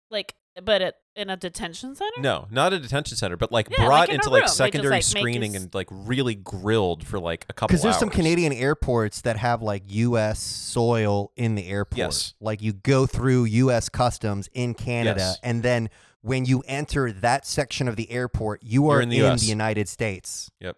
[0.09, 2.19] like, but it, in a detention center.
[2.21, 4.33] No, not a detention center, but like Yeah, brought like in a into room.
[4.33, 7.53] like They just, secondary like, screening you s- and like really grilled for like a
[7.53, 7.69] couple.
[7.69, 8.09] because there's some.
[8.09, 10.39] Canadian airports that have like U.S.
[10.39, 11.97] soil in the airport.
[11.97, 12.33] Yes.
[12.41, 13.87] Like you go through U.S.
[13.87, 15.39] customs in Canada, Yes.
[15.43, 15.89] and then
[16.21, 19.47] when you enter that section of the airport, you are You're in the US.
[19.47, 20.49] United States.
[20.59, 20.77] Yep.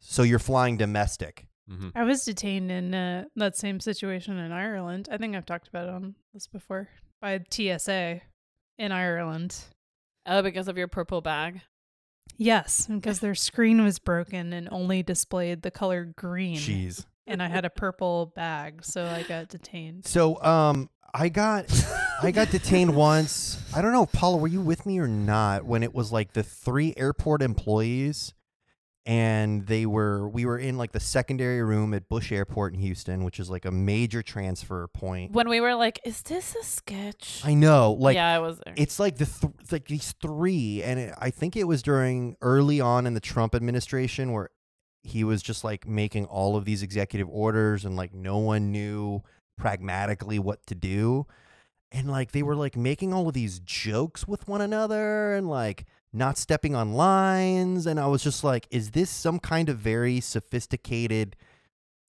[0.00, 1.46] So you're flying domestic.
[1.68, 5.08] hmm I was detained in uh, that same situation in Ireland.
[5.10, 6.88] I think I've talked about it on this before
[7.20, 8.20] by TSA
[8.78, 9.56] in Ireland.
[10.26, 11.62] Oh, because of your purple bag.
[12.36, 16.56] Yes, because their screen was broken and only displayed the color green.
[16.56, 17.04] Jeez.
[17.26, 20.06] And I had a purple bag, so I got detained.
[20.06, 21.66] So um, I got
[22.22, 23.62] I got detained once.
[23.74, 26.42] I don't know, Paula, were you with me or not when it was like the
[26.42, 28.34] three airport employees
[29.04, 33.24] and they were we were in like the secondary room at Bush Airport in Houston,
[33.24, 35.32] which is like a major transfer point.
[35.32, 38.74] When we were like, "Is this a sketch?" I know, like yeah, I was there.
[38.76, 42.80] it's like the th- like these three and it, I think it was during early
[42.80, 44.50] on in the Trump administration where
[45.02, 49.20] he was just like making all of these executive orders and like no one knew
[49.62, 51.24] pragmatically what to do
[51.92, 55.84] and like they were like making all of these jokes with one another and like
[56.12, 60.18] not stepping on lines and I was just like is this some kind of very
[60.18, 61.36] sophisticated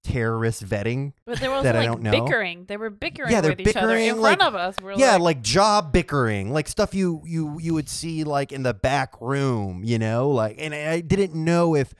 [0.04, 2.12] terrorist vetting but there was that I like don't know.
[2.26, 2.66] bickering.
[2.66, 4.76] They were bickering Yeah, they're with each other in bickering, front like- of us.
[4.82, 8.64] We're yeah, like, like job bickering, like stuff you you you would see like in
[8.64, 11.94] the back room, you know, like and I I didn't know if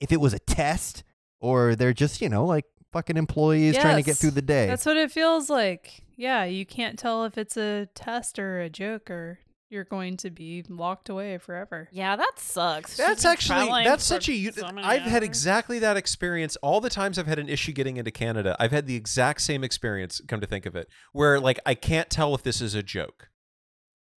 [0.00, 1.04] if it was a test
[1.40, 2.64] or they're just, you know, like
[2.96, 4.66] fucking employees trying to get through the day.
[4.66, 6.02] That's what it feels like.
[6.16, 10.30] Yeah, you can't tell if it's a test or a joke or you're going to
[10.30, 11.88] be locked away forever.
[11.92, 12.96] yeah, that sucks.
[12.96, 14.32] She's actually that's such a.
[14.32, 16.56] u- so many I've had exactly that experience.
[16.62, 19.62] All the times I've had an issue getting into Canada, I've had the exact same
[19.62, 20.22] experience.
[20.26, 23.28] Come to think of it, where like I can't tell if this is a joke.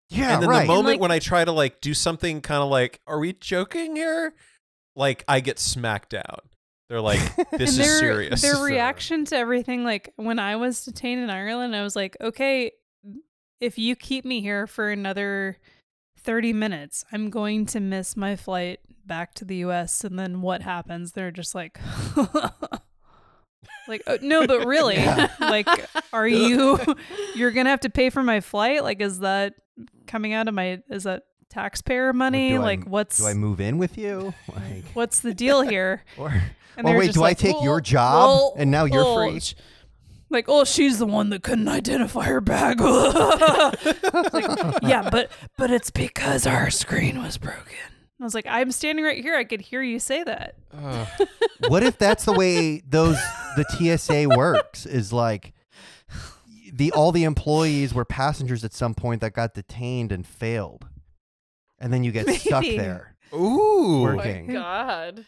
[0.08, 0.60] yeah, and then right.
[0.60, 3.32] the moment like- when I try to like do something kind of like, are we
[3.32, 4.34] joking here?
[4.94, 6.40] Like I get smacked down.
[6.88, 7.20] They're like,
[7.52, 8.42] this is their, serious.
[8.42, 12.72] Their reaction to everything, like when I was detained in Ireland, I was like, okay,
[13.60, 15.58] if you keep me here for another
[16.20, 20.04] 30 minutes, I'm going to miss my flight back to the US.
[20.04, 21.12] And then what happens?
[21.12, 21.78] They're just like,
[23.88, 25.28] like, oh, no, but really, Yeah.
[25.40, 25.66] like,
[26.12, 26.78] are you,
[27.34, 28.82] you're going to have to pay for my flight?
[28.82, 29.54] Like, is that
[30.06, 32.50] coming out of my, is that taxpayer money?
[32.50, 34.34] do I- like, what's, Do I move in with you?
[34.54, 36.04] Like what's the deal here?
[36.18, 36.34] or
[36.78, 39.04] And oh, Or wait, just do I like, take your job well, and now you're
[39.04, 39.42] oh, free?"
[40.30, 42.80] Like, oh, she's the one that couldn't identify her bag.
[44.32, 47.74] like, yeah, but but it's because our screen was broken.
[48.20, 49.36] I was like, I'm standing right here.
[49.36, 50.54] I could hear you say that.
[51.68, 53.16] what if that's the way those
[53.56, 53.64] the
[53.96, 54.86] TSA works?
[54.86, 55.52] Is like
[56.72, 60.86] the all the employees were passengers at some point that got detained and failed,
[61.80, 63.16] and then you get stuck there.
[63.34, 64.02] Ooh.
[64.02, 64.50] Working.
[64.50, 65.26] Oh my god.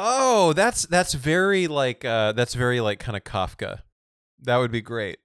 [0.00, 3.80] Oh, that's that's very like uh that's very like kind of Kafka.
[4.42, 5.18] That would be great.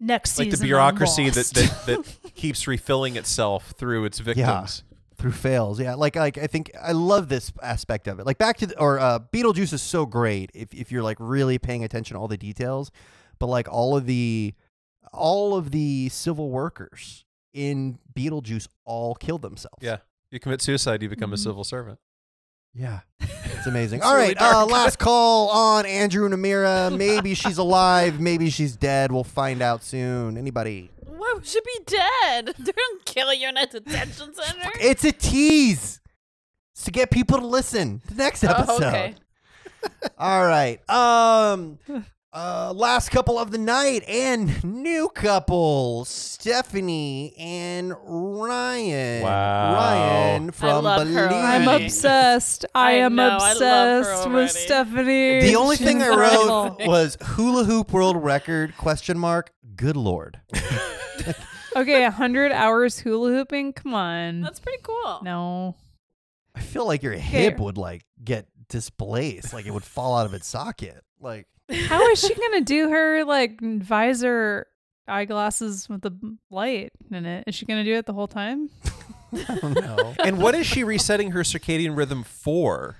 [0.00, 4.82] Next Like the season, I'm bureaucracy that, that that keeps refilling itself through its victims.
[5.16, 5.78] through fails.
[5.78, 8.26] Yeah, like like I think I love this aspect of it.
[8.26, 11.58] Like back to the, or uh, Beetlejuice is so great if if you're like really
[11.58, 12.90] paying attention to all the details,
[13.38, 14.54] but like all of the
[15.12, 17.24] all of the civil workers
[17.54, 19.78] in Beetlejuice all killed themselves.
[19.80, 19.98] Yeah.
[20.32, 21.44] You commit suicide, you become a Mhm.
[21.44, 22.00] civil servant.
[22.74, 23.00] Yeah.
[23.62, 23.98] It's amazing.
[23.98, 26.92] It's All really uh, last call on Andrew and Amira.
[26.98, 29.12] Maybe she's alive, maybe she's dead.
[29.12, 30.36] We'll find out soon.
[30.36, 30.90] Anybody?
[31.06, 32.54] Why would she be dead?
[32.58, 34.68] They don't kill you in a detention center.
[34.80, 36.00] It's a tease.
[36.72, 38.02] It's to get people to listen.
[38.08, 38.82] The next episode.
[38.82, 39.14] Oh, okay.
[40.18, 40.80] All right.
[40.90, 41.78] Um
[42.34, 49.22] Uh, last couple of the night and new couple, Stephanie and Ryan.
[49.22, 49.74] Wow.
[49.74, 51.44] Ryan from love her Believe.
[51.44, 52.64] I'm obsessed.
[52.74, 54.50] I, I am know, I obsessed with.
[54.50, 55.42] Stephanie.
[55.42, 59.52] The only She's thing I wrote was hula hoop world record question mark.
[59.76, 60.40] Good lord.
[61.74, 63.72] Okay, 100 hours hula hooping?
[63.72, 64.42] Come on.
[64.42, 65.20] That's pretty cool.
[65.22, 65.74] no.
[66.54, 70.34] I feel like your hip would like get displaced, like it would fall out of
[70.34, 71.02] its socket.
[71.18, 71.46] Like
[71.88, 74.66] How is she going to do her like visor
[75.08, 76.12] eyeglasses with the
[76.50, 77.44] light in it?
[77.46, 78.70] Is she going to do it the whole time?
[79.48, 80.14] I don't know.
[80.22, 82.98] And what is she resetting her circadian rhythm for?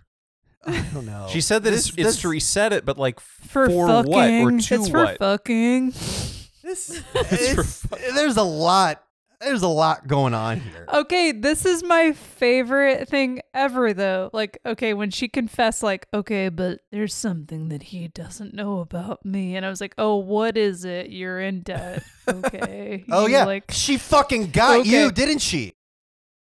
[0.64, 1.26] I don't know.
[1.28, 4.10] She said that This- it's, it's this- to reset it, but like For, for fucking.
[4.12, 5.18] what or to it's for what?
[5.18, 5.90] fucking.
[5.90, 9.02] This, It's for it's- there's a lot.
[9.42, 10.86] There's a lot going on here.
[10.92, 14.30] Okay, this is my favorite thing ever though.
[14.32, 19.24] Like, okay, when she confessed like, okay, but there's something that he doesn't know about
[19.24, 19.56] me.
[19.56, 21.10] And I was like, "Oh, what is it?
[21.10, 23.04] You're in debt." Okay.
[23.10, 24.88] Oh You, yeah, Like, she fucking got Okay.
[25.02, 25.74] you, didn't she?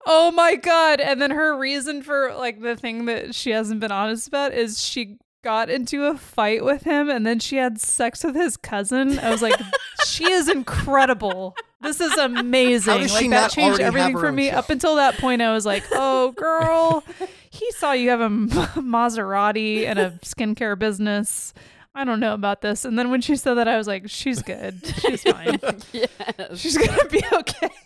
[0.07, 1.01] oh my god.
[1.01, 4.83] And then her reason for like the thing that she hasn't been honest about is
[4.85, 9.17] she got into a fight with him and then she had sex with his cousin.
[9.19, 9.59] I was like,
[10.05, 11.55] she is incredible.
[11.81, 13.01] This is amazing.
[13.01, 14.49] Like she that changed everything for me.
[14.49, 14.57] show?
[14.57, 17.03] Up until that point, I was like, oh girl,
[17.49, 21.53] he saw you have a Maserati and a skincare business.
[21.93, 22.83] I don't know about this.
[22.83, 24.81] And then when she said that, I was like, she's good.
[24.99, 25.59] She's fine.
[25.93, 26.09] yes.
[26.55, 27.69] She's gonna be okay.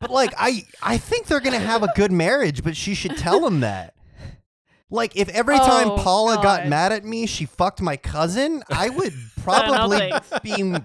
[0.00, 3.44] But like, I I think they're gonna have a good marriage, but she should tell
[3.46, 3.94] him that.
[4.90, 8.62] Like, if every oh, time Oh, Paula got mad at me, she fucked my cousin,
[8.70, 9.12] I would
[9.42, 10.12] probably
[10.42, 10.80] be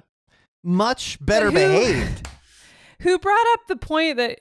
[0.64, 2.28] much better Who- behaved.
[3.02, 4.40] Who brought up the point that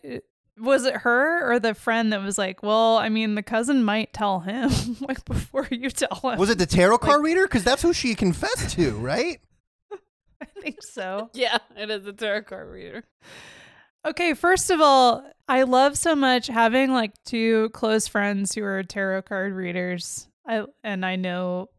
[0.59, 4.13] was it her or the friend that was like, well, I mean, the cousin might
[4.13, 4.71] tell him
[5.01, 6.39] like before you tell him.
[6.39, 7.43] Was it the tarot card reader?
[7.47, 9.41] Because that's who she confessed to, right?
[10.43, 11.31] I think so.
[11.35, 13.05] Yeah, it is a tarot card reader.
[14.07, 18.83] Okay, first of all, I love so much having like two close friends who are
[18.83, 20.29] tarot card readers.
[20.47, 21.71] I and I know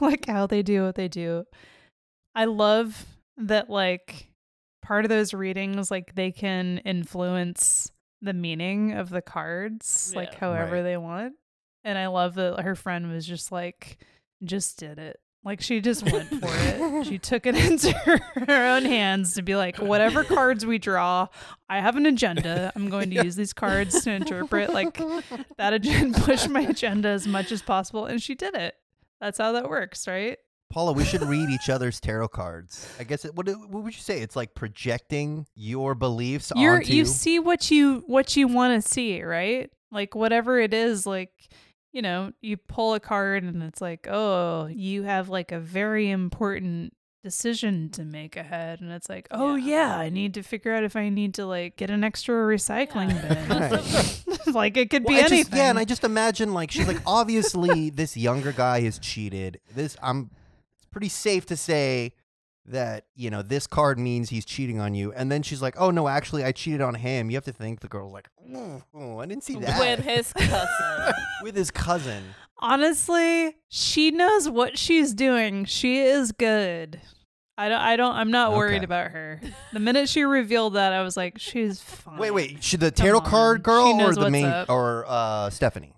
[0.00, 1.44] like how they do what they do.
[2.34, 3.06] I love
[3.46, 4.30] that like
[4.82, 7.90] part of those readings like they can influence
[8.22, 10.82] the meaning of the cards like however Right.
[10.82, 11.34] they want.
[11.84, 13.98] And I love that her friend was just like
[14.44, 15.18] just did it.
[15.42, 17.06] Like she just went for it.
[17.06, 21.28] She took it into her, her own hands to be like, whatever cards we draw,
[21.68, 22.70] I have an agenda.
[22.76, 25.00] I'm going to use these cards to interpret like
[25.56, 28.04] that agenda, push my agenda as much as possible.
[28.04, 28.74] And she did it.
[29.18, 30.36] That's how that works, right?
[30.70, 32.88] Paula, we should read each other's tarot cards.
[32.98, 34.20] I guess it, what what would you say?
[34.20, 38.88] It's like projecting your beliefs You're onto you see what you what you want to
[38.88, 39.70] see, right?
[39.90, 41.32] Like whatever it is, like
[41.92, 46.08] you know, you pull a card and it's like, oh, you have like a very
[46.08, 46.94] important
[47.24, 49.88] decision to make ahead and it's like oh Yeah.
[49.90, 53.10] yeah i need to figure out if i need to like get an extra recycling
[53.50, 54.44] Right.
[54.46, 56.70] bin like it could Well, be I just- anything yeah, and I just imagine like
[56.70, 59.60] she's like obviously this younger guy has cheated.
[59.74, 60.39] This I'm it's
[60.90, 62.12] pretty safe to say
[62.66, 65.90] that you know this card means he's cheating on you, and then she's like, oh
[65.90, 67.30] no, actually I cheated on him.
[67.30, 68.28] You have to think the girl's like,
[68.94, 71.14] oh, I didn't see that With his cousin.
[71.42, 72.22] with his cousin.
[72.58, 77.00] honestly she knows what she's doing she is good
[77.56, 79.40] i don't i don't i'm not worried about her
[79.72, 83.06] the minute she revealed that i was like she's fine Wait, wait, should the Come
[83.06, 83.24] tarot on.
[83.24, 84.68] card girl or the main up.
[84.68, 85.94] or uh Stephanie?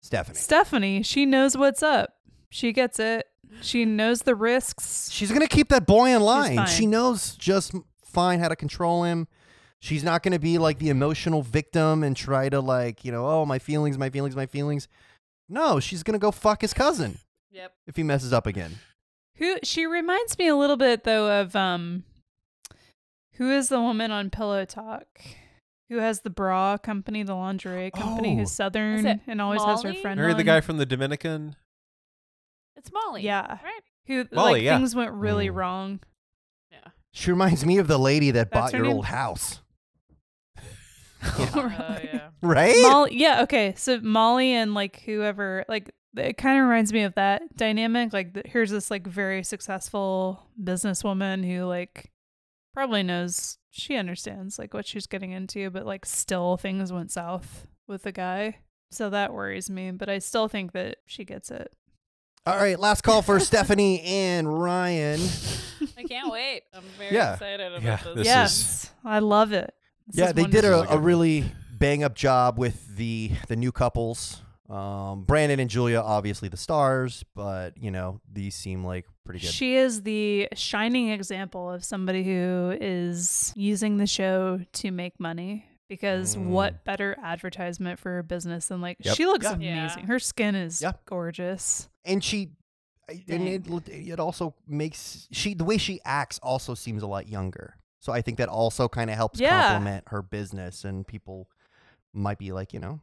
[0.00, 0.36] Stephanie.
[0.38, 2.10] stephanie she knows what's up
[2.50, 3.26] she gets it
[3.62, 6.56] she knows the risks She's gonna keep that boy in line.
[6.56, 6.66] fine.
[6.66, 7.72] She knows just
[8.04, 9.26] fine how to control him.
[9.80, 13.44] She's not gonna be like the emotional victim and try to like, you know, oh
[13.46, 14.88] my feelings, my feelings, my feelings.
[15.48, 17.18] No, she's gonna go fuck his cousin
[17.50, 17.72] yep.
[17.86, 18.72] if he messes up again.
[19.36, 22.04] who she reminds me a little bit though of um
[23.34, 25.06] who is the woman on pillow talk
[25.90, 28.36] who has the bra company the lingerie company Oh.
[28.38, 30.00] who's southern it and always has her Molly?
[30.00, 30.46] friend Marry the on.
[30.46, 31.56] guy from the Dominican.
[32.84, 33.22] It's Molly.
[33.22, 33.58] Yeah.
[33.62, 33.82] Right?
[34.06, 34.76] who Molly, like yeah.
[34.76, 35.54] things went really Mm.
[35.54, 36.00] wrong
[36.70, 36.88] Yeah.
[37.12, 38.96] She reminds me of the lady that That's bought your name?
[38.96, 39.60] old house.
[41.22, 42.28] Oh, yeah.
[42.42, 42.76] Right?
[42.82, 43.72] Molly, yeah, okay.
[43.78, 48.12] So Molly and like whoever, like it kind of reminds me of that dynamic.
[48.12, 52.12] Like th- here's this like very successful businesswoman who like
[52.74, 57.66] probably knows she understands like what she's getting into, but like still things went south
[57.88, 58.58] with the guy.
[58.90, 61.72] So that worries me, but I still think that she gets it.
[62.46, 65.18] All right, last call for Stephanie and Ryan.
[65.96, 66.62] I can't wait.
[66.74, 67.32] I'm very Yeah.
[67.34, 68.14] excited about Yeah, this.
[68.16, 69.74] this yes, I love it.
[70.06, 70.92] This yeah, is they did wonderful.
[70.94, 74.42] a, a really bang up job with the the new couples.
[74.68, 79.50] Um, Brandon and Julia, obviously the stars, but you know these seem like pretty good.
[79.50, 85.64] She is the shining example of somebody who is using the show to make money.
[85.88, 86.46] Because Mm.
[86.48, 89.16] what better advertisement for her business than like Yep.
[89.16, 89.52] she looks Yeah.
[89.52, 90.00] amazing.
[90.00, 90.06] Yeah.
[90.06, 90.92] Her skin is Yeah.
[91.04, 91.88] gorgeous.
[92.06, 92.50] and she,
[93.08, 97.28] I- and it, it also makes she the way she acts also seems a lot
[97.28, 97.76] younger.
[98.00, 99.68] So I think that also kind of helps Yeah.
[99.72, 101.48] complement her business, and people
[102.12, 103.00] might be like, you know,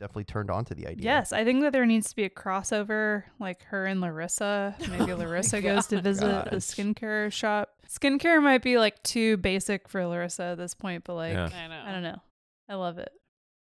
[0.00, 1.04] definitely turned on to the idea.
[1.04, 4.74] Yes, I think that there needs to be a crossover, like her and Larissa.
[4.90, 6.04] Maybe Oh Larissa goes to God.
[6.04, 7.70] visit the skincare shop.
[7.88, 11.48] Skincare might be like too basic for Larissa at this point, but like Yeah.
[11.54, 11.82] I know.
[11.86, 12.20] I don't know.
[12.68, 13.10] I love it.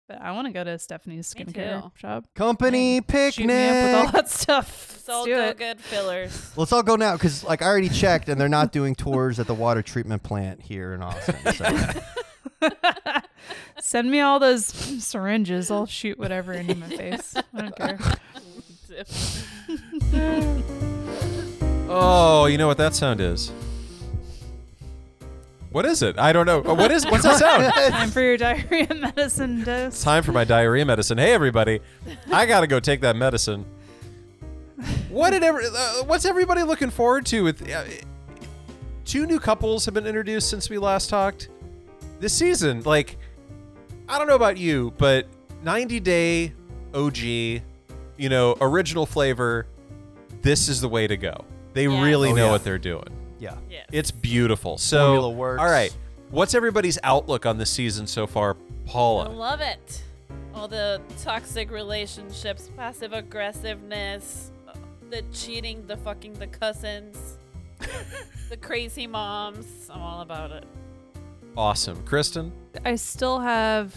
[0.08, 2.24] But I want to go to Stephanie's skincare shop.
[2.34, 3.34] Company picnic.
[3.34, 4.94] Shoot me up with all that stuff.
[5.08, 5.58] It's all Let's do go it.
[5.58, 6.52] good fillers.
[6.56, 9.46] Let's all go now because, like, I already checked, and they're not doing tours at
[9.46, 11.34] the water treatment plant here in Austin.
[11.54, 11.64] So.
[13.80, 15.70] Send me all those syringes.
[15.70, 17.34] I'll shoot whatever into my face.
[17.54, 17.98] I don't care.
[21.90, 23.50] Oh, you know what that sound is?
[25.70, 26.18] What is it?
[26.18, 26.62] I don't know.
[26.64, 27.04] Uh, What is?
[27.06, 27.72] What's that sound?
[27.92, 30.02] Time for your diarrhea medicine It's dose.
[30.02, 31.18] time for my diarrhea medicine.
[31.18, 31.80] Hey, everybody,
[32.32, 33.64] I gotta go take that medicine.
[35.10, 35.60] What did ever?
[35.62, 37.42] Uh, what's everybody looking forward to?
[37.44, 37.84] With uh,
[39.04, 41.48] two new couples have been introduced since we last talked
[42.20, 42.82] this season.
[42.82, 43.16] Like,
[44.08, 45.26] I don't know about you, but
[45.62, 46.52] 90 Day
[46.94, 47.60] OG, you
[48.28, 49.66] know, original flavor.
[50.42, 51.44] This is the way to go.
[51.74, 52.02] They Yes.
[52.02, 52.50] really Oh, know yeah.
[52.52, 53.08] what they're doing.
[53.38, 53.56] yeah.
[53.70, 53.86] yes.
[53.92, 54.78] It's beautiful.
[54.78, 55.60] So, works.
[55.60, 55.94] all right,
[56.30, 58.54] what's everybody's outlook on this season so far,
[58.86, 59.26] Paula?
[59.26, 60.02] I love it.
[60.54, 64.72] All the toxic relationships, passive aggressiveness, uh,
[65.10, 67.38] the cheating, the fucking, the cousins,
[68.50, 69.66] the crazy moms.
[69.92, 70.64] I'm all about it.
[71.56, 72.52] Awesome, Kristen.
[72.84, 73.94] I still have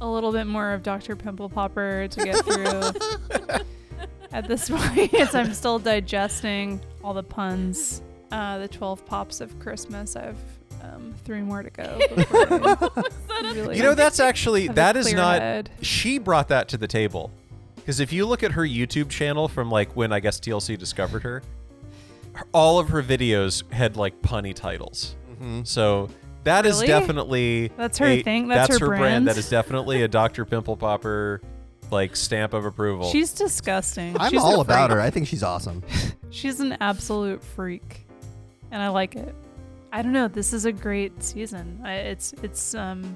[0.00, 1.14] a little bit more of Dr.
[1.16, 2.66] Pimple Popper to get through
[4.32, 8.02] at this point I'm still digesting all the puns.
[8.32, 10.16] Uh, the 12 pops of Christmas.
[10.16, 10.36] I have
[10.82, 12.00] um, three more to go.
[13.42, 15.40] really You know, that's actually that is not.
[15.40, 15.70] head.
[15.80, 17.30] She brought that to the table,
[17.76, 21.22] because if you look at her YouTube channel from like when I guess TLC discovered
[21.22, 21.42] her,
[22.32, 25.14] her- all of her videos had like punny titles.
[25.38, 26.08] hmm So
[26.44, 26.86] that is Really?
[26.88, 28.48] definitely That's her a- thing?
[28.48, 29.00] That's her brand.
[29.00, 29.28] brand?
[29.28, 30.44] That is definitely a Dr.
[30.44, 31.40] Pimple Popper
[31.90, 33.10] like stamp of approval.
[33.10, 34.16] She's disgusting.
[34.18, 35.00] I'm She's all about her.
[35.00, 35.82] I think she's awesome.
[36.30, 38.06] She's an absolute freak,
[38.72, 39.34] and I like it.
[39.92, 40.26] I don't know.
[40.26, 41.80] This is a great season.
[41.84, 43.14] I, it's it's um,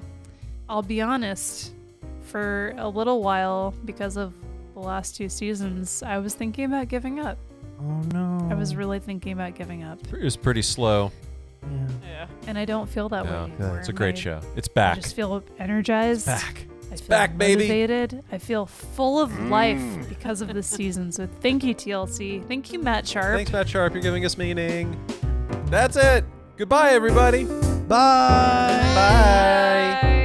[0.69, 1.73] I'll be honest.
[2.21, 4.33] For a little while, because of
[4.75, 7.37] the last two seasons, I was thinking about giving up.
[7.81, 8.47] Oh no.
[8.51, 11.11] I was really thinking about giving up, it was pretty slow.
[11.63, 11.87] Yeah.
[12.03, 12.27] Yeah.
[12.47, 13.43] and I don't feel that Yeah.
[13.45, 13.59] way Good.
[13.61, 13.79] anymore.
[13.79, 14.39] It's a great My- show.
[14.55, 14.91] It's back.
[14.91, 15.03] I back.
[15.03, 16.25] just feel energized.
[16.25, 16.65] back.
[16.91, 17.55] I feel back, baby.
[17.63, 18.23] motivated.
[18.31, 20.09] I feel full of life Mm.
[20.09, 21.11] because of this season.
[21.11, 22.41] So thank you, TLC.
[22.47, 23.35] Thank you, Matt Sharp.
[23.35, 23.93] Thanks, Matt Sharp.
[23.93, 24.95] You're giving us meaning.
[25.67, 26.25] That's it.
[26.57, 27.45] Goodbye, everybody.
[27.45, 28.81] Bye.
[28.95, 30.18] Bye.